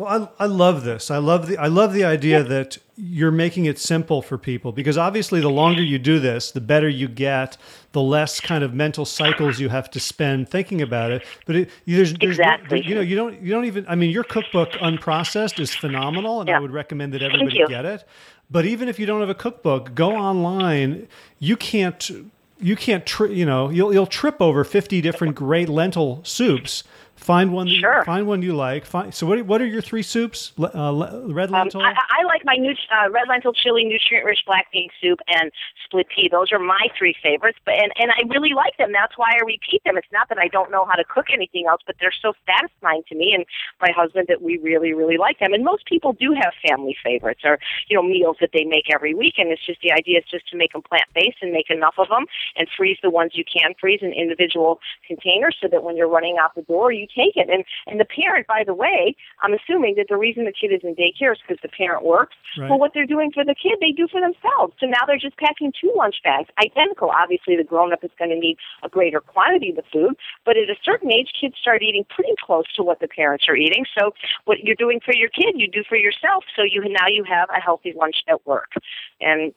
Well, 0.00 0.30
I, 0.38 0.44
I 0.44 0.46
love 0.46 0.84
this. 0.84 1.10
I 1.10 1.18
love 1.18 1.46
the 1.46 1.58
I 1.58 1.66
love 1.66 1.92
the 1.92 2.04
idea 2.04 2.42
that 2.42 2.78
you're 2.96 3.30
making 3.30 3.66
it 3.66 3.78
simple 3.78 4.22
for 4.22 4.38
people 4.38 4.72
because 4.72 4.96
obviously 4.96 5.42
the 5.42 5.50
longer 5.50 5.82
you 5.82 5.98
do 5.98 6.18
this, 6.18 6.52
the 6.52 6.60
better 6.62 6.88
you 6.88 7.06
get, 7.06 7.58
the 7.92 8.00
less 8.00 8.40
kind 8.40 8.64
of 8.64 8.72
mental 8.72 9.04
cycles 9.04 9.60
you 9.60 9.68
have 9.68 9.90
to 9.90 10.00
spend 10.00 10.48
thinking 10.48 10.80
about 10.80 11.10
it. 11.10 11.22
But 11.44 11.56
it, 11.56 11.70
there's, 11.86 12.14
there's 12.14 12.38
Exactly. 12.38 12.82
you 12.82 12.94
know 12.94 13.02
you 13.02 13.14
don't 13.14 13.42
you 13.42 13.52
don't 13.52 13.66
even 13.66 13.84
I 13.88 13.94
mean 13.94 14.08
your 14.08 14.24
cookbook 14.24 14.70
Unprocessed 14.70 15.60
is 15.60 15.74
phenomenal 15.74 16.40
and 16.40 16.48
I 16.48 16.58
would 16.58 16.72
recommend 16.72 17.12
that 17.12 17.20
everybody 17.20 17.62
get 17.68 17.84
it. 17.84 18.04
But 18.50 18.64
even 18.64 18.88
if 18.88 18.98
you 18.98 19.04
don't 19.04 19.20
have 19.20 19.28
a 19.28 19.34
cookbook, 19.34 19.94
go 19.94 20.16
online. 20.16 21.08
You 21.40 21.58
can't 21.58 22.10
you 22.58 22.74
can't 22.74 23.04
tri- 23.04 23.26
you 23.28 23.44
know 23.44 23.68
you'll 23.68 23.92
you'll 23.92 24.06
trip 24.06 24.40
over 24.40 24.64
50 24.64 25.02
different 25.02 25.34
great 25.34 25.68
lentil 25.68 26.20
soups. 26.24 26.84
Find 27.20 27.52
one 27.52 27.68
Sure. 27.68 28.02
find 28.04 28.26
one 28.26 28.40
you 28.42 28.54
like. 28.54 28.84
Find, 28.84 29.14
so 29.14 29.26
what 29.26 29.38
are, 29.38 29.44
what 29.44 29.60
are 29.60 29.66
your 29.66 29.82
three 29.82 30.02
soups? 30.02 30.52
Uh, 30.58 31.22
red 31.28 31.50
Um, 31.50 31.54
lentil. 31.54 31.82
I, 31.82 31.92
I 31.92 32.24
like 32.24 32.44
my 32.44 32.56
new, 32.56 32.72
uh, 32.90 33.10
red 33.10 33.28
lentil 33.28 33.52
chili, 33.52 33.84
nutrient-rich 33.84 34.40
black 34.46 34.72
bean 34.72 34.88
soup, 35.00 35.20
and 35.28 35.52
split 35.84 36.08
pea. 36.08 36.28
Those 36.30 36.50
are 36.50 36.58
my 36.58 36.88
three 36.98 37.14
favorites, 37.22 37.58
but 37.64 37.74
and, 37.74 37.92
and 37.96 38.10
I 38.10 38.22
really 38.28 38.54
like 38.54 38.76
them. 38.78 38.90
That's 38.92 39.16
why 39.18 39.30
I 39.38 39.44
repeat 39.44 39.82
them. 39.84 39.96
It's 39.98 40.10
not 40.12 40.28
that 40.30 40.38
I 40.38 40.48
don't 40.48 40.70
know 40.70 40.84
how 40.86 40.94
to 40.94 41.04
cook 41.04 41.26
anything 41.32 41.66
else, 41.68 41.82
but 41.86 41.96
they're 42.00 42.14
so 42.22 42.32
satisfying 42.46 43.02
to 43.08 43.14
me 43.14 43.32
and 43.34 43.44
my 43.80 43.90
husband 43.94 44.26
that 44.28 44.40
we 44.42 44.56
really, 44.58 44.92
really 44.94 45.18
like 45.18 45.38
them. 45.38 45.52
And 45.52 45.64
most 45.64 45.84
people 45.86 46.14
do 46.14 46.32
have 46.32 46.52
family 46.66 46.96
favorites 47.04 47.42
or 47.44 47.58
you 47.88 47.96
know 47.96 48.02
meals 48.02 48.38
that 48.40 48.50
they 48.54 48.64
make 48.64 48.86
every 48.92 49.14
week, 49.14 49.34
and 49.38 49.50
it's 49.50 49.64
just 49.64 49.80
the 49.82 49.92
idea 49.92 50.18
is 50.18 50.24
just 50.30 50.48
to 50.48 50.56
make 50.56 50.72
them 50.72 50.82
plant-based 50.82 51.38
and 51.42 51.52
make 51.52 51.68
enough 51.70 51.94
of 51.98 52.08
them 52.08 52.24
and 52.56 52.66
freeze 52.76 52.98
the 53.02 53.10
ones 53.10 53.32
you 53.34 53.44
can 53.44 53.74
freeze 53.78 54.00
in 54.02 54.12
individual 54.12 54.80
containers 55.06 55.56
so 55.60 55.68
that 55.68 55.84
when 55.84 55.96
you're 55.96 56.08
running 56.08 56.36
out 56.40 56.54
the 56.54 56.62
door, 56.62 56.92
you 56.92 57.06
take 57.14 57.36
it. 57.36 57.48
And 57.50 57.64
and 57.86 58.00
the 58.00 58.04
parent, 58.04 58.46
by 58.46 58.64
the 58.64 58.74
way, 58.74 59.14
I'm 59.42 59.52
assuming 59.52 59.94
that 59.96 60.06
the 60.08 60.16
reason 60.16 60.44
the 60.44 60.52
kid 60.52 60.72
is 60.72 60.80
in 60.82 60.94
daycare 60.94 61.32
is 61.32 61.38
because 61.46 61.60
the 61.62 61.68
parent 61.68 62.04
works. 62.04 62.36
Right. 62.58 62.70
Well, 62.70 62.78
what 62.78 62.92
they're 62.94 63.06
doing 63.06 63.30
for 63.32 63.44
the 63.44 63.54
kid, 63.54 63.78
they 63.80 63.92
do 63.92 64.08
for 64.08 64.20
themselves. 64.20 64.74
So 64.80 64.86
now 64.86 65.04
they're 65.06 65.18
just 65.18 65.36
packing 65.36 65.72
two 65.78 65.92
lunch 65.96 66.16
bags, 66.24 66.48
identical. 66.62 67.10
Obviously, 67.10 67.56
the 67.56 67.64
grown 67.64 67.92
up 67.92 68.04
is 68.04 68.10
going 68.18 68.30
to 68.30 68.38
need 68.38 68.56
a 68.82 68.88
greater 68.88 69.20
quantity 69.20 69.70
of 69.70 69.76
the 69.76 69.88
food, 69.92 70.14
but 70.44 70.56
at 70.56 70.68
a 70.68 70.76
certain 70.82 71.10
age, 71.12 71.32
kids 71.38 71.56
start 71.60 71.82
eating 71.82 72.04
pretty 72.08 72.34
close 72.40 72.66
to 72.76 72.82
what 72.82 73.00
the 73.00 73.08
parents 73.08 73.46
are 73.48 73.56
eating. 73.56 73.84
So 73.98 74.12
what 74.44 74.60
you're 74.60 74.78
doing 74.78 75.00
for 75.04 75.14
your 75.14 75.28
kid, 75.28 75.54
you 75.56 75.68
do 75.68 75.82
for 75.88 75.96
yourself. 75.96 76.44
So 76.56 76.62
you 76.62 76.82
now 76.88 77.08
you 77.08 77.24
have 77.24 77.48
a 77.50 77.60
healthy 77.60 77.92
lunch 77.96 78.22
at 78.28 78.46
work, 78.46 78.72
and 79.20 79.52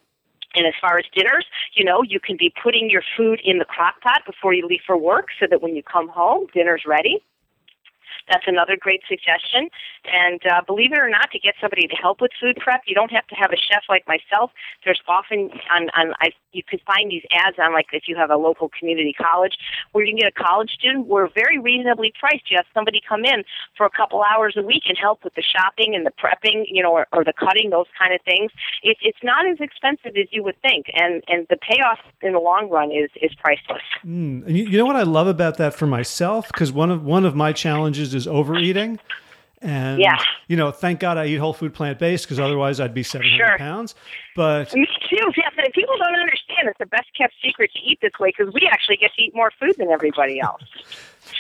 and 0.56 0.68
as 0.68 0.74
far 0.80 0.98
as 0.98 1.06
dinners, 1.16 1.46
you 1.74 1.84
know, 1.84 2.04
you 2.04 2.20
can 2.20 2.38
be 2.38 2.54
putting 2.62 2.90
your 2.90 3.04
food 3.18 3.42
in 3.44 3.58
the 3.58 3.66
crock 3.66 4.02
pot 4.02 4.22
before 4.26 4.54
you 4.54 4.68
leave 4.68 4.82
for 4.86 4.98
work 4.98 5.28
so 5.40 5.48
that 5.50 5.62
when 5.62 5.76
you 5.76 5.84
come 5.84 6.08
home, 6.08 6.48
dinner's 6.54 6.84
ready. 6.86 7.24
That's 8.30 8.46
another 8.48 8.78
great 8.80 9.02
suggestion. 9.08 9.70
And 10.06 10.42
uh, 10.46 10.62
believe 10.66 10.92
it 10.92 11.00
or 11.00 11.10
not, 11.10 11.32
to 11.32 11.40
get 11.40 11.56
somebody 11.60 11.88
to 11.88 11.96
help 11.96 12.22
with 12.22 12.32
food 12.40 12.58
prep, 12.60 12.82
you 12.86 12.96
don't 12.96 13.12
have 13.12 13.28
to 13.28 13.36
have 13.36 13.52
a 13.52 13.58
chef 13.58 13.84
like 13.90 14.06
myself. 14.08 14.52
There's 14.84 15.02
often 15.08 15.50
on, 15.72 15.90
on 15.96 16.14
I, 16.20 16.32
you 16.52 16.64
can 16.64 16.80
find 16.86 17.12
these 17.12 17.24
ads 17.32 17.58
on 17.60 17.74
like 17.74 17.88
if 17.94 18.04
you 18.08 18.16
have 18.16 18.30
a 18.30 18.38
local 18.38 18.70
community 18.78 19.14
college 19.14 19.58
where 19.92 20.04
you 20.04 20.12
can 20.12 20.20
get 20.20 20.34
a 20.38 20.44
college 20.44 20.72
student. 20.72 21.08
We're 21.08 21.30
very 21.34 21.58
reasonably 21.58 22.14
priced. 22.20 22.50
You 22.50 22.58
have 22.58 22.66
somebody 22.74 23.02
come 23.08 23.26
in 23.26 23.44
for 23.78 23.86
a 23.86 23.90
couple 23.90 24.24
hours 24.24 24.56
a 24.58 24.62
week 24.62 24.84
and 24.88 24.98
help 24.98 25.24
with 25.24 25.36
the 25.36 25.44
shopping 25.44 25.96
and 25.96 26.06
the 26.06 26.12
prepping, 26.12 26.66
you 26.68 26.84
know, 26.84 26.92
or, 26.92 27.08
or 27.12 27.24
the 27.24 27.34
cutting, 27.34 27.70
those 27.70 27.88
kind 27.98 28.14
of 28.14 28.22
things. 28.22 28.52
It, 28.82 28.98
it's 29.02 29.18
not 29.24 29.48
as 29.48 29.58
expensive 29.60 30.18
as 30.18 30.28
you 30.32 30.44
would 30.44 30.60
think, 30.62 30.88
and 30.94 31.24
and 31.28 31.48
the 31.50 31.58
payoff 31.58 32.00
in 32.22 32.34
the 32.34 32.40
long 32.40 32.70
run 32.70 32.92
is 32.92 33.10
is 33.22 33.34
priceless. 33.36 33.84
Mm. 34.06 34.46
And 34.48 34.58
you, 34.58 34.66
you 34.66 34.78
know 34.78 34.86
what 34.86 34.96
I 34.96 35.04
love 35.04 35.28
about 35.28 35.58
that 35.58 35.74
for 35.74 35.88
myself 35.88 36.48
because 36.48 36.72
one 36.72 36.92
of 36.92 37.04
one 37.04 37.26
of 37.26 37.36
my 37.36 37.54
challenges 37.54 38.13
is 38.14 38.28
overeating. 38.28 39.00
And 39.62 40.00
Yeah. 40.02 40.18
you 40.48 40.58
know, 40.58 40.72
thank 40.72 41.00
God 41.00 41.18
I 41.18 41.28
eat 41.28 41.38
whole 41.38 41.54
food 41.54 41.74
plant 41.74 41.98
based 41.98 42.26
because 42.26 42.38
otherwise 42.40 42.80
I'd 42.82 42.94
be 42.94 43.04
seven 43.04 43.28
hundred 43.30 43.48
Sure. 43.48 43.58
pounds. 43.58 43.96
But 44.36 44.74
Me 44.76 44.86
too. 45.10 45.32
Yes, 45.38 45.54
and 45.58 45.74
people 45.74 45.96
don't 45.98 46.16
understand 46.20 46.68
it's 46.68 46.78
the 46.80 46.86
best 46.86 47.08
kept 47.18 47.34
secret 47.42 47.72
to 47.74 47.80
eat 47.80 48.00
this 48.02 48.12
way 48.20 48.34
because 48.38 48.54
we 48.54 48.68
actually 48.70 48.98
get 48.98 49.12
to 49.16 49.22
eat 49.22 49.34
more 49.34 49.52
food 49.60 49.76
than 49.78 49.90
everybody 49.90 50.40
else. 50.40 50.62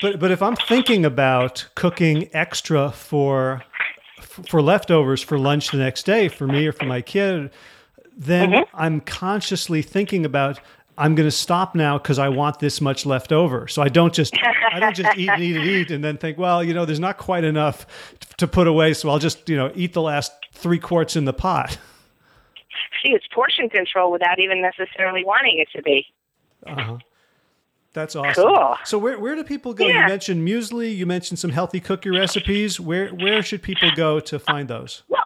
But 0.01 0.19
but 0.19 0.31
if 0.31 0.41
I'm 0.41 0.55
thinking 0.55 1.05
about 1.05 1.67
cooking 1.75 2.29
extra 2.33 2.91
for 2.91 3.63
for 4.21 4.61
leftovers 4.61 5.21
for 5.21 5.37
lunch 5.37 5.69
the 5.71 5.77
next 5.77 6.03
day 6.05 6.29
for 6.29 6.47
me 6.47 6.65
or 6.65 6.71
for 6.71 6.85
my 6.85 7.01
kid, 7.01 7.51
then 8.17 8.51
Mm-hmm. 8.51 8.75
I'm 8.75 9.01
consciously 9.01 9.81
thinking 9.81 10.25
about 10.25 10.59
I'm 10.97 11.15
going 11.15 11.27
to 11.27 11.31
stop 11.31 11.75
now 11.75 11.97
because 11.97 12.19
I 12.19 12.29
want 12.29 12.59
this 12.59 12.79
much 12.79 13.05
left 13.05 13.31
over. 13.31 13.67
So 13.67 13.81
I 13.81 13.89
don't 13.89 14.13
just 14.13 14.33
I 14.71 14.79
don't 14.79 14.95
just 14.95 15.17
eat 15.17 15.29
and 15.29 15.41
eat 15.41 15.55
and 15.55 15.65
eat 15.65 15.91
and 15.91 16.03
then 16.03 16.17
think, 16.17 16.37
well, 16.37 16.63
you 16.63 16.73
know, 16.73 16.85
there's 16.85 16.99
not 16.99 17.17
quite 17.17 17.43
enough 17.43 17.87
to 18.37 18.47
put 18.47 18.67
away, 18.67 18.93
so 18.93 19.09
I'll 19.09 19.19
just 19.19 19.49
you 19.49 19.57
know 19.57 19.71
eat 19.75 19.93
the 19.93 20.01
last 20.01 20.31
three 20.53 20.79
quarts 20.79 21.15
in 21.15 21.25
the 21.25 21.33
pot. 21.33 21.77
See, 23.01 23.09
it's 23.09 23.25
portion 23.33 23.69
control 23.69 24.11
without 24.11 24.39
even 24.39 24.61
necessarily 24.61 25.23
wanting 25.25 25.59
it 25.59 25.67
to 25.75 25.81
be. 25.81 26.05
Uh-huh. 26.65 26.97
That's 27.93 28.15
awesome. 28.15 28.43
Cool. 28.43 28.75
So 28.85 28.97
where 28.97 29.19
where 29.19 29.35
do 29.35 29.43
people 29.43 29.73
go? 29.73 29.85
You 29.85 29.93
mentioned 29.93 30.47
muesli. 30.47 30.95
You 30.95 31.05
mentioned 31.05 31.39
some 31.39 31.51
healthy 31.51 31.79
cookie 31.79 32.09
recipes. 32.09 32.79
Where 32.79 33.09
where 33.09 33.43
should 33.43 33.61
people 33.61 33.91
go 33.95 34.19
to 34.19 34.39
find 34.39 34.67
those? 34.67 35.03
Well, 35.09 35.23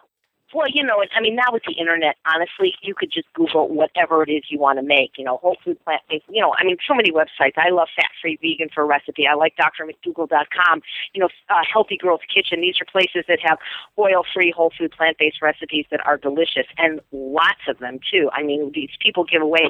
Well, 0.54 0.66
you 0.72 0.82
know, 0.82 1.04
I 1.14 1.20
mean, 1.20 1.36
now 1.36 1.52
with 1.52 1.62
the 1.66 1.74
internet, 1.74 2.16
honestly, 2.24 2.72
you 2.80 2.94
could 2.94 3.12
just 3.12 3.30
Google 3.34 3.68
whatever 3.68 4.22
it 4.22 4.30
is 4.30 4.44
you 4.48 4.58
want 4.58 4.78
to 4.78 4.82
make. 4.82 5.12
You 5.18 5.24
know, 5.24 5.36
whole 5.36 5.58
food, 5.62 5.82
plant 5.84 6.00
based. 6.08 6.24
You 6.30 6.40
know, 6.40 6.54
I 6.56 6.64
mean, 6.64 6.78
so 6.88 6.94
many 6.94 7.12
websites. 7.12 7.58
I 7.58 7.68
love 7.68 7.88
Fat 7.94 8.08
Free 8.22 8.38
Vegan 8.40 8.68
for 8.74 8.82
a 8.82 8.86
recipe. 8.86 9.26
I 9.26 9.34
like 9.34 9.56
DrMcDougall.com. 9.56 10.80
You 11.12 11.20
know, 11.20 11.28
uh, 11.50 11.60
Healthy 11.70 11.98
Girls 11.98 12.20
Kitchen. 12.32 12.62
These 12.62 12.80
are 12.80 12.86
places 12.86 13.24
that 13.28 13.40
have 13.42 13.58
oil 13.98 14.24
free, 14.32 14.50
whole 14.50 14.72
food, 14.76 14.92
plant 14.92 15.18
based 15.18 15.42
recipes 15.42 15.84
that 15.90 16.00
are 16.06 16.16
delicious, 16.16 16.64
and 16.78 17.00
lots 17.12 17.68
of 17.68 17.78
them 17.78 18.00
too. 18.10 18.30
I 18.32 18.42
mean, 18.42 18.72
these 18.74 18.90
people 19.00 19.24
give 19.24 19.42
away 19.42 19.68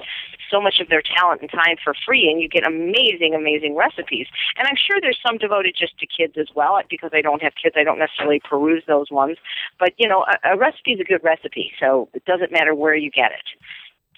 so 0.48 0.60
much 0.60 0.78
of 0.78 0.88
their 0.88 1.02
talent 1.02 1.40
and 1.40 1.50
time 1.50 1.76
for 1.82 1.92
free, 2.06 2.30
and 2.30 2.40
you 2.40 2.48
get 2.48 2.64
amazing, 2.64 3.34
amazing 3.34 3.74
recipes. 3.74 4.28
And 4.56 4.68
I'm 4.68 4.76
sure 4.76 4.98
there's 5.00 5.18
some 5.26 5.38
devoted 5.38 5.74
just 5.76 5.98
to 5.98 6.06
kids 6.06 6.34
as 6.38 6.54
well. 6.54 6.78
Because 6.88 7.10
I 7.12 7.20
don't 7.20 7.42
have 7.42 7.54
kids, 7.60 7.74
I 7.76 7.82
don't 7.82 7.98
necessarily 7.98 8.40
peruse 8.40 8.84
those 8.86 9.10
ones. 9.10 9.38
But 9.80 9.92
you 9.96 10.06
know, 10.06 10.24
a, 10.44 10.54
a 10.54 10.56
recipe 10.68 10.92
is 10.92 11.00
a 11.00 11.04
good 11.04 11.22
recipe, 11.24 11.72
so 11.80 12.08
it 12.14 12.24
doesn't 12.24 12.52
matter 12.52 12.74
where 12.74 12.94
you 12.94 13.10
get 13.10 13.32
it. 13.32 13.44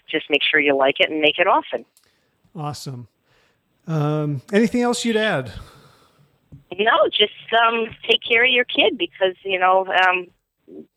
Just 0.08 0.28
make 0.28 0.42
sure 0.42 0.60
you 0.60 0.76
like 0.76 0.96
it 0.98 1.10
and 1.10 1.20
make 1.20 1.38
it 1.38 1.46
often. 1.46 1.84
Awesome. 2.54 3.08
Um, 3.86 4.42
anything 4.52 4.82
else 4.82 5.04
you'd 5.04 5.16
add? 5.16 5.52
No, 6.76 7.08
just 7.10 7.32
um, 7.66 7.86
take 8.08 8.20
care 8.26 8.44
of 8.44 8.50
your 8.50 8.64
kid 8.64 8.98
because 8.98 9.34
you 9.44 9.58
know 9.58 9.86
um, 9.86 10.26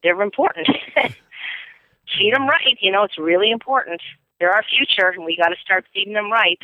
they're 0.02 0.22
important. 0.22 0.68
Feed 2.18 2.34
them 2.34 2.48
right. 2.48 2.78
You 2.80 2.92
know 2.92 3.04
it's 3.04 3.18
really 3.18 3.52
important. 3.52 4.02
They're 4.40 4.54
our 4.54 4.64
future, 4.64 5.10
and 5.10 5.26
we 5.26 5.38
got 5.38 5.50
to 5.50 5.56
start 5.64 5.86
feeding 5.94 6.14
them 6.14 6.32
right 6.32 6.60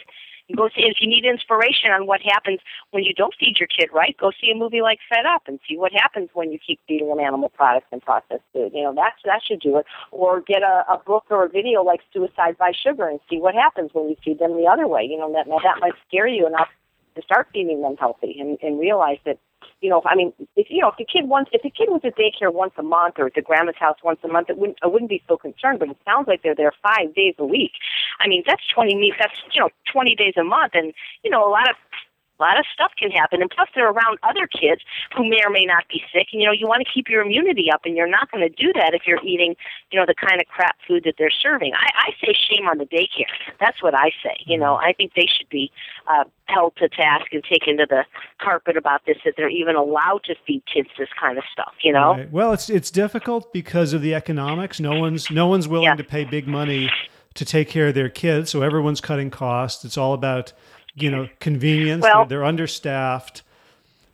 go 0.55 0.69
see 0.69 0.83
if 0.83 0.97
you 0.99 1.07
need 1.07 1.25
inspiration 1.25 1.91
on 1.91 2.07
what 2.07 2.21
happens 2.21 2.59
when 2.91 3.03
you 3.03 3.13
don't 3.13 3.33
feed 3.39 3.57
your 3.59 3.67
kid 3.67 3.89
right. 3.93 4.15
Go 4.17 4.31
see 4.31 4.51
a 4.51 4.55
movie 4.55 4.81
like 4.81 4.99
Fed 5.09 5.25
Up 5.25 5.43
and 5.47 5.59
see 5.67 5.77
what 5.77 5.91
happens 5.91 6.29
when 6.33 6.51
you 6.51 6.59
keep 6.59 6.79
feeding 6.87 7.09
them 7.09 7.19
animal 7.19 7.49
products 7.49 7.87
and 7.91 8.01
processed 8.01 8.43
food. 8.53 8.71
You 8.73 8.83
know 8.83 8.93
that's 8.95 9.21
that 9.25 9.41
should 9.45 9.61
do 9.61 9.77
it. 9.77 9.85
Or 10.11 10.41
get 10.41 10.63
a, 10.63 10.85
a 10.89 10.97
book 11.05 11.25
or 11.29 11.45
a 11.45 11.49
video 11.49 11.83
like 11.83 12.01
Suicide 12.13 12.57
by 12.57 12.71
Sugar 12.71 13.07
and 13.07 13.19
see 13.29 13.37
what 13.37 13.55
happens 13.55 13.91
when 13.93 14.09
you 14.09 14.15
feed 14.23 14.39
them 14.39 14.55
the 14.57 14.67
other 14.67 14.87
way. 14.87 15.03
You 15.03 15.17
know 15.17 15.31
that 15.33 15.45
that 15.45 15.79
might 15.81 15.93
scare 16.07 16.27
you 16.27 16.47
enough 16.47 16.69
to 17.15 17.21
start 17.21 17.47
feeding 17.53 17.81
them 17.81 17.95
healthy 17.97 18.37
and, 18.39 18.57
and 18.61 18.79
realize 18.79 19.17
that 19.25 19.39
you 19.81 19.89
know, 19.89 20.01
I 20.05 20.15
mean, 20.15 20.33
if 20.55 20.67
you 20.69 20.81
know, 20.81 20.89
if 20.89 20.97
the 20.97 21.05
kid 21.05 21.27
once, 21.27 21.49
if 21.51 21.61
the 21.61 21.69
kid 21.69 21.89
was 21.89 22.01
at 22.03 22.17
daycare 22.17 22.53
once 22.53 22.73
a 22.77 22.83
month 22.83 23.15
or 23.17 23.27
at 23.27 23.33
the 23.35 23.41
grandma's 23.41 23.75
house 23.79 23.97
once 24.03 24.19
a 24.23 24.27
month, 24.27 24.49
it 24.49 24.57
wouldn't, 24.57 24.77
I 24.83 24.87
wouldn't 24.87 25.09
be 25.09 25.23
so 25.27 25.37
concerned. 25.37 25.79
But 25.79 25.89
it 25.89 25.97
sounds 26.05 26.27
like 26.27 26.43
they're 26.43 26.55
there 26.55 26.73
five 26.83 27.13
days 27.15 27.35
a 27.39 27.45
week. 27.45 27.71
I 28.19 28.27
mean, 28.27 28.43
that's 28.45 28.63
twenty. 28.73 29.13
That's 29.19 29.33
you 29.53 29.61
know, 29.61 29.69
twenty 29.91 30.15
days 30.15 30.33
a 30.37 30.43
month, 30.43 30.73
and 30.73 30.93
you 31.23 31.31
know, 31.31 31.47
a 31.47 31.51
lot 31.51 31.69
of 31.69 31.75
a 32.39 32.43
lot 32.43 32.59
of 32.59 32.65
stuff 32.73 32.91
can 32.97 33.11
happen. 33.11 33.41
And 33.41 33.49
plus, 33.49 33.67
they're 33.75 33.89
around 33.89 34.17
other 34.23 34.47
kids 34.47 34.81
who 35.15 35.27
may 35.29 35.41
or 35.45 35.49
may 35.49 35.65
not 35.65 35.87
be 35.89 36.01
sick. 36.13 36.27
And, 36.31 36.41
you 36.41 36.47
know, 36.47 36.53
you 36.53 36.67
want 36.67 36.85
to 36.85 36.91
keep 36.91 37.09
your 37.09 37.21
immunity 37.21 37.71
up, 37.71 37.81
and 37.85 37.97
you're 37.97 38.07
not 38.07 38.31
going 38.31 38.47
to 38.47 38.49
do 38.49 38.71
that 38.73 38.93
if 38.93 39.03
you're 39.05 39.23
eating, 39.23 39.55
you 39.91 39.99
know, 39.99 40.05
the 40.05 40.15
kind 40.15 40.41
of 40.41 40.47
crap 40.47 40.77
food 40.87 41.03
that 41.05 41.15
they're 41.17 41.29
serving. 41.31 41.73
I, 41.73 42.07
I 42.07 42.11
say 42.25 42.33
shame 42.33 42.67
on 42.67 42.77
the 42.77 42.85
daycare. 42.85 43.29
That's 43.59 43.83
what 43.83 43.93
I 43.93 44.11
say. 44.23 44.37
You 44.45 44.57
know, 44.57 44.75
I 44.75 44.93
think 44.93 45.13
they 45.15 45.27
should 45.27 45.49
be 45.49 45.71
uh, 46.07 46.23
held 46.45 46.75
to 46.77 46.89
task 46.89 47.27
and 47.33 47.43
taken 47.43 47.77
to 47.77 47.85
the 47.89 48.05
carpet 48.39 48.77
about 48.77 49.05
this, 49.05 49.17
that 49.25 49.33
they're 49.37 49.49
even 49.49 49.75
allowed 49.75 50.23
to 50.25 50.35
feed 50.47 50.63
kids 50.71 50.89
this 50.97 51.09
kind 51.19 51.37
of 51.37 51.43
stuff, 51.51 51.73
you 51.83 51.91
know? 51.93 52.13
Right. 52.13 52.31
Well, 52.31 52.53
it's, 52.53 52.69
it's 52.69 52.91
difficult 52.91 53.51
because 53.53 53.93
of 53.93 54.01
the 54.01 54.15
economics. 54.15 54.79
No 54.79 54.99
one's, 54.99 55.29
no 55.29 55.47
one's 55.47 55.67
willing 55.67 55.85
Yeah. 55.85 55.95
to 55.95 56.03
pay 56.03 56.23
big 56.25 56.47
money 56.47 56.89
to 57.35 57.45
take 57.45 57.69
care 57.69 57.87
of 57.87 57.95
their 57.95 58.09
kids. 58.09 58.49
So 58.49 58.61
everyone's 58.61 59.01
cutting 59.01 59.29
costs. 59.29 59.85
It's 59.85 59.97
all 59.97 60.13
about, 60.13 60.51
you 60.95 61.11
know, 61.11 61.29
convenience. 61.39 62.03
Well- 62.03 62.25
they're, 62.25 62.39
they're 62.39 62.45
understaffed. 62.45 63.43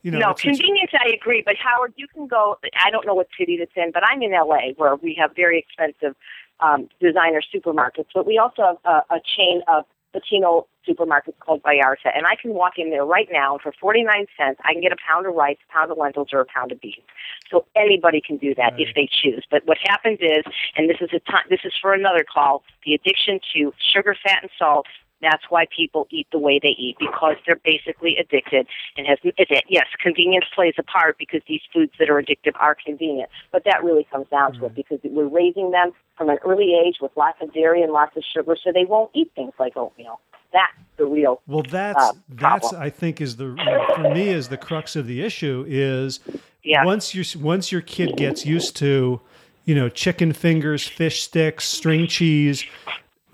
You 0.02 0.12
know, 0.12 0.20
no, 0.20 0.34
convenience, 0.36 0.92
I 0.94 1.10
agree. 1.10 1.42
But 1.44 1.56
Howard, 1.56 1.94
you 1.96 2.08
can 2.08 2.28
go. 2.28 2.60
I 2.80 2.92
don't 2.92 3.08
know 3.08 3.16
what 3.16 3.28
city 3.40 3.58
that's 3.58 3.72
in, 3.76 3.90
but 3.92 4.04
I'm 4.08 4.22
in 4.22 4.34
LA, 4.34 4.74
where 4.78 4.96
we 4.96 5.18
have 5.20 5.36
very 5.36 5.58
expensive 5.58 6.16
um, 6.60 6.90
designer 7.02 7.42
supermarkets. 7.42 8.06
But 8.14 8.28
we 8.28 8.38
also 8.38 8.62
have 8.62 8.78
a, 8.86 9.16
a 9.16 9.20
chain 9.36 9.64
of 9.68 9.86
Latino 10.14 10.68
supermarkets 10.88 11.38
called 11.40 11.64
Vallarta, 11.64 12.12
and 12.16 12.28
I 12.28 12.36
can 12.40 12.54
walk 12.54 12.74
in 12.78 12.92
there 12.92 13.04
right 13.04 13.28
now 13.32 13.54
and 13.54 13.62
for 13.62 13.72
49 13.82 14.28
cents. 14.38 14.60
I 14.64 14.74
can 14.74 14.82
get 14.82 14.92
a 14.92 14.98
pound 15.08 15.26
of 15.26 15.34
rice, 15.34 15.58
a 15.68 15.74
pound 15.74 15.92
of 15.92 15.98
lentils, 15.98 16.30
or 16.32 16.40
a 16.40 16.46
pound 16.46 16.72
of 16.72 16.80
beans. 16.80 17.04
So 17.50 17.66
anybody 17.76 18.22
can 18.22 18.38
do 18.38 18.54
that 18.56 18.74
if 18.78 18.94
they 18.96 19.10
choose. 19.12 19.44
But 19.50 19.66
what 19.66 19.78
happens 19.84 20.20
is, 20.22 20.44
and 20.78 20.90
this 20.90 20.98
is 21.02 21.10
a 21.14 21.20
time, 21.32 21.46
this 21.50 21.62
is 21.66 21.74
for 21.82 21.94
another 21.94 22.24
call, 22.32 22.64
the 22.86 22.94
addiction 22.94 23.40
to 23.56 23.74
sugar, 23.94 24.16
fat, 24.24 24.40
and 24.44 24.52
salt 24.58 24.86
that's 25.22 25.44
why 25.50 25.66
people 25.76 26.08
eat 26.12 26.28
the 26.32 26.40
way 26.40 26.60
they 26.62 26.76
eat 26.78 26.98
because 27.00 27.36
they're 27.46 27.60
basically 27.64 28.18
addicted 28.18 28.68
and 28.98 29.08
has 29.08 29.18
it, 29.24 29.64
yes, 29.70 29.86
convenience 30.02 30.46
plays 30.54 30.74
a 30.78 30.84
part 30.84 31.18
because 31.18 31.42
these 31.48 31.62
foods 31.74 31.92
that 32.00 32.10
are 32.10 32.22
addictive 32.22 32.54
are 32.60 32.76
convenient. 32.76 33.30
But 33.52 33.64
that 33.66 33.84
really 33.84 34.06
comes 34.12 34.28
down 34.30 34.54
to 34.60 34.66
it 34.66 34.76
because 34.76 35.00
we're 35.04 35.28
raising 35.28 35.72
them 35.72 35.92
from 36.18 36.30
an 36.30 36.38
early 36.46 36.74
age 36.74 36.98
with 37.02 37.12
lots 37.16 37.38
of 37.42 37.54
dairy 37.54 37.82
and 37.82 37.92
lots 37.92 38.16
of 38.18 38.24
sugar, 38.24 38.56
so 38.62 38.72
they 38.72 38.86
won't 38.86 39.12
eat 39.14 39.32
things 39.36 39.54
like 39.60 39.76
oatmeal. 39.76 40.20
That's 40.54 40.74
the 40.98 41.06
real 41.06 41.42
Well, 41.48 41.64
that's 41.64 42.12
uh, 42.12 42.14
that's. 42.30 42.72
I 42.72 42.90
think 42.90 43.20
is 43.20 43.36
the 43.36 43.86
for 43.94 44.06
me 44.06 44.30
is 44.30 44.48
the 44.48 44.58
crux 44.58 44.96
of 44.96 45.08
the 45.08 45.22
issue 45.22 45.66
is 45.68 46.20
Yeah. 46.64 46.86
once 46.86 47.14
you 47.14 47.24
once 47.40 47.72
your 47.72 47.82
kid 47.82 48.16
gets 48.16 48.46
used 48.46 48.76
to 48.78 49.20
you 49.66 49.76
know 49.76 49.90
chicken 49.90 50.32
fingers, 50.34 50.88
fish 50.88 51.24
sticks, 51.24 51.66
string 51.66 52.08
cheese. 52.08 52.66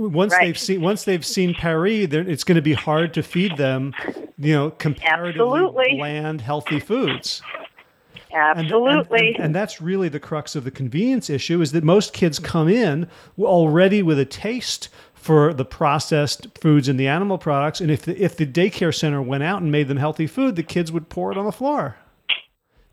Once 0.10 0.34
Right. 0.34 0.46
they've 0.48 0.58
seen 0.58 0.82
once 0.82 1.04
they've 1.04 1.26
seen 1.26 1.54
Paris, 1.54 2.08
it's 2.12 2.44
going 2.44 2.56
to 2.56 2.62
be 2.62 2.74
hard 2.74 3.14
to 3.14 3.22
feed 3.24 3.58
them, 3.58 3.94
you 4.38 4.54
know, 4.54 4.72
comparatively 4.72 5.42
Absolutely. 5.60 5.96
bland, 5.98 6.42
healthy 6.42 6.80
foods. 6.80 7.42
And- 8.34 8.60
and- 8.60 8.60
absolutely. 8.68 9.36
And, 9.36 9.46
and 9.46 9.56
that's 9.56 9.82
really 9.82 10.08
the 10.10 10.20
crux 10.20 10.56
of 10.56 10.64
the 10.64 10.72
convenience 10.72 11.30
issue 11.30 11.62
is 11.62 11.72
that 11.74 11.84
most 11.84 12.14
kids 12.14 12.40
come 12.40 12.68
in 12.70 13.08
already 13.40 14.02
with 14.02 14.18
a 14.18 14.26
taste 14.26 14.90
for 15.14 15.54
the 15.54 15.66
processed 15.66 16.48
foods 16.60 16.88
and 16.88 17.00
the 17.00 17.08
animal 17.08 17.38
products. 17.38 17.80
And 17.80 17.92
if 17.92 18.02
the, 18.04 18.20
if 18.22 18.36
the 18.36 18.46
daycare 18.48 18.96
center 18.96 19.22
went 19.22 19.44
out 19.44 19.62
and 19.62 19.72
made 19.72 19.88
them 19.88 19.98
healthy 19.98 20.26
food, 20.28 20.56
the 20.56 20.64
kids 20.64 20.92
would 20.92 21.10
pour 21.10 21.32
it 21.32 21.38
on 21.38 21.46
the 21.46 21.52
floor. 21.52 21.98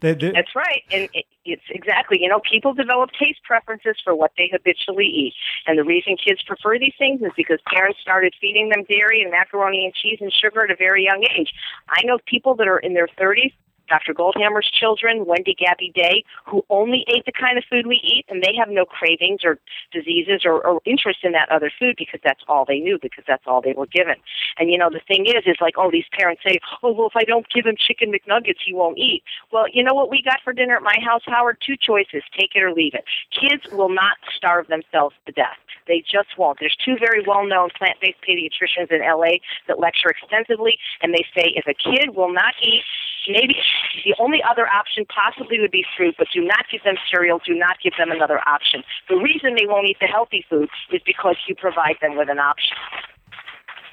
They, 0.01 0.15
they, 0.15 0.31
That's 0.31 0.55
right, 0.55 0.83
and 0.93 1.09
it, 1.13 1.25
it's 1.45 1.63
exactly. 1.71 2.19
You 2.21 2.29
know, 2.29 2.41
people 2.49 2.73
develop 2.73 3.11
taste 3.19 3.41
preferences 3.43 3.97
for 4.05 4.15
what 4.15 4.31
they 4.37 4.49
habitually 4.53 5.07
eat, 5.07 5.35
and 5.67 5.77
the 5.77 5.85
reason 5.85 6.17
kids 6.17 6.41
prefer 6.47 6.79
these 6.79 6.95
things 6.99 7.21
is 7.21 7.33
because 7.37 7.59
parents 7.67 7.99
started 8.01 8.33
feeding 8.41 8.69
them 8.69 8.85
dairy 8.89 9.23
and 9.23 9.31
macaroni 9.33 9.85
and 9.85 9.95
cheese 9.95 10.19
and 10.21 10.33
sugar 10.33 10.63
at 10.63 10.71
a 10.71 10.77
very 10.77 11.05
young 11.05 11.25
age. 11.37 11.53
I 11.89 12.03
know 12.05 12.19
people 12.27 12.55
that 12.57 12.69
are 12.69 12.79
in 12.79 12.95
their 12.95 13.09
30s. 13.09 13.53
Dr. 13.89 14.15
Goldhamer's 14.15 14.71
children, 14.71 15.27
Wendy 15.27 15.55
Gabby 15.55 15.93
Day, 15.95 16.25
who 16.47 16.65
only 16.71 17.05
ate 17.09 17.25
the 17.25 17.33
kind 17.33 17.59
of 17.59 17.65
food 17.69 17.87
we 17.87 18.01
eat, 18.03 18.25
and 18.29 18.43
they 18.43 18.55
have 18.57 18.69
no 18.69 18.85
cravings 18.85 19.41
or 19.45 19.59
diseases 19.93 20.43
or, 20.45 20.65
or 20.67 20.81
interest 20.85 21.21
in 21.23 21.33
that 21.33 21.51
other 21.51 21.71
food 21.79 21.97
because 21.99 22.21
that's 22.23 22.43
all 22.49 22.65
they 22.65 22.79
knew, 22.79 22.99
because 23.01 23.25
that's 23.27 23.45
all 23.47 23.61
they 23.61 23.73
were 23.73 23.87
given. 23.87 24.17
And 24.59 24.71
you 24.71 24.79
know, 24.79 24.91
the 24.91 25.01
thing 25.07 25.27
is, 25.27 25.45
is 25.47 25.57
like, 25.61 25.75
oh, 25.77 25.91
these 25.91 26.09
parents 26.13 26.43
say, 26.47 26.59
oh, 26.83 26.93
well, 26.93 27.09
if 27.09 27.17
I 27.17 27.25
don't 27.25 27.47
give 27.53 27.67
him 27.67 27.77
chicken 27.79 28.13
McNuggets, 28.13 28.61
he 28.65 28.75
won't 28.75 28.99
eat. 28.99 29.23
Well, 29.53 29.67
you 29.73 29.83
know 29.83 29.95
what 29.95 30.11
we 30.11 30.23
got 30.23 30.41
for 30.45 30.53
dinner 30.53 30.77
at 30.77 30.83
my 30.83 30.97
house, 31.05 31.23
Howard? 31.27 31.59
Two 31.65 31.77
choices: 31.77 32.23
take 32.37 32.51
it 32.55 32.63
or 32.63 32.73
leave 32.73 32.95
it. 32.95 33.05
Kids 33.31 33.63
will 33.73 33.89
not 33.89 34.17
starve 34.37 34.69
themselves 34.69 35.15
to 35.27 35.33
death. 35.33 35.59
They 35.87 36.01
just 36.01 36.37
won't. 36.37 36.59
There's 36.61 36.77
two 36.85 36.97
very 36.99 37.25
well-known 37.27 37.71
plant-based 37.77 38.19
pediatricians 38.21 38.93
in 38.93 39.01
LA 39.01 39.39
that 39.67 39.81
lecture 39.81 40.11
extensively, 40.11 40.79
and 41.01 41.15
they 41.15 41.25
say 41.35 41.53
if 41.57 41.67
a 41.67 41.75
kid 41.75 42.15
will 42.15 42.33
not 42.33 42.55
eat, 42.63 42.83
maybe 43.29 43.57
the 44.05 44.15
only 44.19 44.43
other 44.49 44.67
option 44.69 45.05
possibly 45.07 45.59
would 45.61 45.71
be 45.71 45.85
fruit, 45.97 46.15
but 46.19 46.29
do 46.33 46.43
not 46.43 46.67
give 46.71 46.83
them 46.85 46.97
cereal. 47.11 47.41
Do 47.45 47.55
not 47.55 47.77
give 47.83 47.93
them 47.99 48.11
another 48.11 48.41
option. 48.49 48.83
The 49.09 49.17
reason 49.17 49.55
they 49.59 49.67
won't 49.67 49.89
eat 49.89 49.99
the 50.01 50.07
healthy 50.07 50.45
food 50.49 50.69
is 50.93 51.03
because 51.05 51.37
you 51.47 51.55
provide 51.55 51.97
them 52.01 52.17
with 52.17 52.29
an 52.29 52.39
option. 52.39 52.77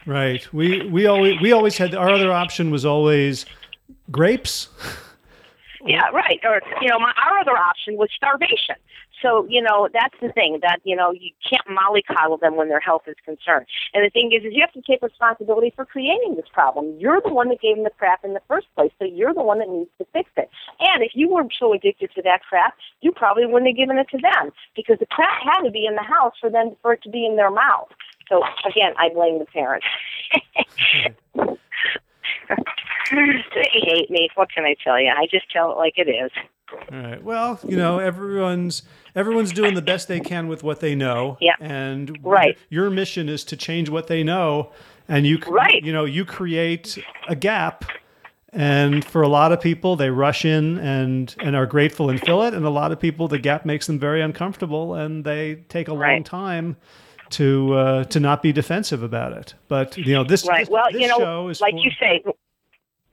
right. 0.06 0.52
We 0.54 0.86
we 0.88 1.06
always 1.08 1.40
we 1.42 1.52
always 1.52 1.78
had 1.78 1.96
our 1.96 2.10
other 2.10 2.32
option 2.32 2.72
was 2.72 2.86
always 2.86 3.46
grapes. 4.12 4.70
Yeah, 5.86 6.10
right. 6.14 6.40
Or 6.44 6.62
you 6.82 6.90
know, 6.90 7.00
my 7.00 7.14
our 7.26 7.38
other 7.40 7.58
option 7.58 7.96
was 7.98 8.10
starvation. 8.16 8.76
So 9.22 9.46
you 9.50 9.62
know, 9.62 9.90
that's 9.94 10.16
the 10.22 10.32
thing 10.32 10.60
that 10.62 10.80
you 10.84 10.96
know 10.96 11.12
you 11.12 11.32
can't 11.48 11.68
mollycoddle 11.68 12.40
them 12.40 12.56
when 12.56 12.70
their 12.70 12.80
health 12.80 13.04
is 13.08 13.16
concerned. 13.24 13.66
And 13.94 14.06
the 14.06 14.10
thing 14.10 14.32
is, 14.32 14.44
is 14.46 14.54
you 14.54 14.62
have 14.62 14.74
to 14.74 14.82
take 14.82 15.02
responsibility 15.02 15.74
for 15.76 15.86
creating 15.86 16.36
this 16.36 16.50
problem. 16.52 16.96
You're 17.00 17.22
the 17.22 17.34
one 17.34 17.50
that 17.50 17.62
gave 17.62 17.76
them 17.76 17.84
the 17.84 17.92
crap 17.92 18.24
in 18.24 18.34
the 18.34 18.42
first 18.48 18.68
place, 18.76 18.92
so 19.00 19.06
you're 19.06 19.34
the 19.34 19.44
one 19.44 19.60
that 19.60 19.70
needs 19.70 19.90
to 20.00 20.06
fix 20.14 20.30
it. 20.38 20.50
And 20.80 21.04
if 21.04 21.12
you 21.16 21.30
weren't 21.30 21.54
so 21.58 21.74
addicted 21.74 22.12
to 22.16 22.22
that 22.24 22.42
crap, 22.48 22.76
you 23.02 23.12
probably 23.12 23.46
wouldn't 23.46 23.68
have 23.68 23.78
given 23.78 23.98
it 23.98 24.10
to 24.10 24.18
them 24.18 24.52
because 24.76 25.00
the 25.00 25.06
crap 25.06 25.42
had 25.44 25.64
to 25.64 25.72
be 25.72 25.86
in 25.86 25.96
the 25.96 26.04
house 26.04 26.34
for 26.40 26.50
them 26.50 26.76
for 26.82 26.94
it 26.94 27.04
to 27.04 27.10
be 27.10 27.26
in 27.26 27.36
their 27.36 27.52
mouth. 27.52 27.90
So 28.30 28.44
again, 28.68 28.94
I 28.98 29.10
blame 29.10 29.40
the 29.40 29.46
parents. 29.46 29.86
they 33.12 33.70
hate 33.72 34.10
me. 34.10 34.30
What 34.36 34.52
can 34.52 34.66
I 34.66 34.76
tell 34.84 35.00
you? 35.00 35.10
I 35.16 35.28
just 35.30 35.50
tell 35.52 35.72
it 35.72 35.78
like 35.78 35.94
it 35.98 36.10
is. 36.10 36.32
All 36.92 36.98
right. 36.98 37.24
Well, 37.24 37.60
you 37.64 37.78
know, 37.78 38.00
everyone's 38.00 38.84
everyone's 39.16 39.52
doing 39.54 39.74
the 39.76 39.82
best 39.82 40.08
they 40.08 40.20
can 40.20 40.48
with 40.48 40.64
what 40.64 40.80
they 40.80 40.96
know. 40.96 41.38
Yeah. 41.42 41.56
And 41.60 42.18
Right. 42.24 42.58
your 42.70 42.90
mission 42.90 43.30
is 43.30 43.44
to 43.46 43.58
change 43.58 43.90
what 43.90 44.08
they 44.08 44.24
know, 44.24 44.72
and 45.08 45.26
you 45.26 45.40
Right. 45.48 45.84
you 45.84 45.94
know 45.94 46.06
you 46.06 46.26
create 46.26 46.98
a 47.28 47.36
gap, 47.36 47.86
And 48.58 49.04
for 49.04 49.22
a 49.22 49.28
lot 49.28 49.52
of 49.52 49.60
people, 49.60 49.98
they 49.98 50.10
rush 50.10 50.46
in 50.46 50.78
and, 50.80 51.36
and 51.42 51.58
are 51.58 51.66
grateful 51.66 52.10
and 52.10 52.22
fill 52.22 52.42
it. 52.44 52.54
And 52.54 52.66
a 52.66 52.70
lot 52.70 52.94
of 52.94 53.02
people, 53.02 53.28
the 53.28 53.38
gap 53.38 53.66
makes 53.66 53.86
them 53.86 54.00
very 54.00 54.22
uncomfortable 54.22 54.94
and 54.96 55.26
they 55.26 55.56
take 55.68 55.90
a 55.90 55.94
long 55.94 56.24
time 56.24 56.78
to 57.32 57.74
uh, 57.74 58.04
to 58.06 58.20
not 58.22 58.42
be 58.42 58.54
defensive 58.54 59.04
about 59.04 59.34
it. 59.34 59.56
But 59.68 59.98
you 59.98 60.14
know 60.14 60.24
this, 60.24 60.48
Right. 60.48 60.60
this, 60.62 60.70
Well, 60.70 60.86
this 60.90 61.02
you 61.02 61.08
know, 61.10 61.18
show 61.18 61.50
is 61.50 61.60
like 61.60 61.74
for- 61.74 61.80
you 61.80 61.92
say, 62.00 62.24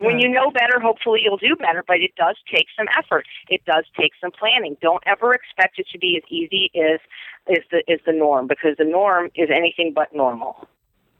when 0.02 0.18
you 0.18 0.28
know 0.28 0.50
better, 0.50 0.80
hopefully 0.80 1.20
you'll 1.22 1.36
do 1.36 1.56
better, 1.56 1.82
but 1.86 1.96
it 2.00 2.14
does 2.16 2.36
take 2.52 2.66
some 2.76 2.86
effort. 2.98 3.24
It 3.48 3.64
does 3.64 3.84
take 3.98 4.12
some 4.20 4.30
planning. 4.30 4.76
Don't 4.80 5.02
ever 5.06 5.32
expect 5.34 5.78
it 5.78 5.86
to 5.92 5.98
be 5.98 6.16
as 6.16 6.22
easy 6.30 6.70
as 6.74 7.00
is 7.48 7.64
the 7.70 7.82
is 7.92 8.00
the 8.06 8.12
norm 8.12 8.46
because 8.46 8.76
the 8.78 8.84
norm 8.84 9.30
is 9.34 9.48
anything 9.50 9.92
but 9.94 10.14
normal. 10.14 10.68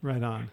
right 0.02 0.22
on. 0.22 0.50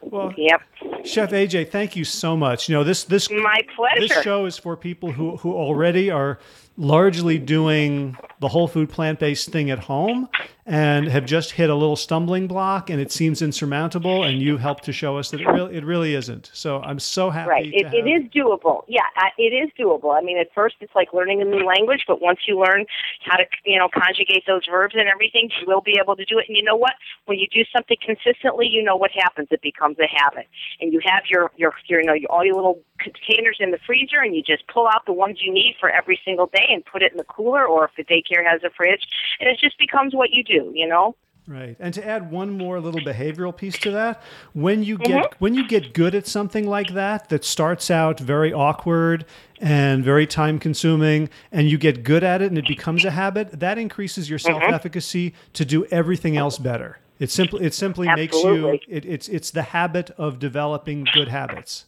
Well, 0.00 0.32
Yep. 0.36 0.62
Chef 1.04 1.30
AJ, 1.32 1.70
thank 1.70 1.96
you 1.96 2.04
so 2.04 2.36
much. 2.36 2.68
You 2.68 2.74
know 2.76 2.84
this 2.84 3.02
this 3.04 3.28
My 3.30 3.60
pleasure. 3.74 4.00
this 4.08 4.22
show 4.22 4.44
is 4.46 4.56
for 4.56 4.76
people 4.76 5.10
who 5.12 5.36
who 5.38 5.52
already 5.54 6.10
are 6.10 6.38
largely 6.78 7.38
doing 7.38 8.16
the 8.40 8.48
whole 8.48 8.68
food 8.68 8.88
plant 8.88 9.18
based 9.18 9.50
thing 9.50 9.68
at 9.68 9.80
home 9.80 10.28
and 10.64 11.08
have 11.08 11.26
just 11.26 11.52
hit 11.52 11.68
a 11.70 11.74
little 11.74 11.96
stumbling 11.96 12.46
block 12.46 12.88
and 12.88 13.00
it 13.00 13.10
seems 13.10 13.42
insurmountable 13.42 14.22
and 14.22 14.40
you 14.40 14.58
helped 14.58 14.84
to 14.84 14.92
show 14.92 15.16
us 15.16 15.30
that 15.30 15.40
it 15.40 15.46
really 15.48 15.74
it 15.74 15.84
really 15.84 16.14
isn't. 16.14 16.50
So 16.54 16.80
I'm 16.80 17.00
so 17.00 17.30
happy 17.30 17.48
Right. 17.48 17.72
It, 17.72 17.84
have, 17.84 17.94
it 17.94 18.06
is 18.06 18.30
doable. 18.30 18.82
Yeah, 18.86 19.02
it 19.38 19.54
is 19.54 19.70
doable. 19.78 20.16
I 20.16 20.20
mean, 20.22 20.38
at 20.38 20.52
first 20.54 20.76
it's 20.80 20.94
like 20.94 21.12
learning 21.12 21.42
a 21.42 21.44
new 21.44 21.64
language, 21.64 22.04
but 22.06 22.20
once 22.22 22.40
you 22.46 22.60
learn 22.60 22.84
how 23.24 23.36
to, 23.36 23.44
you 23.64 23.78
know, 23.78 23.88
conjugate 23.92 24.44
those 24.46 24.62
verbs 24.70 24.94
and 24.96 25.08
everything, 25.08 25.50
you 25.60 25.66
will 25.66 25.80
be 25.80 25.96
able 26.00 26.14
to 26.16 26.24
do 26.24 26.38
it. 26.38 26.44
And 26.48 26.56
you 26.56 26.62
know 26.62 26.76
what? 26.76 26.92
When 27.24 27.38
you 27.38 27.48
do 27.52 27.64
something 27.74 27.96
consistently, 28.04 28.68
you 28.70 28.82
know 28.82 28.96
what 28.96 29.10
happens. 29.10 29.48
It 29.50 29.62
becomes 29.62 29.96
a 29.98 30.06
habit. 30.06 30.46
And 30.80 30.92
you 30.92 31.00
have 31.04 31.24
your, 31.28 31.50
your, 31.56 31.72
your 31.86 32.00
you 32.00 32.06
know, 32.06 32.14
your, 32.14 32.30
all 32.30 32.44
your 32.44 32.54
little 32.54 32.82
containers 32.98 33.56
in 33.60 33.70
the 33.70 33.78
freezer, 33.86 34.20
and 34.20 34.34
you 34.34 34.42
just 34.42 34.66
pull 34.68 34.86
out 34.86 35.06
the 35.06 35.12
ones 35.12 35.38
you 35.42 35.52
need 35.52 35.74
for 35.80 35.88
every 35.90 36.20
single 36.24 36.46
day 36.46 36.66
and 36.70 36.84
put 36.84 37.02
it 37.02 37.12
in 37.12 37.18
the 37.18 37.24
cooler, 37.24 37.66
or 37.66 37.84
if 37.84 37.90
the 37.96 38.04
daycare 38.04 38.44
has 38.44 38.62
a 38.64 38.70
fridge, 38.70 39.06
and 39.40 39.48
it 39.48 39.58
just 39.58 39.78
becomes 39.78 40.14
what 40.14 40.30
you 40.30 40.42
do. 40.44 40.72
You 40.74 40.88
know. 40.88 41.16
Right. 41.46 41.76
And 41.80 41.94
to 41.94 42.06
add 42.06 42.30
one 42.30 42.50
more 42.58 42.78
little 42.78 43.00
behavioral 43.00 43.56
piece 43.56 43.78
to 43.78 43.90
that, 43.92 44.22
when 44.52 44.82
you 44.82 44.98
get 44.98 45.08
Mm-hmm. 45.08 45.34
when 45.38 45.54
you 45.54 45.66
get 45.66 45.94
good 45.94 46.14
at 46.14 46.26
something 46.26 46.66
like 46.66 46.92
that 46.92 47.30
that 47.30 47.42
starts 47.42 47.90
out 47.90 48.20
very 48.20 48.52
awkward 48.52 49.24
and 49.58 50.04
very 50.04 50.26
time 50.26 50.58
consuming 50.58 51.30
and 51.50 51.70
you 51.70 51.78
get 51.78 52.04
good 52.04 52.22
at 52.22 52.42
it 52.42 52.48
and 52.48 52.58
it 52.58 52.68
becomes 52.68 53.02
a 53.06 53.12
habit, 53.12 53.60
that 53.60 53.78
increases 53.78 54.28
your 54.28 54.38
Mm-hmm. 54.38 54.60
self-efficacy 54.60 55.32
to 55.54 55.64
do 55.64 55.86
everything 55.86 56.36
else 56.36 56.58
better. 56.58 56.98
It 57.18 57.30
simply 57.30 57.64
it 57.64 57.72
simply 57.72 58.08
makes 58.14 58.36
you 58.36 58.78
it, 58.86 59.06
it's 59.06 59.26
it's 59.28 59.50
the 59.50 59.62
habit 59.62 60.10
of 60.18 60.38
developing 60.38 61.06
good 61.14 61.28
habits. 61.28 61.86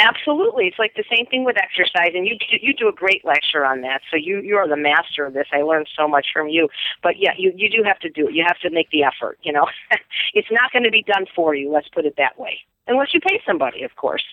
Absolutely, 0.00 0.66
it's 0.66 0.78
like 0.78 0.94
the 0.94 1.04
same 1.14 1.26
thing 1.26 1.44
with 1.44 1.56
exercise, 1.58 2.12
and 2.14 2.26
you 2.26 2.36
you 2.60 2.72
do 2.74 2.88
a 2.88 2.92
great 2.92 3.24
lecture 3.24 3.64
on 3.64 3.82
that. 3.82 4.00
So 4.10 4.16
you 4.16 4.40
you 4.40 4.56
are 4.56 4.66
the 4.66 4.76
master 4.76 5.26
of 5.26 5.34
this. 5.34 5.46
I 5.52 5.62
learned 5.62 5.88
so 5.96 6.08
much 6.08 6.28
from 6.32 6.48
you. 6.48 6.68
But 7.02 7.18
yeah, 7.18 7.32
you 7.36 7.52
you 7.54 7.68
do 7.68 7.82
have 7.84 7.98
to 8.00 8.08
do 8.08 8.28
it. 8.28 8.34
You 8.34 8.44
have 8.46 8.58
to 8.60 8.70
make 8.70 8.90
the 8.90 9.02
effort. 9.02 9.38
You 9.42 9.52
know, 9.52 9.66
it's 10.34 10.48
not 10.50 10.72
going 10.72 10.84
to 10.84 10.90
be 10.90 11.02
done 11.02 11.26
for 11.34 11.54
you. 11.54 11.70
Let's 11.70 11.88
put 11.88 12.06
it 12.06 12.14
that 12.16 12.38
way, 12.38 12.60
unless 12.86 13.12
you 13.12 13.20
pay 13.20 13.40
somebody, 13.46 13.82
of 13.82 13.94
course. 13.96 14.24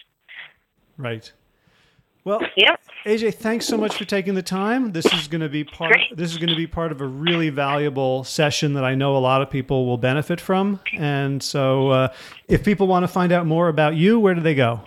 Right. 0.97 1.32
Well, 2.24 2.41
Yep. 2.57 2.82
AJ, 3.05 3.36
thanks 3.36 3.65
so 3.65 3.78
much 3.78 3.95
for 3.95 4.03
taking 4.03 4.36
the 4.36 4.41
time. 4.41 4.91
This 4.91 5.05
is 5.13 5.30
going 5.30 5.39
to 5.39 5.47
be 5.47 5.63
part. 5.63 5.93
Great. 5.93 6.18
This 6.18 6.30
is 6.30 6.38
going 6.38 6.49
to 6.49 6.57
be 6.57 6.68
part 6.68 6.91
of 6.91 6.99
a 6.99 7.07
really 7.07 7.49
valuable 7.49 8.26
session 8.26 8.74
that 8.74 8.84
I 8.84 8.95
know 8.95 9.15
a 9.15 9.20
lot 9.20 9.41
of 9.41 9.49
people 9.49 9.86
will 9.86 9.97
benefit 9.97 10.41
from. 10.41 10.82
And 10.97 11.41
so, 11.41 11.89
uh, 11.89 12.13
if 12.49 12.65
people 12.65 12.86
want 12.86 13.03
to 13.03 13.07
find 13.07 13.32
out 13.32 13.45
more 13.45 13.70
about 13.70 13.95
you, 13.95 14.20
where 14.20 14.34
do 14.34 14.41
they 14.41 14.55
go? 14.55 14.82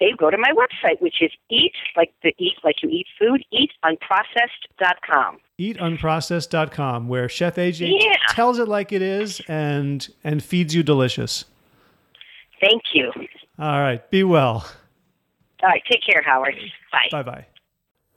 They 0.00 0.12
go 0.18 0.30
to 0.30 0.36
my 0.38 0.50
website, 0.52 1.00
which 1.00 1.22
is 1.22 1.30
eat 1.50 1.72
like 1.96 2.12
the 2.22 2.34
eat 2.38 2.54
like 2.64 2.82
you 2.82 2.88
eat 2.90 3.06
food, 3.18 3.44
eatunprocessed.com. 3.52 5.38
Eatunprocessed.com, 5.58 7.08
where 7.08 7.28
Chef 7.28 7.56
AJ 7.56 7.96
Yeah. 8.00 8.14
tells 8.30 8.58
it 8.58 8.68
like 8.68 8.92
it 8.92 9.02
is 9.02 9.40
and 9.48 10.06
and 10.24 10.42
feeds 10.42 10.74
you 10.74 10.82
delicious. 10.82 11.44
Thank 12.60 12.82
you. 12.92 13.12
All 13.58 13.80
right, 13.80 14.08
be 14.10 14.24
well. 14.24 14.66
All 15.62 15.68
right, 15.68 15.82
take 15.90 16.00
care, 16.04 16.22
Howard. 16.22 16.54
Bye. 16.92 17.08
Bye 17.10 17.22
bye. 17.22 17.46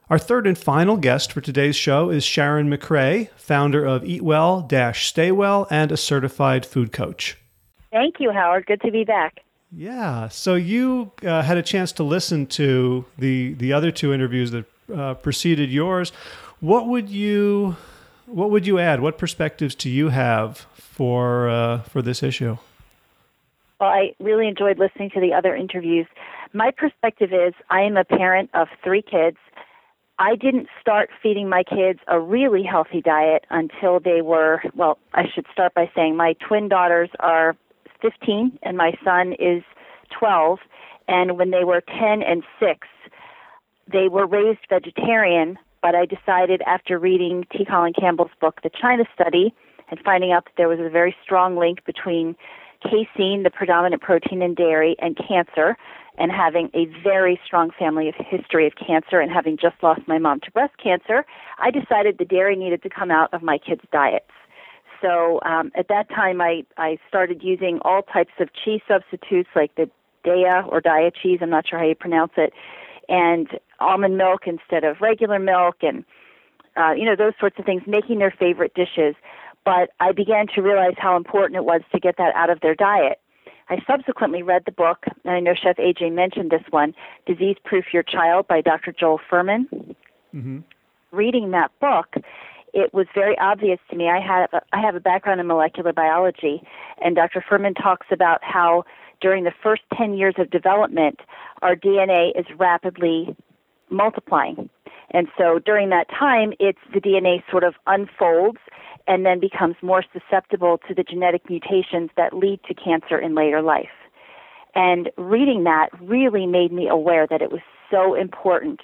Our 0.09 0.17
third 0.17 0.47
and 0.47 0.57
final 0.57 0.95
guest 0.97 1.34
for 1.34 1.41
today's 1.41 1.75
show 1.75 2.09
is 2.09 2.23
Sharon 2.23 2.69
McRae, 2.69 3.30
founder 3.36 3.84
of 3.86 4.05
Eat 4.05 4.21
Well 4.21 4.67
Stay 4.93 5.32
Well 5.34 5.67
and 5.69 5.91
a 5.91 5.97
certified 5.97 6.65
food 6.65 6.93
coach. 6.93 7.38
Thank 7.91 8.15
you, 8.19 8.32
Howard. 8.32 8.65
Good 8.67 8.82
to 8.82 8.91
be 8.91 9.03
back. 9.03 9.41
Yeah. 9.72 10.30
So 10.30 10.55
you 10.55 11.11
uh, 11.24 11.41
had 11.41 11.57
a 11.57 11.63
chance 11.63 11.91
to 11.93 12.03
listen 12.03 12.47
to 12.47 13.05
the 13.18 13.53
the 13.53 13.74
other 13.74 13.91
two 13.91 14.13
interviews 14.13 14.51
that 14.51 14.65
uh, 14.93 15.13
preceded 15.15 15.72
yours. 15.72 16.11
What 16.59 16.88
would 16.88 17.09
you 17.09 17.76
What 18.26 18.51
would 18.51 18.68
you 18.68 18.80
add? 18.80 19.01
What 19.01 19.18
perspectives 19.18 19.76
do 19.76 19.89
you 19.89 20.09
have 20.09 20.65
for 20.76 21.49
uh, 21.49 21.82
for 21.82 22.01
this 22.01 22.24
issue? 22.24 22.57
Well, 23.80 23.89
I 23.89 24.15
really 24.20 24.47
enjoyed 24.47 24.80
listening 24.80 25.11
to 25.11 25.20
the 25.20 25.34
other 25.34 25.55
interviews. 25.55 26.07
My 26.53 26.72
perspective 26.72 27.32
is 27.32 27.53
I 27.70 27.82
am 27.82 27.95
a 27.97 28.03
parent 28.03 28.49
of 28.53 28.68
three 28.84 29.01
kids. 29.03 29.38
I 30.20 30.36
didn't 30.36 30.68
start 30.82 31.11
feeding 31.22 31.47
my 31.47 31.63
kids 31.63 31.99
a 32.07 32.20
really 32.20 32.63
healthy 32.63 33.01
diet 33.01 33.45
until 33.51 33.99
they 33.99 34.22
were, 34.24 34.63
well, 34.74 34.97
I 35.13 35.26
should 35.32 35.45
start 35.53 35.76
by 35.76 35.91
saying 35.95 36.15
my 36.15 36.34
twin 36.47 36.70
daughters 36.70 37.09
are 37.20 37.55
15 38.02 38.60
and 38.64 38.78
my 38.78 38.93
son 39.04 39.34
is 39.34 39.64
12. 40.18 40.60
And 41.08 41.38
when 41.38 41.52
they 41.52 41.64
were 41.64 41.82
10 41.82 42.22
and 42.22 42.43
6, 42.60 42.88
they 43.91 44.08
were 44.10 44.26
raised 44.28 44.60
vegetarian, 44.70 45.58
but 45.82 45.95
I 45.95 46.06
decided 46.06 46.62
after 46.68 47.00
reading 47.00 47.45
T. 47.52 47.66
Colin 47.66 47.93
Campbell's 47.93 48.32
book, 48.41 48.60
The 48.64 48.70
China 48.70 49.06
Study, 49.14 49.54
and 49.89 50.00
finding 50.04 50.32
out 50.32 50.45
that 50.45 50.54
there 50.58 50.68
was 50.68 50.80
a 50.80 50.89
very 50.89 51.16
strong 51.24 51.58
link 51.58 51.86
between 51.86 52.36
casein, 52.84 53.43
the 53.43 53.50
predominant 53.50 54.02
protein 54.02 54.41
in 54.41 54.54
dairy, 54.54 54.95
and 55.00 55.18
cancer, 55.18 55.78
and 56.18 56.32
having 56.32 56.70
a 56.74 56.86
very 57.04 57.39
strong 57.45 57.70
family 57.78 58.10
of 58.10 58.16
history 58.18 58.68
of 58.68 58.74
cancer 58.76 59.20
and 59.20 59.32
having 59.32 59.58
just 59.58 59.76
lost 59.82 60.02
my 60.08 60.18
mom 60.18 60.39
to 60.41 60.52
breast 60.52 60.74
cancer, 60.82 61.26
I 61.60 61.72
decided 61.72 62.18
the 62.18 62.26
dairy 62.26 62.56
needed 62.56 62.82
to 62.84 62.89
come 62.89 63.12
out 63.12 63.34
of 63.34 63.41
my 63.43 63.58
kids' 63.58 63.84
diets. 63.91 64.26
So 65.02 65.39
um, 65.45 65.72
at 65.76 65.88
that 65.89 66.10
time, 66.10 66.41
I, 66.41 66.64
I 66.78 66.98
started 67.08 67.43
using 67.43 67.80
all 67.84 68.02
types 68.02 68.34
of 68.39 68.50
cheese 68.54 68.82
substitutes 68.88 69.50
like 69.56 69.76
the 69.76 69.89
Daiya 70.26 70.68
or 70.68 70.82
Daiya 70.82 71.12
cheese, 71.16 71.39
I'm 71.41 71.50
not 71.50 71.68
sure 71.68 71.80
how 71.80 71.86
you 71.86 71.95
pronounce 71.95 72.34
it, 72.38 72.54
and 73.08 73.48
almond 73.80 74.18
milk 74.18 74.41
instead 74.45 74.84
of 74.84 75.02
regular 75.02 75.39
milk, 75.39 75.78
and 75.82 76.04
uh, 76.76 76.91
you 76.91 77.06
know 77.06 77.16
those 77.16 77.34
sorts 77.39 77.58
of 77.60 77.66
things, 77.66 77.84
making 77.88 78.20
their 78.20 78.34
favorite 78.38 78.74
dishes. 78.74 79.16
But 79.64 79.89
I 80.00 80.12
began 80.12 80.48
to 80.56 80.62
realize 80.62 80.95
how 80.98 81.18
important 81.18 81.58
it 81.58 81.66
was 81.66 81.82
to 81.93 82.00
get 82.00 82.18
that 82.18 82.36
out 82.36 82.50
of 82.50 82.62
their 82.62 82.76
diet. 82.76 83.20
I 83.70 83.80
subsequently 83.86 84.43
read 84.43 84.64
the 84.66 84.72
book, 84.72 85.06
and 85.26 85.34
I 85.34 85.39
know 85.41 85.54
Chef 85.54 85.76
AJ 85.76 86.14
mentioned 86.14 86.52
this 86.52 86.64
one, 86.70 86.93
Disease 87.26 87.58
Proof 87.66 87.86
Your 87.93 88.04
Child 88.04 88.48
by 88.48 88.62
Dr. 88.62 88.93
Joel 88.98 89.20
Fuhrman. 89.30 89.68
Mm-hmm. 90.34 90.60
Reading 91.12 91.52
that 91.52 91.72
book, 91.82 92.16
it 92.78 92.93
was 92.93 93.07
very 93.15 93.36
obvious 93.39 93.80
to 93.89 93.97
me. 93.97 94.07
I 94.07 94.19
have 94.19 94.49
a, 94.53 94.61
I 94.71 94.80
have 94.80 94.93
a 94.93 94.99
background 94.99 95.41
in 95.41 95.47
molecular 95.47 95.91
biology, 95.91 96.61
and 97.03 97.15
Dr. 97.15 97.43
Fuhrman 97.49 97.75
talks 97.75 98.05
about 98.11 98.43
how 98.43 98.84
during 99.19 99.45
the 99.45 99.53
first 99.63 99.82
10 99.97 100.13
years 100.13 100.36
of 100.38 100.51
development, 100.51 101.19
our 101.63 101.75
DNA 101.75 102.39
is 102.39 102.45
rapidly 102.55 103.36
multiplying. 103.89 104.69
And 105.09 105.28
so 105.36 105.57
during 105.57 105.89
that 105.89 106.07
time, 106.09 106.53
it's 106.59 106.78
the 106.93 107.01
DNA 107.01 107.41
sort 107.49 107.63
of 107.63 107.73
unfolds 107.88 108.59
and 109.07 109.25
then 109.25 109.39
becomes 109.39 109.75
more 109.82 110.03
susceptible 110.13 110.80
to 110.88 110.93
the 110.93 111.01
genetic 111.01 111.49
mutations 111.49 112.11
that 112.15 112.34
lead 112.34 112.59
to 112.67 112.75
cancer 112.75 113.17
in 113.17 113.34
later 113.34 113.63
life. 113.63 113.89
And 114.75 115.09
reading 115.17 115.63
that 115.63 115.89
really 115.99 116.45
made 116.45 116.71
me 116.71 116.88
aware 116.88 117.25
that 117.28 117.41
it 117.41 117.51
was 117.51 117.61
so 117.89 118.13
important 118.13 118.82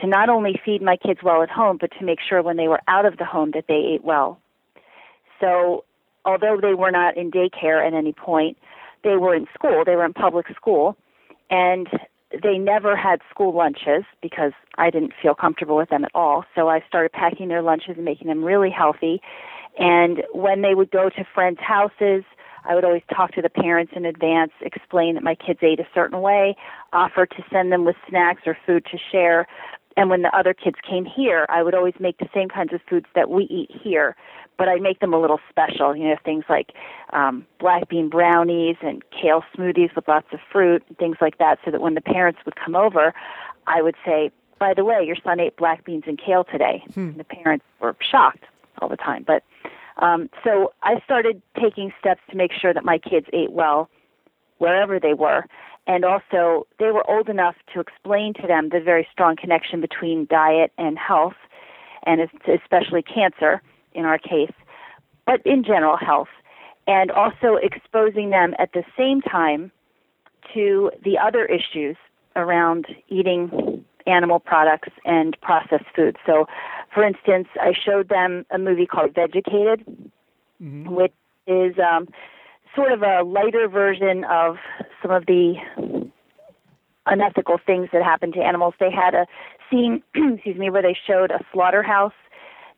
to 0.00 0.06
not 0.06 0.28
only 0.28 0.60
feed 0.64 0.82
my 0.82 0.96
kids 0.96 1.20
well 1.22 1.42
at 1.42 1.50
home, 1.50 1.78
but 1.80 1.90
to 1.98 2.04
make 2.04 2.18
sure 2.26 2.42
when 2.42 2.56
they 2.56 2.68
were 2.68 2.80
out 2.88 3.06
of 3.06 3.16
the 3.16 3.24
home 3.24 3.52
that 3.52 3.64
they 3.68 3.94
ate 3.94 4.04
well. 4.04 4.40
So, 5.40 5.84
although 6.24 6.58
they 6.60 6.74
were 6.74 6.90
not 6.90 7.16
in 7.16 7.30
daycare 7.30 7.86
at 7.86 7.94
any 7.94 8.12
point, 8.12 8.56
they 9.02 9.16
were 9.16 9.34
in 9.34 9.46
school, 9.54 9.84
they 9.84 9.96
were 9.96 10.04
in 10.04 10.14
public 10.14 10.46
school, 10.56 10.96
and 11.50 11.88
they 12.42 12.58
never 12.58 12.96
had 12.96 13.20
school 13.30 13.54
lunches 13.54 14.04
because 14.20 14.52
I 14.76 14.90
didn't 14.90 15.12
feel 15.20 15.34
comfortable 15.34 15.76
with 15.76 15.90
them 15.90 16.04
at 16.04 16.10
all. 16.14 16.44
So 16.54 16.68
I 16.68 16.82
started 16.88 17.12
packing 17.12 17.48
their 17.48 17.62
lunches 17.62 17.96
and 17.96 18.04
making 18.04 18.28
them 18.28 18.42
really 18.42 18.70
healthy. 18.70 19.20
And 19.78 20.22
when 20.32 20.62
they 20.62 20.74
would 20.74 20.90
go 20.90 21.10
to 21.10 21.24
friends' 21.34 21.60
houses, 21.60 22.24
I 22.64 22.74
would 22.74 22.84
always 22.84 23.02
talk 23.14 23.32
to 23.32 23.42
the 23.42 23.50
parents 23.50 23.92
in 23.94 24.06
advance, 24.06 24.52
explain 24.62 25.14
that 25.14 25.22
my 25.22 25.34
kids 25.34 25.60
ate 25.62 25.80
a 25.80 25.86
certain 25.94 26.20
way, 26.20 26.56
offer 26.92 27.26
to 27.26 27.44
send 27.52 27.70
them 27.70 27.84
with 27.84 27.96
snacks 28.08 28.42
or 28.46 28.56
food 28.66 28.86
to 28.90 28.98
share. 29.12 29.46
And 29.96 30.10
when 30.10 30.22
the 30.22 30.36
other 30.36 30.54
kids 30.54 30.76
came 30.88 31.04
here, 31.04 31.46
I 31.48 31.62
would 31.62 31.74
always 31.74 31.94
make 32.00 32.18
the 32.18 32.28
same 32.34 32.48
kinds 32.48 32.72
of 32.72 32.80
foods 32.88 33.06
that 33.14 33.30
we 33.30 33.44
eat 33.44 33.70
here, 33.70 34.16
but 34.58 34.68
I 34.68 34.76
make 34.76 35.00
them 35.00 35.14
a 35.14 35.20
little 35.20 35.40
special. 35.48 35.94
You 35.94 36.08
know, 36.08 36.16
things 36.24 36.44
like 36.48 36.72
um, 37.12 37.46
black 37.58 37.88
bean 37.88 38.08
brownies 38.08 38.76
and 38.82 39.02
kale 39.10 39.44
smoothies 39.56 39.94
with 39.94 40.08
lots 40.08 40.26
of 40.32 40.40
fruit, 40.50 40.82
and 40.88 40.98
things 40.98 41.16
like 41.20 41.38
that, 41.38 41.58
so 41.64 41.70
that 41.70 41.80
when 41.80 41.94
the 41.94 42.00
parents 42.00 42.40
would 42.44 42.56
come 42.56 42.74
over, 42.74 43.14
I 43.66 43.82
would 43.82 43.96
say, 44.04 44.30
"By 44.58 44.74
the 44.74 44.84
way, 44.84 45.04
your 45.04 45.16
son 45.22 45.40
ate 45.40 45.56
black 45.56 45.84
beans 45.84 46.04
and 46.06 46.18
kale 46.18 46.44
today." 46.44 46.82
Hmm. 46.94 47.08
And 47.08 47.20
the 47.20 47.24
parents 47.24 47.64
were 47.80 47.96
shocked 48.00 48.44
all 48.80 48.88
the 48.88 48.96
time, 48.96 49.24
but 49.26 49.44
um, 49.98 50.28
so 50.42 50.72
I 50.82 51.00
started 51.04 51.40
taking 51.60 51.92
steps 52.00 52.20
to 52.30 52.36
make 52.36 52.52
sure 52.52 52.74
that 52.74 52.84
my 52.84 52.98
kids 52.98 53.26
ate 53.32 53.52
well 53.52 53.88
wherever 54.58 54.98
they 54.98 55.14
were. 55.14 55.44
And 55.86 56.04
also, 56.04 56.66
they 56.78 56.86
were 56.86 57.08
old 57.10 57.28
enough 57.28 57.56
to 57.74 57.80
explain 57.80 58.32
to 58.34 58.46
them 58.46 58.70
the 58.70 58.80
very 58.80 59.06
strong 59.12 59.36
connection 59.36 59.80
between 59.80 60.26
diet 60.30 60.72
and 60.78 60.98
health, 60.98 61.34
and 62.06 62.20
especially 62.48 63.02
cancer 63.02 63.60
in 63.92 64.04
our 64.04 64.18
case, 64.18 64.52
but 65.26 65.44
in 65.44 65.62
general 65.62 65.96
health. 65.96 66.28
And 66.86 67.10
also 67.10 67.56
exposing 67.62 68.30
them 68.30 68.54
at 68.58 68.72
the 68.72 68.84
same 68.96 69.20
time 69.20 69.70
to 70.52 70.90
the 71.02 71.18
other 71.18 71.44
issues 71.46 71.96
around 72.36 72.86
eating 73.08 73.84
animal 74.06 74.38
products 74.38 74.90
and 75.04 75.36
processed 75.40 75.86
foods. 75.96 76.18
So, 76.26 76.46
for 76.92 77.02
instance, 77.04 77.48
I 77.60 77.72
showed 77.72 78.08
them 78.08 78.44
a 78.50 78.58
movie 78.58 78.86
called 78.86 79.14
Vegucated, 79.14 79.84
mm-hmm. 80.62 80.90
which 80.94 81.12
is 81.46 81.74
um, 81.78 82.08
sort 82.74 82.92
of 82.92 83.02
a 83.02 83.22
lighter 83.22 83.68
version 83.68 84.24
of 84.24 84.56
some 85.02 85.10
of 85.10 85.26
the 85.26 85.54
unethical 87.06 87.58
things 87.64 87.88
that 87.92 88.02
happen 88.02 88.32
to 88.32 88.40
animals. 88.40 88.74
They 88.80 88.90
had 88.90 89.14
a 89.14 89.26
scene, 89.70 90.02
excuse 90.14 90.56
me, 90.56 90.70
where 90.70 90.82
they 90.82 90.96
showed 91.06 91.30
a 91.30 91.44
slaughterhouse 91.52 92.12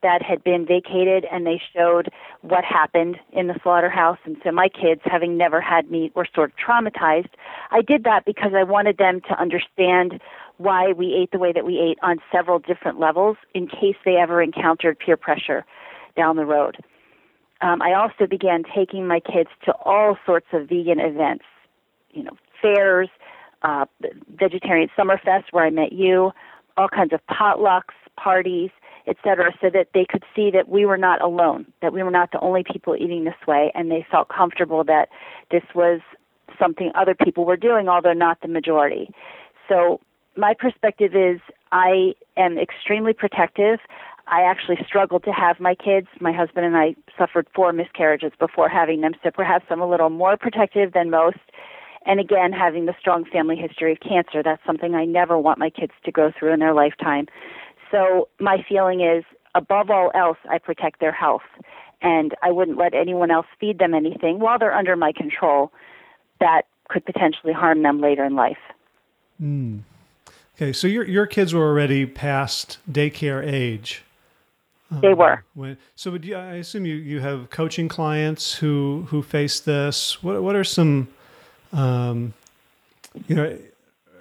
that 0.03 0.23
had 0.23 0.45
been 0.45 0.67
vacated 0.67 1.25
and 1.33 1.47
they 1.47 1.61
showed 1.75 2.11
what 2.43 2.65
happened 2.65 3.17
in 3.33 3.47
the 3.47 3.59
slaughterhouse. 3.63 4.19
And 4.25 4.37
so 4.45 4.53
my 4.53 4.69
kids, 4.69 5.01
having 5.05 5.37
never 5.37 5.61
had 5.61 5.91
meat, 5.91 6.15
were 6.15 6.27
sort 6.35 6.51
of 6.51 6.57
traumatized. 6.57 7.31
I 7.71 7.83
did 7.83 8.05
that 8.05 8.25
because 8.25 8.53
I 8.55 8.63
wanted 8.63 8.99
them 8.99 9.21
to 9.29 9.41
understand 9.41 10.21
why 10.59 10.93
we 10.93 11.15
ate 11.15 11.31
the 11.33 11.39
way 11.39 11.53
that 11.53 11.65
we 11.65 11.79
ate 11.79 11.99
on 12.03 12.19
several 12.33 12.59
different 12.59 13.01
levels 13.01 13.37
in 13.55 13.67
case 13.67 13.97
they 14.05 14.17
ever 14.17 14.43
encountered 14.43 14.99
peer 14.99 15.17
pressure 15.17 15.65
down 16.17 16.37
the 16.37 16.47
road. 16.47 16.77
Um, 17.61 17.81
I 17.81 17.95
also 17.95 18.27
began 18.29 18.65
taking 18.75 19.07
my 19.07 19.21
kids 19.21 19.49
to 19.65 19.73
all 19.85 20.19
sorts 20.27 20.47
of 20.53 20.69
vegan 20.69 21.01
events, 21.01 21.45
you 22.13 22.23
know, 22.23 22.37
fairs, 22.61 23.09
uh, 23.63 23.87
vegetarian 24.35 24.89
summerfest 24.97 25.45
where 25.51 25.65
I 25.65 25.71
met 25.71 25.93
you, 25.93 26.33
all 26.77 26.89
kinds 26.89 27.13
of 27.13 27.21
potlucks, 27.31 27.95
parties, 28.17 28.71
etc., 29.07 29.53
so 29.61 29.71
that 29.71 29.89
they 29.95 30.05
could 30.09 30.25
see 30.35 30.51
that 30.51 30.69
we 30.69 30.85
were 30.85 30.99
not 30.99 31.23
alone, 31.23 31.67
that 31.81 31.93
we 31.93 32.03
were 32.03 32.11
not 32.11 32.33
the 32.33 32.41
only 32.41 32.65
people 32.65 32.97
eating 32.97 33.25
this 33.25 33.47
way, 33.47 33.71
and 33.75 33.91
they 33.91 34.05
felt 34.11 34.29
comfortable 34.29 34.85
that 34.85 35.09
this 35.51 35.63
was 35.75 36.01
something 36.59 36.91
other 36.95 37.15
people 37.15 37.45
were 37.45 37.57
doing, 37.57 37.89
although 37.89 38.13
not 38.13 38.41
the 38.41 38.49
majority. 38.49 39.11
So 39.69 40.01
my 40.37 40.55
perspective 40.59 41.15
is 41.15 41.41
I 41.73 42.15
am 42.37 42.59
extremely 42.59 43.13
protective. 43.13 43.79
I 44.29 44.43
actually 44.43 44.79
struggled 44.87 45.25
to 45.25 45.33
have 45.33 45.61
my 45.61 45.75
kids. 45.75 46.09
My 46.21 46.33
husband 46.33 46.67
and 46.67 46.77
I 46.77 46.97
suffered 47.17 47.47
four 47.55 47.73
miscarriages 47.73 48.33
before 48.39 48.69
having 48.69 49.01
them, 49.01 49.13
so 49.23 49.31
perhaps 49.31 49.67
I'm 49.71 49.81
a 49.81 49.89
little 49.89 50.11
more 50.11 50.37
protective 50.37 50.93
than 50.93 51.11
most. 51.11 51.39
And 52.05 52.21
again, 52.21 52.53
having 52.53 52.87
the 52.87 52.95
strong 52.99 53.25
family 53.25 53.57
history 53.57 53.93
of 53.93 54.01
cancer, 54.01 54.43
that's 54.43 54.65
something 54.65 54.95
I 54.95 55.05
never 55.05 55.39
want 55.39 55.59
my 55.59 55.71
kids 55.71 55.93
to 56.05 56.13
go 56.13 56.33
through 56.37 56.53
in 56.53 56.61
their 56.61 56.75
lifetime. 56.75 57.27
So 57.91 58.29
my 58.41 58.65
feeling 58.69 59.01
is, 59.01 59.25
above 59.55 59.91
all 59.91 60.11
else, 60.15 60.39
I 60.49 60.59
protect 60.59 61.01
their 61.01 61.13
health. 61.13 61.43
And 62.03 62.35
I 62.43 62.51
wouldn't 62.51 62.79
let 62.79 62.95
anyone 62.95 63.31
else 63.31 63.47
feed 63.59 63.79
them 63.79 63.95
anything 63.95 64.39
while 64.39 64.59
they're 64.59 64.75
under 64.75 64.97
my 64.97 65.13
control 65.13 65.73
that 66.41 66.63
could 66.89 67.05
potentially 67.05 67.53
harm 67.53 67.83
them 67.83 68.01
later 68.01 68.25
in 68.25 68.37
life. 68.37 68.59
Mm. 69.43 69.81
Okay, 70.55 70.73
so 70.73 70.87
your 70.87 71.05
your 71.05 71.27
kids 71.27 71.53
were 71.53 71.67
already 71.67 72.07
past 72.07 72.79
daycare 72.91 73.45
age. 73.45 74.05
They 74.91 75.13
um, 75.13 75.19
were. 75.19 75.45
When, 75.55 75.77
so, 75.97 76.11
would 76.13 76.25
you, 76.25 76.37
I 76.37 76.55
assume 76.55 76.87
you, 76.87 76.95
you 76.95 77.21
have 77.21 77.51
coaching 77.51 77.89
clients 77.89 78.55
who 78.55 79.07
who 79.09 79.23
face 79.23 79.61
this. 79.61 80.23
What 80.23 80.43
what 80.43 80.55
are 80.55 80.65
some, 80.65 81.09
um, 81.73 82.35
you 83.27 83.35
know, 83.35 83.59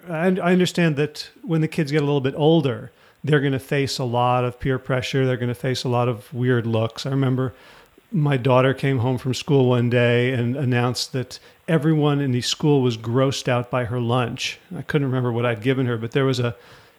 I, 0.08 0.26
I 0.26 0.52
understand 0.52 0.96
that 0.96 1.28
when 1.42 1.60
the 1.60 1.68
kids 1.68 1.92
get 1.92 2.02
a 2.02 2.06
little 2.06 2.20
bit 2.20 2.34
older, 2.36 2.90
they're 3.22 3.40
going 3.40 3.52
to 3.52 3.58
face 3.58 3.98
a 3.98 4.04
lot 4.04 4.44
of 4.44 4.58
peer 4.58 4.78
pressure. 4.78 5.26
They're 5.26 5.36
going 5.36 5.48
to 5.48 5.54
face 5.54 5.84
a 5.84 5.88
lot 5.88 6.08
of 6.08 6.32
weird 6.32 6.66
looks. 6.66 7.06
I 7.06 7.10
remember 7.10 7.54
my 8.12 8.36
daughter 8.36 8.72
came 8.72 8.98
home 8.98 9.18
from 9.18 9.34
school 9.34 9.68
one 9.68 9.90
day 9.90 10.32
and 10.32 10.56
announced 10.56 11.12
that 11.12 11.38
everyone 11.68 12.20
in 12.20 12.30
the 12.30 12.40
school 12.40 12.80
was 12.82 12.96
grossed 12.96 13.48
out 13.48 13.70
by 13.70 13.84
her 13.84 14.00
lunch. 14.00 14.58
I 14.76 14.82
couldn't 14.82 15.08
remember 15.08 15.32
what 15.32 15.44
I'd 15.44 15.60
given 15.60 15.86
her, 15.86 15.96
but 15.96 16.12
there 16.12 16.24
was 16.24 16.38
a, 16.38 16.54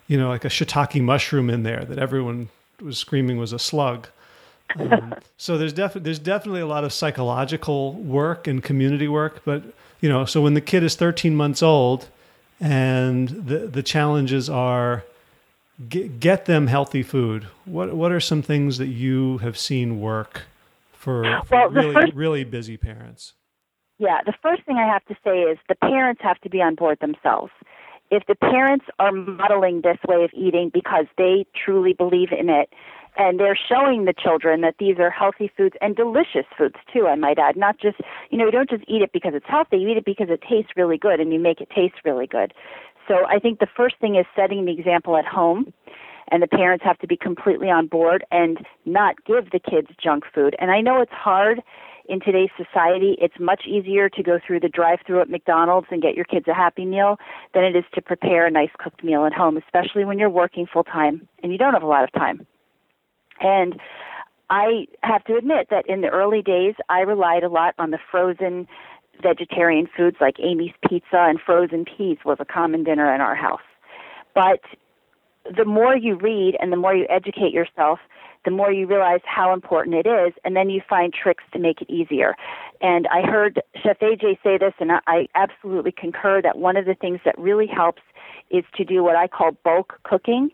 you 0.08 0.18
know, 0.18 0.28
like 0.28 0.46
a 0.46 0.50
shiitake 0.50 1.02
mushroom 1.02 1.50
in 1.50 1.64
there 1.64 1.86
that 1.86 1.98
everyone 1.98 2.50
was 2.82 2.98
screaming 2.98 3.38
was 3.38 3.54
a 3.54 3.60
slug. 3.60 4.08
Um, 4.78 5.16
so 5.38 5.58
there's 5.58 5.74
definitely 5.74 6.06
there's 6.06 6.20
definitely 6.20 6.62
a 6.62 6.68
lot 6.68 6.84
of 6.84 6.94
psychological 6.94 7.94
work 7.94 8.48
and 8.48 8.64
community 8.64 9.08
work, 9.08 9.42
but 9.46 9.64
you 10.02 10.10
know, 10.10 10.26
so 10.26 10.42
when 10.42 10.54
the 10.54 10.62
kid 10.62 10.84
is 10.84 10.96
13 10.96 11.36
months 11.36 11.64
old, 11.64 12.08
and 12.60 13.30
the 13.30 13.60
the 13.60 13.84
challenges 13.84 14.50
are 14.50 15.04
get, 15.90 16.20
get 16.20 16.46
them 16.46 16.68
healthy 16.68 17.04
food. 17.04 17.48
What 17.66 17.94
what 17.94 18.12
are 18.12 18.20
some 18.20 18.42
things 18.42 18.78
that 18.78 18.88
you 18.88 19.38
have 19.40 19.58
seen 19.58 20.00
work 20.00 20.44
for, 20.94 21.24
for 21.46 21.56
well, 21.56 21.70
really 21.70 21.94
first, 21.94 22.14
really 22.14 22.44
busy 22.44 22.78
parents? 22.78 23.34
Yeah, 24.00 24.22
the 24.26 24.34
first 24.44 24.64
thing 24.64 24.78
I 24.78 24.88
have 24.88 25.04
to 25.06 25.16
say 25.24 25.42
is 25.42 25.58
the 25.68 25.76
parents 25.76 26.22
have 26.22 26.40
to 26.42 26.50
be 26.50 26.62
on 26.62 26.76
board 26.76 27.00
themselves. 27.00 27.52
If 28.10 28.26
the 28.28 28.36
parents 28.36 28.86
are 29.00 29.12
modeling 29.12 29.82
this 29.82 29.98
way 30.08 30.24
of 30.24 30.32
eating 30.34 30.70
because 30.74 31.06
they 31.18 31.46
truly 31.54 31.94
believe 31.94 32.32
in 32.32 32.50
it, 32.50 32.72
and 33.18 33.40
they're 33.40 33.58
showing 33.58 34.06
the 34.06 34.14
children 34.14 34.62
that 34.62 34.76
these 34.80 35.00
are 35.00 35.10
healthy 35.10 35.52
foods 35.58 35.76
and 35.82 35.96
delicious 35.96 36.46
foods 36.58 36.76
too, 36.94 37.08
I 37.08 37.16
might 37.16 37.40
add. 37.40 37.58
Not 37.58 37.80
just, 37.80 37.98
you 38.30 38.38
know, 38.38 38.46
you 38.46 38.52
don't 38.52 38.70
just 38.70 38.84
eat 38.88 39.02
it 39.02 39.12
because 39.12 39.34
it's 39.34 39.48
healthy, 39.48 39.78
you 39.78 39.90
eat 39.90 39.98
it 39.98 40.06
because 40.06 40.30
it 40.30 40.42
tastes 40.48 40.72
really 40.76 40.98
good 40.98 41.20
and 41.20 41.34
you 41.34 41.40
make 41.40 41.60
it 41.60 41.70
taste 41.76 41.96
really 42.06 42.28
good. 42.28 42.54
So 43.08 43.26
I 43.28 43.40
think 43.40 43.60
the 43.60 43.68
first 43.76 43.96
thing 44.00 44.16
is 44.16 44.26
setting 44.36 44.66
the 44.66 44.72
example 44.72 45.18
at 45.18 45.26
home 45.26 45.74
and 46.30 46.44
the 46.44 46.48
parents 46.48 46.84
have 46.84 47.00
to 47.00 47.08
be 47.08 47.18
completely 47.18 47.70
on 47.70 47.88
board 47.88 48.26
and 48.32 48.60
not 48.86 49.16
give 49.26 49.52
the 49.52 49.60
kids 49.60 49.88
junk 50.02 50.26
food. 50.34 50.56
And 50.60 50.72
I 50.72 50.82
know 50.82 51.02
it's 51.02 51.12
hard 51.12 51.62
in 52.08 52.20
today's 52.20 52.50
society, 52.58 53.18
it's 53.20 53.36
much 53.40 53.64
easier 53.68 54.10
to 54.10 54.24
go 54.24 54.40
through 54.46 54.62
the 54.62 54.70
drive 54.70 55.00
through 55.06 55.22
at 55.22 55.30
McDonald's 55.30 55.88
and 55.92 56.02
get 56.02 56.16
your 56.16 56.26
kids 56.26 56.48
a 56.48 56.54
happy 56.54 56.86
meal 56.86 57.18
than 57.54 57.64
it 57.64 57.76
is 57.76 57.84
to 57.96 58.02
prepare 58.02 58.46
a 58.46 58.52
nice 58.52 58.70
cooked 58.78 59.04
meal 59.04 59.26
at 59.26 59.34
home, 59.34 59.58
especially 59.58 60.06
when 60.06 60.18
you're 60.18 60.30
working 60.30 60.66
full 60.72 60.84
time 60.84 61.28
and 61.44 61.52
you 61.52 61.58
don't 61.58 61.74
have 61.74 61.84
a 61.84 61.88
lot 61.88 62.04
of 62.04 62.12
time. 62.14 62.46
And 63.42 63.80
I 64.50 64.88
have 65.04 65.24
to 65.26 65.36
admit 65.36 65.68
that 65.70 65.86
in 65.88 66.02
the 66.02 66.08
early 66.08 66.42
days, 66.42 66.76
I 66.90 67.02
relied 67.02 67.44
a 67.44 67.50
lot 67.50 67.76
on 67.78 67.92
the 67.92 68.00
frozen 68.10 68.68
vegetarian 69.22 69.88
foods 69.96 70.18
like 70.22 70.36
Amy's 70.40 70.74
Pizza 70.88 71.26
and 71.28 71.40
frozen 71.40 71.86
peas 71.86 72.18
was 72.24 72.38
a 72.40 72.46
common 72.46 72.84
dinner 72.84 73.14
in 73.14 73.20
our 73.20 73.36
house. 73.36 73.60
But 74.34 74.62
the 75.56 75.66
more 75.66 75.96
you 75.96 76.16
read 76.16 76.56
and 76.60 76.72
the 76.72 76.78
more 76.78 76.96
you 76.96 77.06
educate 77.10 77.54
yourself, 77.54 78.00
the 78.48 78.52
more 78.52 78.72
you 78.72 78.88
realize 78.88 79.20
how 79.26 79.54
important 79.54 79.94
it 79.94 80.08
is, 80.08 80.32
and 80.46 80.56
then 80.56 80.70
you 80.70 80.80
find 80.88 81.14
tricks 81.14 81.44
to 81.52 81.60
make 81.60 81.82
it 81.82 81.90
easier. 81.90 82.34
And 82.80 83.06
I 83.08 83.22
heard 83.22 83.62
Chef 83.84 84.00
AJ 84.00 84.38
say 84.42 84.58
this, 84.58 84.74
and 84.80 84.90
I 85.06 85.28
absolutely 85.36 85.92
concur 85.92 86.42
that 86.42 86.58
one 86.58 86.78
of 86.78 86.86
the 86.86 86.96
things 86.96 87.20
that 87.26 87.38
really 87.38 87.68
helps 87.68 88.02
is 88.50 88.64
to 88.76 88.86
do 88.86 89.04
what 89.04 89.18
I 89.18 89.28
call 89.28 89.52
bulk 89.66 90.00
cooking. 90.04 90.52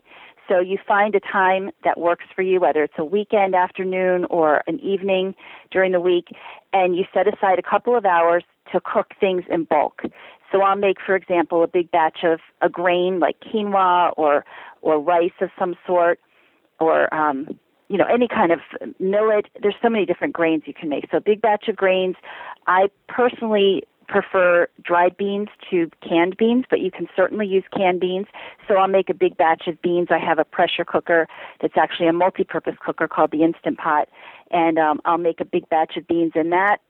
So 0.48 0.58
you 0.58 0.76
find 0.88 1.14
a 1.14 1.20
time 1.20 1.70
that 1.84 1.96
works 1.96 2.24
for 2.34 2.42
you, 2.42 2.58
whether 2.58 2.82
it's 2.82 2.98
a 2.98 3.04
weekend 3.04 3.54
afternoon 3.54 4.24
or 4.24 4.64
an 4.66 4.80
evening 4.80 5.36
during 5.70 5.92
the 5.92 6.00
week, 6.00 6.26
and 6.72 6.96
you 6.96 7.04
set 7.14 7.32
aside 7.32 7.60
a 7.60 7.62
couple 7.62 7.96
of 7.96 8.04
hours 8.04 8.42
to 8.72 8.80
cook 8.80 9.12
things 9.20 9.44
in 9.48 9.62
bulk. 9.62 10.02
So 10.50 10.62
I'll 10.62 10.74
make, 10.74 10.96
for 11.00 11.14
example, 11.14 11.62
a 11.62 11.68
big 11.68 11.92
batch 11.92 12.24
of 12.24 12.40
a 12.60 12.68
grain 12.68 13.20
like 13.20 13.36
quinoa 13.38 14.14
or 14.16 14.44
or 14.82 14.98
rice 15.00 15.30
of 15.40 15.50
some 15.56 15.76
sort, 15.86 16.18
or 16.80 17.12
um, 17.14 17.56
you 17.88 17.98
know 17.98 18.06
any 18.06 18.28
kind 18.28 18.52
of 18.52 18.60
millet. 18.98 19.46
There's 19.60 19.74
so 19.82 19.88
many 19.88 20.06
different 20.06 20.32
grains 20.32 20.62
you 20.66 20.74
can 20.74 20.88
make. 20.88 21.06
So 21.10 21.20
big 21.20 21.40
batch 21.40 21.68
of 21.68 21.76
grains. 21.76 22.16
I 22.66 22.88
personally 23.08 23.84
prefer 24.06 24.68
dried 24.82 25.16
beans 25.16 25.48
to 25.70 25.90
canned 26.06 26.36
beans, 26.36 26.64
but 26.68 26.80
you 26.80 26.90
can 26.90 27.08
certainly 27.16 27.46
use 27.46 27.64
canned 27.74 28.00
beans. 28.00 28.26
So 28.68 28.74
I'll 28.74 28.88
make 28.88 29.08
a 29.08 29.14
big 29.14 29.36
batch 29.36 29.66
of 29.66 29.80
beans. 29.80 30.08
I 30.10 30.18
have 30.18 30.38
a 30.38 30.44
pressure 30.44 30.84
cooker 30.84 31.26
that's 31.60 31.76
actually 31.76 32.08
a 32.08 32.12
multi-purpose 32.12 32.74
cooker 32.84 33.08
called 33.08 33.30
the 33.30 33.42
Instant 33.42 33.78
Pot, 33.78 34.08
and 34.50 34.78
um, 34.78 35.00
I'll 35.04 35.18
make 35.18 35.40
a 35.40 35.44
big 35.44 35.68
batch 35.68 35.96
of 35.96 36.06
beans 36.06 36.32
in 36.34 36.50
that 36.50 36.80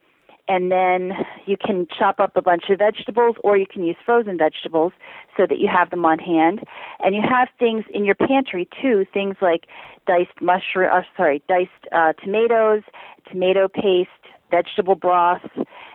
and 0.49 0.71
then 0.71 1.13
you 1.47 1.57
can 1.57 1.87
chop 1.99 2.21
up 2.21 2.37
a 2.37 2.43
bunch 2.43 2.65
of 2.69 2.79
vegetables 2.79 3.37
or 3.43 3.57
you 3.57 3.67
can 3.67 3.85
use 3.85 3.97
frozen 4.05 4.37
vegetables 4.37 4.93
so 5.37 5.47
that 5.49 5.59
you 5.59 5.69
have 5.69 5.91
them 5.91 6.05
on 6.05 6.19
hand. 6.19 6.61
And 7.01 7.15
you 7.15 7.23
have 7.23 7.49
things 7.59 7.85
in 7.93 8.05
your 8.05 8.15
pantry 8.15 8.69
too 8.81 9.07
things 9.13 9.37
like 9.41 9.67
diced 10.07 10.41
mushroom 10.41 10.91
uh, 10.93 11.03
sorry 11.17 11.43
diced 11.49 11.71
uh, 11.93 12.13
tomatoes 12.23 12.83
tomato 13.31 13.69
paste 13.69 14.11
vegetable 14.51 14.95
broth 14.95 15.43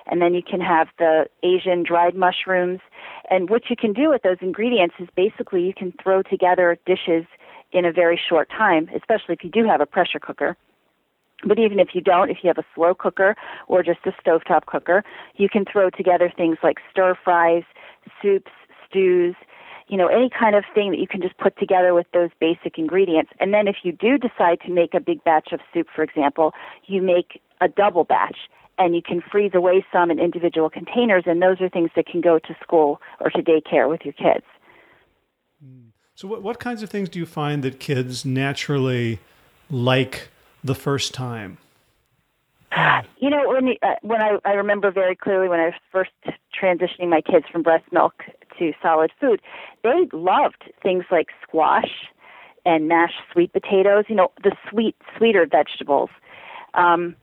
and 0.07 0.21
then 0.21 0.33
you 0.33 0.41
can 0.41 0.59
have 0.59 0.87
the 0.97 1.25
asian 1.43 1.83
dried 1.83 2.15
mushrooms. 2.15 2.79
And 3.29 3.49
what 3.49 3.69
you 3.69 3.75
can 3.75 3.93
do 3.93 4.09
with 4.09 4.23
those 4.23 4.37
ingredients 4.41 4.95
is 4.99 5.07
basically 5.15 5.63
you 5.65 5.73
can 5.73 5.93
throw 6.01 6.23
together 6.23 6.77
dishes 6.85 7.25
in 7.71 7.85
a 7.85 7.91
very 7.91 8.19
short 8.27 8.49
time 8.49 8.89
especially 8.95 9.35
if 9.35 9.43
you 9.43 9.51
do 9.51 9.63
have 9.63 9.79
a 9.79 9.85
pressure 9.85 10.19
cooker 10.19 10.57
but 11.45 11.59
even 11.59 11.79
if 11.79 11.89
you 11.93 12.01
don't, 12.01 12.29
if 12.29 12.37
you 12.43 12.47
have 12.47 12.57
a 12.57 12.65
slow 12.75 12.93
cooker 12.93 13.35
or 13.67 13.83
just 13.83 13.99
a 14.05 14.11
stovetop 14.21 14.65
cooker, 14.65 15.03
you 15.35 15.49
can 15.49 15.65
throw 15.65 15.89
together 15.89 16.31
things 16.35 16.57
like 16.63 16.77
stir 16.91 17.15
fries, 17.23 17.63
soups, 18.21 18.51
stews, 18.87 19.35
you 19.87 19.97
know, 19.97 20.07
any 20.07 20.29
kind 20.29 20.55
of 20.55 20.63
thing 20.73 20.91
that 20.91 20.99
you 20.99 21.07
can 21.07 21.21
just 21.21 21.37
put 21.37 21.57
together 21.57 21.93
with 21.93 22.05
those 22.13 22.29
basic 22.39 22.77
ingredients. 22.77 23.31
And 23.39 23.53
then 23.53 23.67
if 23.67 23.77
you 23.83 23.91
do 23.91 24.17
decide 24.17 24.59
to 24.65 24.71
make 24.71 24.93
a 24.93 24.99
big 24.99 25.23
batch 25.23 25.51
of 25.51 25.59
soup, 25.73 25.87
for 25.95 26.03
example, 26.03 26.53
you 26.85 27.01
make 27.01 27.41
a 27.59 27.67
double 27.67 28.03
batch 28.03 28.37
and 28.77 28.95
you 28.95 29.01
can 29.01 29.21
freeze 29.21 29.51
away 29.53 29.85
some 29.91 30.11
in 30.11 30.19
individual 30.19 30.69
containers 30.69 31.23
and 31.25 31.41
those 31.41 31.59
are 31.59 31.69
things 31.69 31.89
that 31.95 32.05
can 32.05 32.21
go 32.21 32.39
to 32.39 32.55
school 32.61 33.01
or 33.19 33.29
to 33.31 33.41
daycare 33.41 33.89
with 33.89 34.01
your 34.03 34.13
kids. 34.13 34.45
Hmm. 35.61 35.89
So 36.15 36.27
what 36.27 36.43
what 36.43 36.59
kinds 36.59 36.83
of 36.83 36.89
things 36.89 37.09
do 37.09 37.17
you 37.17 37.25
find 37.25 37.63
that 37.63 37.79
kids 37.79 38.25
naturally 38.25 39.19
like 39.69 40.29
the 40.63 40.75
first 40.75 41.13
time? 41.13 41.57
You 43.17 43.29
know, 43.29 43.49
when 43.49 43.75
uh, 43.81 43.95
when 44.01 44.21
I 44.21 44.37
I 44.45 44.51
remember 44.53 44.91
very 44.91 45.15
clearly 45.15 45.49
when 45.49 45.59
I 45.59 45.65
was 45.65 45.73
first 45.91 46.11
transitioning 46.53 47.09
my 47.09 47.21
kids 47.21 47.45
from 47.51 47.63
breast 47.63 47.85
milk 47.91 48.13
to 48.57 48.73
solid 48.81 49.11
food, 49.19 49.41
they 49.83 50.07
loved 50.13 50.71
things 50.81 51.05
like 51.11 51.27
squash 51.43 52.07
and 52.65 52.87
mashed 52.87 53.21
sweet 53.33 53.51
potatoes. 53.51 54.05
You 54.07 54.15
know, 54.15 54.31
the 54.43 54.55
sweet 54.69 54.95
sweeter 55.17 55.45
vegetables. 55.45 56.09
Um, 56.75 57.15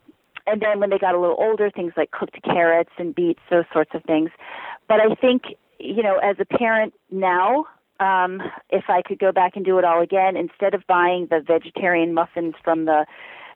and 0.46 0.60
then 0.60 0.80
when 0.80 0.90
they 0.90 0.98
got 0.98 1.14
a 1.14 1.18
little 1.18 1.36
older, 1.38 1.70
things 1.70 1.92
like 1.96 2.10
cooked 2.10 2.42
carrots 2.42 2.92
and 2.98 3.14
beets, 3.14 3.40
those 3.50 3.64
sorts 3.72 3.92
of 3.94 4.04
things. 4.04 4.30
But 4.88 5.00
I 5.00 5.14
think 5.14 5.56
you 5.78 6.02
know, 6.02 6.18
as 6.18 6.36
a 6.38 6.44
parent 6.44 6.94
now, 7.10 7.66
um, 8.00 8.42
if 8.70 8.84
I 8.88 9.02
could 9.02 9.18
go 9.18 9.32
back 9.32 9.56
and 9.56 9.64
do 9.64 9.78
it 9.78 9.84
all 9.84 10.00
again, 10.00 10.36
instead 10.36 10.74
of 10.74 10.86
buying 10.86 11.28
the 11.30 11.40
vegetarian 11.40 12.14
muffins 12.14 12.54
from 12.62 12.84
the 12.84 13.06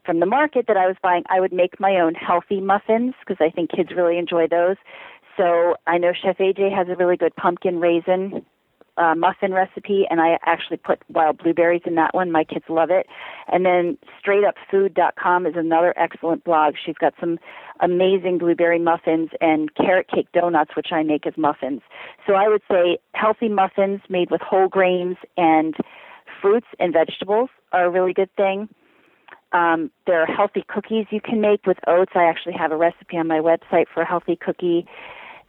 from 0.07 0.21
the 0.21 0.27
market 0.27 0.67
that 0.67 0.79
I 0.79 0.87
was 0.87 0.97
buying, 1.03 1.25
I 1.29 1.41
would 1.41 1.53
make 1.53 1.79
my 1.79 1.97
own 2.01 2.15
healthy 2.15 2.61
muffins 2.61 3.15
because 3.21 3.37
I 3.39 3.51
think 3.51 3.71
kids 3.71 3.91
really 3.95 4.17
enjoy 4.17 4.47
those. 4.49 4.77
So 5.37 5.77
I 5.87 5.99
know 5.99 6.13
Chef 6.13 6.39
AJ 6.39 6.75
has 6.75 6.89
a 6.89 6.97
really 6.97 7.17
good 7.17 7.37
pumpkin 7.37 7.81
raisin 7.81 8.45
uh, 9.01 9.15
muffin 9.15 9.53
recipe, 9.55 10.05
and 10.11 10.21
I 10.21 10.39
actually 10.45 10.77
put 10.77 11.03
wild 11.09 11.39
blueberries 11.39 11.83
in 11.87 11.95
that 11.95 12.15
one. 12.15 12.31
My 12.31 12.45
kids 12.45 12.67
love 12.69 12.91
it. 12.91 13.07
And 13.49 13.65
then 13.65 13.97
straightupfood.com 14.23 15.47
is 15.47 15.55
another 15.57 15.95
excellent 15.97 16.45
blog. 16.45 16.75
She's 16.85 16.97
got 16.97 17.15
some 17.19 17.39
amazing 17.81 18.37
blueberry 18.39 18.79
muffins 18.79 19.31
and 19.41 19.75
carrot 19.75 20.09
cake 20.09 20.29
donuts, 20.35 20.77
which 20.77 20.89
I 20.93 21.03
make 21.03 21.27
as 21.27 21.33
muffins. 21.39 21.81
So 22.27 22.35
I 22.35 22.49
would 22.49 22.63
say 22.71 22.99
healthy 23.15 23.49
muffins 23.49 24.03
made 24.11 24.31
with 24.31 24.43
whole 24.43 24.69
grains 24.69 25.17
and 25.39 25.75
fruits 26.43 26.67
and 26.79 26.93
vegetables 26.93 27.49
are 27.73 27.87
a 27.87 27.91
really 27.91 28.13
good 28.13 28.35
thing. 28.37 28.69
Um, 29.53 29.91
there 30.07 30.21
are 30.21 30.27
healthy 30.27 30.63
cookies 30.69 31.07
you 31.11 31.21
can 31.21 31.41
make 31.41 31.67
with 31.67 31.79
oats. 31.87 32.13
I 32.15 32.25
actually 32.25 32.55
have 32.55 32.71
a 32.71 32.77
recipe 32.77 33.17
on 33.17 33.27
my 33.27 33.39
website 33.39 33.87
for 33.93 34.03
a 34.03 34.07
healthy 34.07 34.37
cookie. 34.37 34.87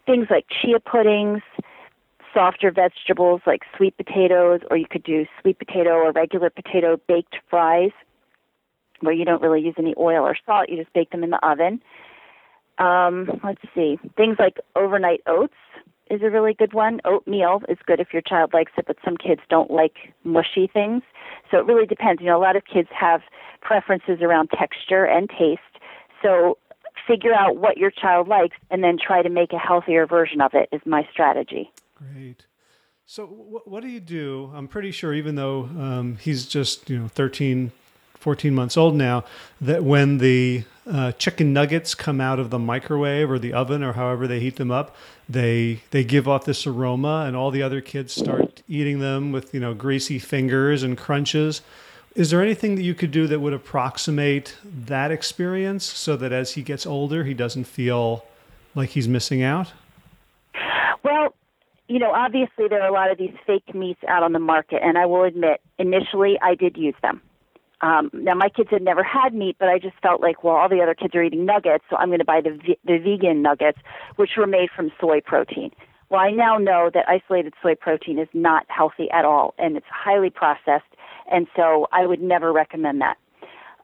Things 0.08 0.28
like 0.32 0.46
chia 0.50 0.80
puddings, 0.80 1.42
softer 2.34 2.72
vegetables 2.72 3.42
like 3.46 3.62
sweet 3.76 3.96
potatoes, 3.98 4.62
or 4.70 4.78
you 4.78 4.88
could 4.90 5.04
do 5.04 5.26
sweet 5.42 5.60
potato 5.60 5.92
or 5.92 6.12
regular 6.12 6.50
potato 6.50 7.00
baked 7.08 7.36
fries 7.50 7.92
where 9.02 9.14
you 9.14 9.26
don't 9.26 9.42
really 9.42 9.62
use 9.62 9.76
any 9.78 9.94
oil 9.98 10.24
or 10.24 10.36
salt. 10.46 10.70
You 10.70 10.78
just 10.78 10.94
bake 10.94 11.10
them 11.12 11.24
in 11.24 11.32
the 11.32 11.46
oven. 11.46 11.82
Um, 12.78 13.40
let's 13.44 13.62
see. 13.76 14.00
Things 14.16 14.38
like 14.40 14.58
overnight 14.76 15.22
oats 15.28 15.54
is 16.10 16.22
a 16.24 16.30
really 16.30 16.54
good 16.54 16.74
one. 16.74 17.00
Oatmeal 17.06 17.62
is 17.70 17.78
good 17.86 18.00
if 18.00 18.14
your 18.14 18.22
child 18.22 18.54
likes 18.54 18.72
it, 18.78 18.86
but 18.86 18.98
some 19.04 19.18
kids 19.18 19.42
don't 19.50 19.72
like 19.72 20.14
mushy 20.24 20.70
things. 20.72 21.04
So 21.50 21.58
it 21.58 21.66
really 21.66 21.86
depends. 21.86 22.22
You 22.22 22.28
know, 22.28 22.38
a 22.38 22.42
lot 22.42 22.56
of 22.56 22.64
kids 22.66 22.90
have 22.98 23.22
preferences 23.62 24.20
around 24.22 24.50
texture 24.50 25.06
and 25.06 25.30
taste. 25.30 25.62
So 26.22 26.58
figure 27.08 27.34
out 27.34 27.58
what 27.58 27.78
your 27.78 27.92
child 27.92 28.28
likes 28.28 28.58
and 28.70 28.84
then 28.84 28.98
try 28.98 29.22
to 29.22 29.30
make 29.30 29.54
a 29.54 29.58
healthier 29.58 30.06
version 30.06 30.42
of 30.42 30.54
it 30.54 30.70
is 30.72 30.82
my 30.86 31.08
strategy. 31.12 31.72
Great. 32.02 32.46
So 33.06 33.26
what, 33.26 33.68
what 33.68 33.84
do 33.84 33.90
you 33.90 34.00
do? 34.00 34.52
I'm 34.56 34.68
pretty 34.68 34.92
sure, 34.92 35.14
even 35.14 35.36
though 35.36 35.64
um, 35.64 36.18
he's 36.18 36.46
just 36.46 36.90
you 36.90 36.98
know 36.98 37.08
13, 37.10 37.72
14 38.16 38.56
months 38.56 38.78
old 38.78 38.96
now, 38.96 39.24
that 39.60 39.84
when 39.84 40.18
the 40.18 40.64
uh, 40.90 41.12
chicken 41.14 41.54
nuggets 41.54 41.94
come 41.94 42.20
out 42.20 42.40
of 42.40 42.50
the 42.50 42.58
microwave 42.58 43.30
or 43.30 43.38
the 43.38 43.54
oven 43.54 43.84
or 43.84 43.94
however 43.94 44.28
they 44.28 44.40
heat 44.40 44.56
them 44.56 44.72
up, 44.72 44.96
they 45.30 45.82
they 45.92 46.04
give 46.04 46.28
off 46.28 46.46
this 46.46 46.66
aroma, 46.66 47.26
and 47.28 47.36
all 47.36 47.52
the 47.52 47.62
other 47.62 47.82
kids 47.82 48.14
start 48.14 48.64
eating 48.68 49.00
them 49.00 49.32
with 49.32 49.54
you 49.54 49.60
know 49.60 49.74
greasy 49.74 50.18
fingers 50.18 50.82
and 50.82 50.98
crunches. 50.98 51.62
Is 52.16 52.30
there 52.30 52.42
anything 52.42 52.76
that 52.76 52.84
you 52.84 52.94
could 52.94 53.12
do 53.12 53.28
that 53.28 53.40
would 53.40 53.54
approximate 53.54 54.58
that 54.64 55.12
experience 55.12 55.86
so 55.86 56.18
that 56.18 56.34
as 56.34 56.54
he 56.54 56.62
gets 56.62 56.86
older, 56.86 57.24
he 57.24 57.34
doesn't 57.34 57.66
feel 57.66 58.26
like 58.76 58.90
he's 58.90 59.08
missing 59.08 59.42
out? 59.42 59.72
Well, 61.04 61.34
you 61.92 62.00
know, 62.00 62.12
obviously 62.12 62.70
there 62.70 62.82
are 62.82 62.88
a 62.88 62.94
lot 62.94 63.12
of 63.12 63.18
these 63.18 63.36
fake 63.46 63.76
meats 63.76 64.00
out 64.08 64.24
on 64.24 64.32
the 64.32 64.40
market, 64.40 64.80
and 64.82 64.98
I 64.98 65.06
will 65.06 65.26
admit, 65.26 65.60
initially 65.78 66.40
I 66.42 66.56
did 66.56 66.78
use 66.78 66.96
them. 67.02 67.22
Um, 67.82 68.10
now 68.14 68.34
my 68.34 68.48
kids 68.48 68.70
had 68.72 68.82
never 68.82 69.04
had 69.04 69.34
meat, 69.34 69.58
but 69.60 69.68
I 69.68 69.78
just 69.78 69.96
felt 70.02 70.22
like, 70.22 70.42
well, 70.42 70.56
all 70.56 70.70
the 70.70 70.82
other 70.82 70.94
kids 70.94 71.14
are 71.16 71.24
eating 71.24 71.46
nuggets, 71.46 71.84
so 71.90 71.98
I'm 71.98 72.08
going 72.08 72.20
to 72.20 72.26
buy 72.26 72.40
the 72.40 72.58
the 72.86 72.98
vegan 72.98 73.42
nuggets, 73.42 73.80
which 74.16 74.32
were 74.38 74.48
made 74.48 74.70
from 74.74 74.92
soy 75.02 75.20
protein. 75.20 75.72
Well, 76.10 76.22
I 76.22 76.32
now 76.32 76.58
know 76.58 76.90
that 76.94 77.10
isolated 77.10 77.54
soy 77.62 77.76
protein 77.76 78.20
is 78.20 78.30
not 78.34 78.66
healthy 78.70 79.10
at 79.12 79.26
all, 79.26 79.54
and 79.58 79.76
it's 79.76 79.86
highly 79.90 80.30
processed, 80.30 80.96
and 81.30 81.48
so 81.58 81.88
I 81.92 82.06
would 82.06 82.22
never 82.22 82.54
recommend 82.54 83.02
that. 83.02 83.18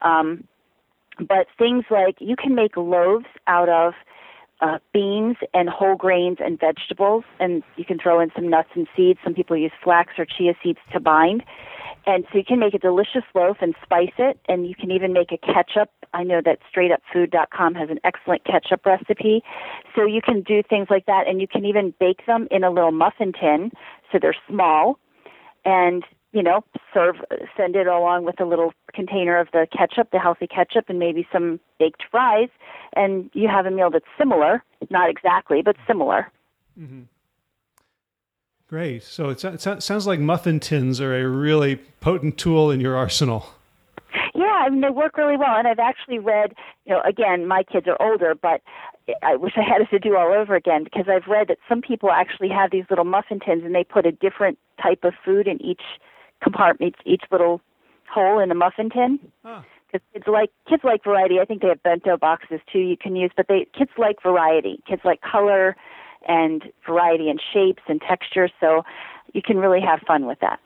Um, 0.02 0.46
but 1.18 1.48
things 1.58 1.84
like 1.90 2.18
you 2.20 2.36
can 2.38 2.56
make 2.56 2.78
loaves 2.78 3.26
out 3.48 3.68
of 3.68 3.96
uh, 4.62 4.80
beans 4.94 5.38
and 5.54 5.70
whole 5.70 5.96
grains 5.96 6.38
and 6.44 6.60
vegetables, 6.60 7.24
and 7.40 7.64
you 7.76 7.86
can 7.86 8.00
throw 8.00 8.20
in 8.20 8.32
some 8.36 8.50
nuts 8.50 8.70
and 8.76 8.88
seeds. 8.96 9.20
Some 9.24 9.34
people 9.34 9.56
use 9.56 9.72
flax 9.84 10.14
or 10.18 10.26
chia 10.26 10.54
seeds 10.64 10.80
to 10.94 11.00
bind. 11.00 11.44
And 12.08 12.26
so 12.32 12.38
you 12.38 12.46
can 12.46 12.60
make 12.60 12.74
a 12.74 12.80
delicious 12.80 13.24
loaf 13.36 13.58
and 13.60 13.76
spice 13.84 14.14
it, 14.18 14.40
and 14.48 14.66
you 14.66 14.76
can 14.76 14.92
even 14.92 15.12
make 15.12 15.32
a 15.34 15.38
ketchup. 15.38 15.90
I 16.14 16.24
know 16.24 16.42
that 16.44 16.60
straightupfood.com 16.74 17.76
has 17.76 17.90
an 17.90 18.00
excellent 18.06 18.46
ketchup 18.46 18.86
recipe. 18.86 19.44
So 19.94 20.06
you 20.06 20.22
can 20.22 20.42
do 20.42 20.64
things 20.64 20.88
like 20.90 21.06
that, 21.08 21.28
and 21.28 21.42
you 21.42 21.48
can 21.48 21.66
even 21.66 21.94
bake 22.00 22.26
them 22.26 22.48
in 22.50 22.64
a 22.64 22.72
little 22.72 22.94
muffin 22.94 23.34
tin, 23.34 23.72
so 24.10 24.20
they're 24.22 24.38
small. 24.48 24.98
And 25.66 26.06
you 26.34 26.44
know, 26.44 26.64
serve, 26.94 27.16
send 27.56 27.76
it 27.76 27.88
along 27.88 28.26
with 28.26 28.40
a 28.40 28.46
little 28.46 28.74
container 28.94 29.40
of 29.40 29.48
the 29.54 29.68
ketchup, 29.76 30.12
the 30.12 30.20
healthy 30.20 30.48
ketchup, 30.48 30.86
and 30.90 31.00
maybe 31.00 31.28
some 31.32 31.60
baked 31.80 32.04
fries, 32.12 32.50
and 32.96 33.30
you 33.34 33.48
have 33.48 33.66
a 33.66 33.72
meal 33.72 33.90
that's 33.90 34.06
similar, 34.18 34.64
not 34.90 35.10
exactly, 35.10 35.62
but 35.62 35.76
similar. 35.88 36.32
Mm-hmm. 36.80 37.04
Great. 38.68 39.04
So 39.04 39.30
it, 39.30 39.44
it 39.46 39.62
sounds 39.62 40.08
like 40.08 40.20
muffin 40.20 40.60
tins 40.60 41.00
are 41.00 41.16
a 41.16 41.28
really 41.28 41.78
potent 42.02 42.38
tool 42.38 42.70
in 42.70 42.82
your 42.82 42.98
arsenal. 42.98 43.48
Yeah, 44.36 44.66
I 44.66 44.70
mean 44.70 44.82
they 44.82 44.90
work 44.90 45.18
really 45.18 45.38
well, 45.38 45.56
and 45.56 45.68
I've 45.68 45.80
actually 45.80 46.20
read. 46.20 46.54
You 46.86 46.94
know, 46.94 47.02
again, 47.08 47.48
my 47.48 47.64
kids 47.64 47.88
are 47.88 47.98
older, 48.02 48.36
but 48.36 48.62
I 49.24 49.36
wish 49.36 49.54
I 49.56 49.62
had 49.62 49.82
it 49.82 49.90
to 49.92 50.00
do 50.00 50.18
all 50.18 50.34
over 50.34 50.56
again 50.56 50.84
because 50.84 51.06
I've 51.08 51.28
read 51.28 51.48
that 51.48 51.58
some 51.68 51.82
people 51.82 52.12
actually 52.12 52.50
have 52.50 52.72
these 52.72 52.84
little 52.90 53.06
muffin 53.06 53.40
tins, 53.40 53.64
and 53.64 53.74
they 53.74 53.84
put 53.84 54.06
a 54.06 54.12
different 54.12 54.60
type 54.82 55.04
of 55.04 55.14
food 55.24 55.48
in 55.48 55.62
each 55.62 55.82
compartment, 56.42 56.96
each 57.06 57.24
little 57.32 57.62
hole 58.10 58.40
in 58.40 58.50
the 58.50 58.56
muffin 58.56 58.90
tin. 58.90 59.20
Because 59.44 59.64
huh. 59.94 60.00
kids 60.14 60.26
like 60.28 60.52
kids 60.70 60.84
like 60.84 61.04
variety. 61.04 61.40
I 61.40 61.46
think 61.46 61.62
they 61.62 61.70
have 61.70 61.84
bento 61.84 62.18
boxes 62.18 62.60
too. 62.72 62.80
You 62.80 62.98
can 62.98 63.16
use, 63.16 63.32
but 63.36 63.48
they 63.48 63.68
kids 63.78 63.92
like 63.98 64.22
variety. 64.22 64.82
Kids 64.88 65.02
like 65.04 65.22
color 65.22 65.76
and 66.28 66.64
variety 66.86 67.30
and 67.30 67.42
shapes 67.54 67.84
and 67.88 68.02
textures. 68.02 68.52
So 68.60 68.84
you 69.34 69.42
can 69.42 69.58
really 69.58 69.82
have 69.82 70.02
fun 70.08 70.26
with 70.26 70.40
that. 70.40 70.60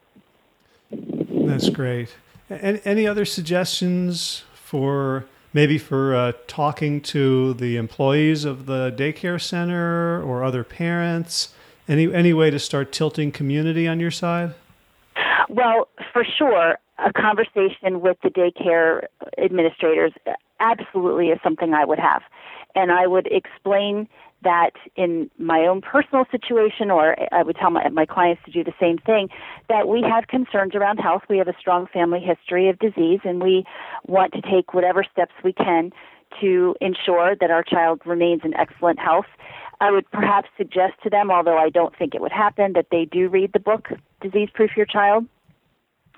That's 0.91 1.69
great. 1.69 2.15
Any, 2.49 2.81
any 2.83 3.07
other 3.07 3.25
suggestions 3.25 4.43
for 4.53 5.25
maybe 5.53 5.77
for 5.77 6.15
uh, 6.15 6.31
talking 6.47 7.01
to 7.01 7.53
the 7.53 7.77
employees 7.77 8.45
of 8.45 8.65
the 8.65 8.93
daycare 8.97 9.41
center 9.41 10.21
or 10.21 10.43
other 10.43 10.63
parents? 10.63 11.53
Any 11.87 12.13
any 12.13 12.33
way 12.33 12.49
to 12.49 12.59
start 12.59 12.91
tilting 12.91 13.31
community 13.31 13.87
on 13.87 13.99
your 13.99 14.11
side? 14.11 14.53
Well, 15.49 15.87
for 16.13 16.23
sure. 16.23 16.77
a 17.03 17.11
conversation 17.13 18.01
with 18.01 18.17
the 18.23 18.29
daycare 18.29 19.05
administrators 19.37 20.13
absolutely 20.59 21.27
is 21.27 21.39
something 21.43 21.73
I 21.73 21.85
would 21.85 21.99
have. 21.99 22.21
And 22.75 22.91
I 22.91 23.07
would 23.07 23.27
explain 23.27 24.07
that 24.43 24.71
in 24.95 25.29
my 25.37 25.59
own 25.67 25.81
personal 25.81 26.25
situation, 26.31 26.89
or 26.89 27.15
I 27.31 27.43
would 27.43 27.55
tell 27.55 27.69
my, 27.69 27.87
my 27.89 28.05
clients 28.05 28.41
to 28.45 28.51
do 28.51 28.63
the 28.63 28.73
same 28.79 28.97
thing, 28.97 29.29
that 29.69 29.87
we 29.87 30.01
have 30.01 30.27
concerns 30.27 30.73
around 30.73 30.97
health. 30.97 31.23
We 31.29 31.37
have 31.37 31.47
a 31.47 31.55
strong 31.59 31.87
family 31.87 32.19
history 32.19 32.69
of 32.69 32.79
disease, 32.79 33.19
and 33.23 33.41
we 33.41 33.65
want 34.07 34.33
to 34.33 34.41
take 34.41 34.73
whatever 34.73 35.03
steps 35.11 35.33
we 35.43 35.53
can 35.53 35.91
to 36.39 36.75
ensure 36.81 37.35
that 37.39 37.51
our 37.51 37.63
child 37.63 38.01
remains 38.05 38.41
in 38.43 38.55
excellent 38.55 38.99
health. 38.99 39.25
I 39.81 39.89
would 39.89 40.09
perhaps 40.11 40.47
suggest 40.57 40.93
to 41.03 41.09
them, 41.09 41.31
although 41.31 41.57
I 41.57 41.69
don't 41.69 41.95
think 41.97 42.13
it 42.13 42.21
would 42.21 42.31
happen, 42.31 42.73
that 42.73 42.87
they 42.91 43.05
do 43.05 43.27
read 43.27 43.51
the 43.51 43.59
book 43.59 43.89
Disease 44.21 44.49
Proof 44.53 44.77
Your 44.77 44.85
Child. 44.85 45.25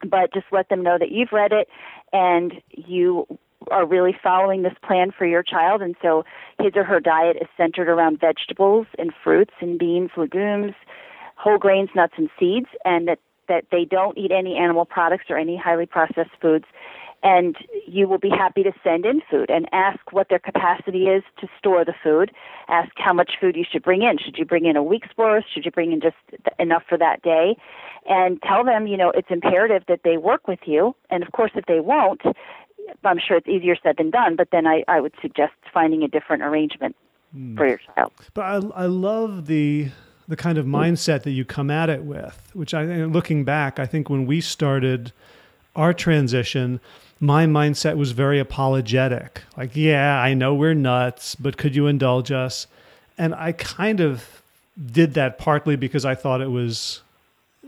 But 0.06 0.34
just 0.34 0.48
let 0.52 0.68
them 0.68 0.84
know 0.84 0.98
that 1.00 1.12
you've 1.12 1.32
read 1.32 1.54
it 1.54 1.70
and 2.12 2.62
you 2.72 3.26
are 3.72 3.86
really 3.86 4.14
following 4.22 4.64
this 4.64 4.74
plan 4.86 5.12
for 5.18 5.26
your 5.26 5.44
child. 5.44 5.82
And 5.82 5.96
so 6.02 6.26
his 6.60 6.74
or 6.76 6.84
her 6.84 7.00
diet 7.00 7.38
is 7.40 7.48
centered 7.56 7.88
around 7.88 8.20
vegetables 8.20 8.86
and 9.00 9.14
fruits 9.24 9.54
and 9.62 9.80
beans, 9.80 10.12
legumes, 10.18 10.74
whole 11.38 11.58
grains, 11.58 11.90
nuts, 11.96 12.16
and 12.18 12.30
seeds, 12.38 12.68
and 12.84 13.08
that, 13.08 13.20
that 13.48 13.64
they 13.72 13.86
don't 13.86 14.18
eat 14.18 14.32
any 14.32 14.58
animal 14.58 14.84
products 14.84 15.26
or 15.30 15.38
any 15.38 15.56
highly 15.56 15.86
processed 15.86 16.36
foods. 16.42 16.66
And 17.24 17.56
you 17.88 18.08
will 18.10 18.18
be 18.18 18.30
happy 18.30 18.64
to 18.64 18.74
send 18.84 19.06
in 19.06 19.22
food 19.32 19.50
and 19.50 19.68
ask 19.72 20.12
what 20.12 20.28
their 20.30 20.40
capacity 20.40 21.06
is 21.06 21.24
to 21.40 21.48
store 21.58 21.86
the 21.86 21.94
food. 22.04 22.32
Ask 22.68 22.92
how 22.98 23.14
much 23.14 23.32
food 23.40 23.56
you 23.56 23.64
should 23.70 23.82
bring 23.82 24.02
in. 24.02 24.18
Should 24.18 24.38
you 24.38 24.44
bring 24.44 24.66
in 24.66 24.76
a 24.76 24.84
week's 24.84 25.08
worth? 25.18 25.46
Should 25.54 25.64
you 25.64 25.72
bring 25.72 25.94
in 25.94 26.02
just 26.02 26.18
enough 26.60 26.84
for 26.88 26.98
that 26.98 27.22
day? 27.22 27.56
And 28.10 28.42
tell 28.42 28.66
them, 28.66 28.88
you 28.88 28.98
know, 28.98 29.12
it's 29.16 29.30
imperative 29.32 29.84
that 29.88 30.02
they 30.04 30.18
work 30.18 30.50
with 30.50 30.60
you. 30.66 30.96
And 31.10 31.24
of 31.24 31.32
course, 31.32 31.52
if 31.56 31.66
they 31.66 31.80
won't, 31.80 32.22
I'm 33.06 33.20
sure 33.26 33.38
it's 33.38 33.48
easier 33.48 33.76
said 33.82 33.96
than 33.98 34.10
done, 34.10 34.36
but 34.36 34.50
then 34.52 34.68
I, 34.68 34.84
I 34.88 35.00
would 35.00 35.14
suggest 35.22 35.54
finding 35.74 36.04
a 36.04 36.08
different 36.08 36.44
arrangement 36.44 36.96
mm. 37.36 37.56
for 37.58 37.68
your 37.68 37.80
child. 37.96 38.12
But 38.34 38.42
I, 38.42 38.84
I 38.84 38.86
love 38.86 39.48
the 39.48 39.90
the 40.26 40.36
kind 40.38 40.58
of 40.58 40.66
mindset 40.66 41.24
that 41.24 41.32
you 41.32 41.44
come 41.44 41.70
at 41.70 41.90
it 41.90 42.04
with, 42.04 42.52
which 42.54 42.74
I 42.74 42.84
looking 43.06 43.44
back, 43.44 43.80
I 43.80 43.86
think 43.86 44.10
when 44.10 44.26
we 44.26 44.40
started 44.42 45.12
our 45.76 45.94
transition, 45.94 46.80
my 47.24 47.46
mindset 47.46 47.96
was 47.96 48.12
very 48.12 48.38
apologetic. 48.38 49.44
Like, 49.56 49.78
yeah, 49.78 50.20
I 50.20 50.34
know 50.34 50.54
we're 50.54 50.74
nuts, 50.74 51.36
but 51.36 51.56
could 51.56 51.74
you 51.74 51.88
indulge 51.88 52.34
us? 52.34 52.68
And 53.18 53.34
I 53.34 53.54
kind 53.54 54.02
of 54.02 54.42
did 54.92 55.14
that 55.14 55.38
partly 55.38 55.78
because 55.78 56.04
I 56.04 56.16
thought 56.16 56.42
it 56.42 56.52
was, 56.52 57.02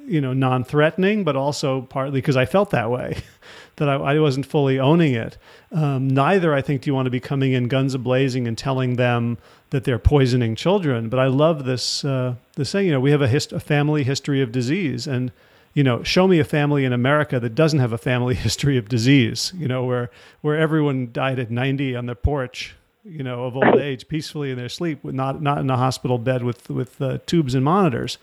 you 0.06 0.20
know, 0.20 0.34
non-threatening, 0.34 1.24
but 1.24 1.38
also 1.38 1.84
partly 1.84 2.20
because 2.20 2.36
I 2.36 2.46
felt 2.46 2.72
that 2.72 2.92
way. 2.92 3.18
that 3.78 3.88
I, 3.88 3.94
I 3.96 4.20
wasn't 4.20 4.46
fully 4.46 4.78
owning 4.78 5.14
it. 5.14 5.38
Um, 5.72 6.10
neither, 6.10 6.54
I 6.54 6.62
think, 6.62 6.82
do 6.82 6.90
you 6.90 6.94
want 6.94 7.06
to 7.06 7.12
be 7.12 7.22
coming 7.22 7.54
in 7.54 7.70
guns 7.70 7.94
a 7.94 8.00
blazing 8.00 8.50
and 8.50 8.58
telling 8.58 8.98
them 8.98 9.38
that 9.70 9.86
they're 9.86 10.00
poisoning 10.00 10.56
children. 10.56 11.08
But 11.08 11.22
I 11.22 11.28
love 11.28 11.64
this 11.64 12.04
uh, 12.04 12.36
saying. 12.62 12.88
You 12.88 12.94
know, 12.94 13.00
we 13.00 13.12
have 13.12 13.22
a, 13.22 13.28
hist- 13.30 13.54
a 13.54 13.60
family 13.62 14.04
history 14.04 14.42
of 14.42 14.52
disease, 14.52 15.08
and 15.08 15.32
you 15.76 15.84
know, 15.84 16.02
show 16.02 16.28
me 16.28 16.40
a 16.40 16.44
family 16.44 16.86
in 16.86 16.94
America 16.94 17.40
that 17.40 17.54
doesn't 17.54 17.80
have 17.80 17.94
a 17.94 18.00
family 18.00 18.34
history 18.48 18.78
of 18.80 18.90
disease. 18.90 19.54
You 19.56 19.68
know, 19.68 19.86
where 19.86 20.10
where 20.42 20.58
everyone 20.58 21.12
died 21.12 21.38
at 21.38 21.52
ninety 21.52 21.96
on 21.96 22.08
their 22.08 22.16
porch. 22.16 22.76
You 23.08 23.22
know, 23.22 23.44
of 23.44 23.56
old 23.56 23.80
age, 23.80 24.08
peacefully 24.08 24.50
in 24.50 24.58
their 24.58 24.70
sleep, 24.70 25.04
not 25.04 25.40
not 25.40 25.60
in 25.60 25.70
a 25.70 25.78
hospital 25.78 26.18
bed 26.18 26.42
with 26.42 26.72
with 26.72 27.00
uh, 27.00 27.20
tubes 27.28 27.54
and 27.54 27.64
monitors 27.64 28.18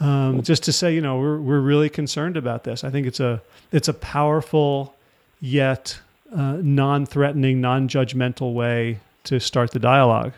um, 0.00 0.42
just 0.42 0.62
to 0.64 0.72
say, 0.72 0.94
you 0.94 1.00
know, 1.00 1.18
we're 1.18 1.40
we're 1.40 1.60
really 1.60 1.88
concerned 1.88 2.36
about 2.36 2.64
this. 2.64 2.84
I 2.84 2.90
think 2.90 3.06
it's 3.06 3.20
a 3.20 3.40
it's 3.72 3.88
a 3.88 3.94
powerful 3.94 4.94
yet 5.40 5.98
uh, 6.34 6.58
non-threatening, 6.60 7.60
non-judgmental 7.60 8.52
way 8.52 9.00
to 9.24 9.40
start 9.40 9.70
the 9.70 9.78
dialogue. 9.78 10.32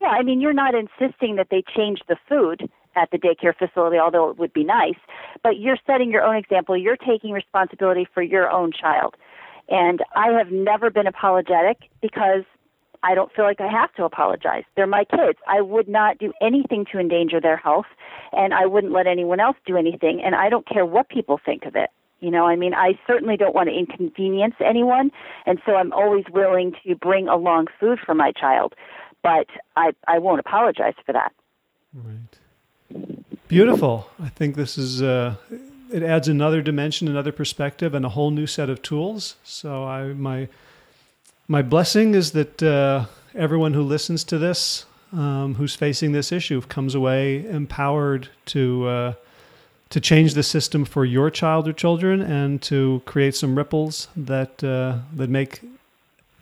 Yeah, 0.00 0.08
I 0.08 0.22
mean, 0.22 0.40
you're 0.40 0.52
not 0.52 0.74
insisting 0.74 1.36
that 1.36 1.48
they 1.50 1.62
change 1.74 2.00
the 2.08 2.16
food 2.28 2.70
at 2.96 3.10
the 3.10 3.18
daycare 3.18 3.56
facility, 3.56 3.98
although 3.98 4.30
it 4.30 4.38
would 4.38 4.52
be 4.52 4.64
nice, 4.64 4.98
but 5.42 5.58
you're 5.58 5.78
setting 5.86 6.10
your 6.10 6.22
own 6.22 6.36
example. 6.36 6.76
You're 6.76 6.96
taking 6.96 7.30
responsibility 7.30 8.08
for 8.12 8.22
your 8.22 8.50
own 8.50 8.72
child. 8.72 9.14
And 9.68 10.00
I 10.14 10.28
have 10.32 10.50
never 10.50 10.90
been 10.90 11.06
apologetic 11.06 11.90
because 12.00 12.44
I 13.02 13.14
don't 13.14 13.32
feel 13.32 13.44
like 13.44 13.60
I 13.60 13.70
have 13.70 13.92
to 13.94 14.04
apologize. 14.04 14.64
They're 14.74 14.86
my 14.86 15.04
kids. 15.04 15.38
I 15.46 15.60
would 15.60 15.88
not 15.88 16.18
do 16.18 16.32
anything 16.40 16.86
to 16.92 16.98
endanger 16.98 17.40
their 17.40 17.56
health, 17.56 17.86
and 18.32 18.54
I 18.54 18.66
wouldn't 18.66 18.92
let 18.92 19.06
anyone 19.06 19.40
else 19.40 19.56
do 19.66 19.76
anything, 19.76 20.22
and 20.24 20.34
I 20.34 20.48
don't 20.48 20.66
care 20.66 20.86
what 20.86 21.08
people 21.08 21.38
think 21.44 21.66
of 21.66 21.76
it. 21.76 21.90
You 22.20 22.30
know, 22.30 22.46
I 22.46 22.56
mean, 22.56 22.72
I 22.74 22.98
certainly 23.06 23.36
don't 23.36 23.54
want 23.54 23.68
to 23.68 23.74
inconvenience 23.74 24.54
anyone, 24.64 25.10
and 25.44 25.60
so 25.66 25.74
I'm 25.74 25.92
always 25.92 26.24
willing 26.32 26.72
to 26.86 26.94
bring 26.96 27.28
along 27.28 27.66
food 27.78 27.98
for 28.04 28.14
my 28.14 28.32
child, 28.32 28.74
but 29.22 29.46
I 29.76 29.92
I 30.08 30.18
won't 30.18 30.40
apologize 30.40 30.94
for 31.04 31.12
that. 31.12 31.32
Right. 31.92 32.38
Beautiful. 33.48 34.08
I 34.22 34.28
think 34.28 34.56
this 34.56 34.76
is 34.76 35.02
uh, 35.02 35.36
it 35.92 36.02
adds 36.02 36.28
another 36.28 36.62
dimension, 36.62 37.08
another 37.08 37.32
perspective, 37.32 37.94
and 37.94 38.04
a 38.04 38.08
whole 38.08 38.30
new 38.30 38.46
set 38.46 38.68
of 38.68 38.82
tools. 38.82 39.36
So 39.44 39.84
I 39.84 40.12
my 40.12 40.48
my 41.48 41.62
blessing 41.62 42.14
is 42.14 42.32
that 42.32 42.62
uh, 42.62 43.06
everyone 43.34 43.72
who 43.74 43.82
listens 43.82 44.24
to 44.24 44.38
this, 44.38 44.86
um, 45.12 45.54
who's 45.54 45.76
facing 45.76 46.12
this 46.12 46.32
issue, 46.32 46.60
comes 46.62 46.94
away 46.94 47.46
empowered 47.48 48.28
to 48.46 48.86
uh, 48.86 49.12
to 49.90 50.00
change 50.00 50.34
the 50.34 50.42
system 50.42 50.84
for 50.84 51.04
your 51.04 51.30
child 51.30 51.68
or 51.68 51.72
children, 51.72 52.20
and 52.20 52.60
to 52.62 53.00
create 53.06 53.36
some 53.36 53.56
ripples 53.56 54.08
that 54.16 54.64
uh, 54.64 54.98
that 55.14 55.30
make 55.30 55.60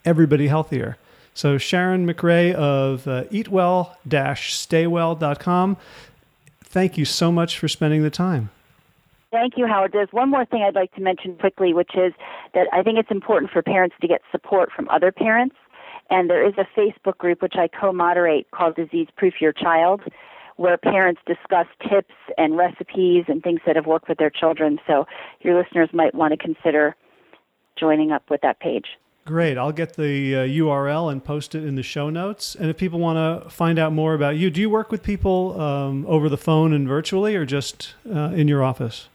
everybody 0.04 0.48
healthier. 0.48 0.96
So 1.34 1.58
Sharon 1.58 2.06
McRae 2.06 2.54
of 2.54 3.06
uh, 3.08 3.24
eatwell-staywell.com. 3.24 5.76
Thank 6.74 6.98
you 6.98 7.04
so 7.04 7.30
much 7.30 7.56
for 7.56 7.68
spending 7.68 8.02
the 8.02 8.10
time. 8.10 8.50
Thank 9.30 9.56
you, 9.56 9.64
Howard. 9.64 9.92
There's 9.92 10.08
one 10.10 10.28
more 10.28 10.44
thing 10.44 10.64
I'd 10.66 10.74
like 10.74 10.92
to 10.94 11.00
mention 11.00 11.36
quickly, 11.36 11.72
which 11.72 11.92
is 11.94 12.12
that 12.52 12.66
I 12.72 12.82
think 12.82 12.98
it's 12.98 13.12
important 13.12 13.52
for 13.52 13.62
parents 13.62 13.94
to 14.00 14.08
get 14.08 14.22
support 14.32 14.72
from 14.72 14.88
other 14.88 15.12
parents. 15.12 15.54
And 16.10 16.28
there 16.28 16.44
is 16.44 16.54
a 16.58 16.66
Facebook 16.76 17.16
group 17.16 17.42
which 17.42 17.54
I 17.56 17.68
co 17.68 17.92
moderate 17.92 18.50
called 18.50 18.74
Disease 18.74 19.06
Proof 19.16 19.34
Your 19.40 19.52
Child, 19.52 20.00
where 20.56 20.76
parents 20.76 21.20
discuss 21.28 21.68
tips 21.88 22.14
and 22.36 22.56
recipes 22.56 23.26
and 23.28 23.40
things 23.40 23.60
that 23.66 23.76
have 23.76 23.86
worked 23.86 24.08
with 24.08 24.18
their 24.18 24.30
children. 24.30 24.80
So 24.84 25.06
your 25.42 25.56
listeners 25.56 25.90
might 25.92 26.12
want 26.12 26.32
to 26.32 26.36
consider 26.36 26.96
joining 27.78 28.10
up 28.10 28.28
with 28.30 28.40
that 28.40 28.58
page. 28.58 28.86
Great. 29.24 29.56
I'll 29.56 29.72
get 29.72 29.96
the 29.96 30.36
uh, 30.36 30.38
URL 30.40 31.10
and 31.10 31.24
post 31.24 31.54
it 31.54 31.64
in 31.64 31.76
the 31.76 31.82
show 31.82 32.10
notes. 32.10 32.54
And 32.54 32.68
if 32.68 32.76
people 32.76 32.98
want 32.98 33.16
to 33.16 33.48
find 33.48 33.78
out 33.78 33.92
more 33.92 34.12
about 34.12 34.36
you, 34.36 34.50
do 34.50 34.60
you 34.60 34.68
work 34.68 34.90
with 34.90 35.02
people 35.02 35.58
um, 35.58 36.04
over 36.06 36.28
the 36.28 36.36
phone 36.36 36.74
and 36.74 36.86
virtually 36.86 37.34
or 37.34 37.46
just 37.46 37.94
uh, 38.12 38.32
in 38.34 38.48
your 38.48 38.62
office? 38.62 39.08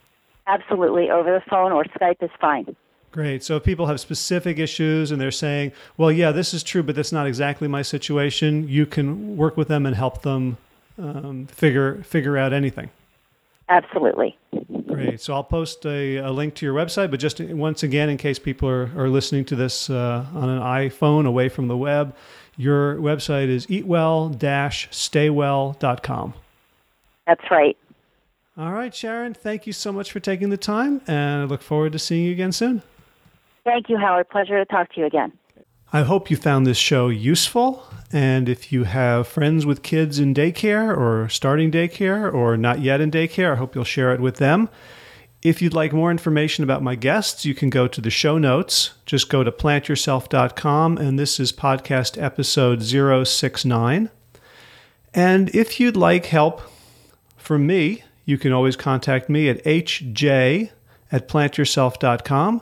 Absolutely. 0.47 1.11
Over 1.11 1.31
the 1.31 1.43
phone 1.47 1.71
or 1.71 1.83
Skype 1.83 2.23
is 2.23 2.31
fine. 2.41 2.75
Great. 3.11 3.43
So 3.43 3.55
if 3.57 3.63
people 3.63 3.85
have 3.85 3.99
specific 3.99 4.57
issues 4.57 5.11
and 5.11 5.21
they're 5.21 5.29
saying, 5.29 5.73
well, 5.95 6.11
yeah, 6.11 6.31
this 6.31 6.55
is 6.55 6.63
true, 6.63 6.81
but 6.81 6.95
that's 6.95 7.11
not 7.11 7.27
exactly 7.27 7.67
my 7.67 7.83
situation, 7.83 8.67
you 8.67 8.87
can 8.87 9.37
work 9.37 9.57
with 9.57 9.67
them 9.67 9.85
and 9.85 9.95
help 9.95 10.23
them 10.23 10.57
um, 10.97 11.45
figure, 11.47 12.01
figure 12.03 12.35
out 12.35 12.51
anything. 12.51 12.89
Absolutely. 13.69 14.35
Great. 14.87 15.21
So 15.21 15.35
I'll 15.35 15.43
post 15.43 15.85
a, 15.85 16.17
a, 16.17 16.31
link 16.31 16.55
to 16.55 16.65
your 16.65 16.73
website, 16.73 17.11
but 17.11 17.19
just 17.19 17.39
once 17.39 17.83
again, 17.83 18.09
in 18.09 18.17
case 18.17 18.39
people 18.39 18.67
are, 18.67 18.89
are 18.97 19.09
listening 19.09 19.45
to 19.45 19.55
this 19.55 19.91
uh, 19.91 20.25
on 20.33 20.49
an 20.49 20.59
iPhone 20.59 21.27
away 21.27 21.49
from 21.49 21.67
the 21.67 21.77
web, 21.77 22.15
your 22.57 22.95
website 22.95 23.47
is 23.47 23.67
eatwell-staywell.com. 23.67 26.33
That's 27.27 27.51
right. 27.51 27.77
All 28.57 28.71
right, 28.73 28.93
Sharon, 28.93 29.33
thank 29.35 29.67
you 29.67 29.73
so 29.73 29.93
much 29.93 30.11
for 30.11 30.19
taking 30.19 30.49
the 30.49 30.57
time, 30.57 31.01
and 31.07 31.43
I 31.43 31.45
look 31.45 31.61
forward 31.61 31.93
to 31.93 31.99
seeing 31.99 32.25
you 32.25 32.31
again 32.31 32.51
soon. 32.51 32.81
Thank 33.63 33.87
you, 33.87 33.97
Howard. 33.97 34.27
Pleasure 34.29 34.57
to 34.57 34.65
talk 34.65 34.91
to 34.93 34.99
you 34.99 35.05
again. 35.05 35.31
I 35.91 36.03
hope 36.03 36.29
you 36.29 36.37
found 36.37 36.67
this 36.67 36.77
show 36.77 37.09
useful. 37.09 37.83
And 38.11 38.47
if 38.47 38.71
you 38.71 38.83
have 38.83 39.27
friends 39.27 39.65
with 39.65 39.83
kids 39.83 40.19
in 40.19 40.33
daycare 40.33 40.95
or 40.95 41.29
starting 41.29 41.71
daycare 41.71 42.31
or 42.31 42.57
not 42.57 42.79
yet 42.81 43.01
in 43.01 43.09
daycare, 43.11 43.53
I 43.53 43.55
hope 43.55 43.75
you'll 43.75 43.83
share 43.83 44.13
it 44.13 44.19
with 44.19 44.37
them. 44.37 44.69
If 45.41 45.61
you'd 45.61 45.73
like 45.73 45.93
more 45.93 46.11
information 46.11 46.63
about 46.63 46.83
my 46.83 46.95
guests, 46.95 47.45
you 47.45 47.55
can 47.55 47.69
go 47.69 47.87
to 47.87 48.01
the 48.01 48.09
show 48.09 48.37
notes. 48.37 48.91
Just 49.05 49.29
go 49.29 49.43
to 49.43 49.51
plantyourself.com, 49.51 50.97
and 50.97 51.17
this 51.17 51.39
is 51.39 51.53
podcast 51.53 52.21
episode 52.21 52.83
069. 52.83 54.09
And 55.13 55.55
if 55.55 55.79
you'd 55.79 55.95
like 55.95 56.25
help 56.25 56.61
from 57.37 57.65
me, 57.65 58.03
you 58.25 58.37
can 58.37 58.51
always 58.51 58.75
contact 58.75 59.29
me 59.29 59.49
at 59.49 59.63
hj 59.63 60.69
at 61.11 61.27
plantyourself.com. 61.27 62.61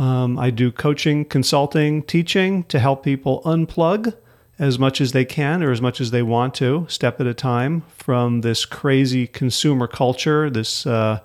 Um, 0.00 0.38
I 0.38 0.48
do 0.48 0.72
coaching, 0.72 1.26
consulting, 1.26 2.02
teaching 2.02 2.64
to 2.64 2.78
help 2.78 3.04
people 3.04 3.42
unplug 3.44 4.14
as 4.58 4.78
much 4.78 4.98
as 4.98 5.12
they 5.12 5.26
can 5.26 5.62
or 5.62 5.72
as 5.72 5.82
much 5.82 6.00
as 6.00 6.10
they 6.10 6.22
want 6.22 6.54
to, 6.54 6.86
step 6.88 7.20
at 7.20 7.26
a 7.26 7.34
time, 7.34 7.82
from 7.98 8.40
this 8.40 8.64
crazy 8.64 9.26
consumer 9.26 9.86
culture, 9.86 10.48
this 10.48 10.86
uh, 10.86 11.20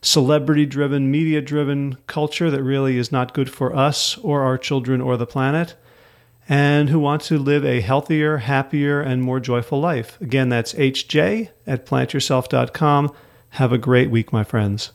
celebrity 0.00 0.64
driven, 0.64 1.10
media 1.10 1.42
driven 1.42 1.98
culture 2.06 2.50
that 2.50 2.62
really 2.62 2.96
is 2.96 3.12
not 3.12 3.34
good 3.34 3.50
for 3.50 3.76
us 3.76 4.16
or 4.18 4.44
our 4.44 4.56
children 4.56 5.02
or 5.02 5.18
the 5.18 5.26
planet, 5.26 5.74
and 6.48 6.88
who 6.88 6.98
want 6.98 7.20
to 7.20 7.38
live 7.38 7.66
a 7.66 7.82
healthier, 7.82 8.38
happier, 8.38 8.98
and 8.98 9.22
more 9.22 9.40
joyful 9.40 9.78
life. 9.78 10.18
Again, 10.22 10.48
that's 10.48 10.72
hj 10.72 11.50
at 11.66 11.84
plantyourself.com. 11.84 13.12
Have 13.50 13.72
a 13.72 13.78
great 13.78 14.08
week, 14.08 14.32
my 14.32 14.42
friends. 14.42 14.92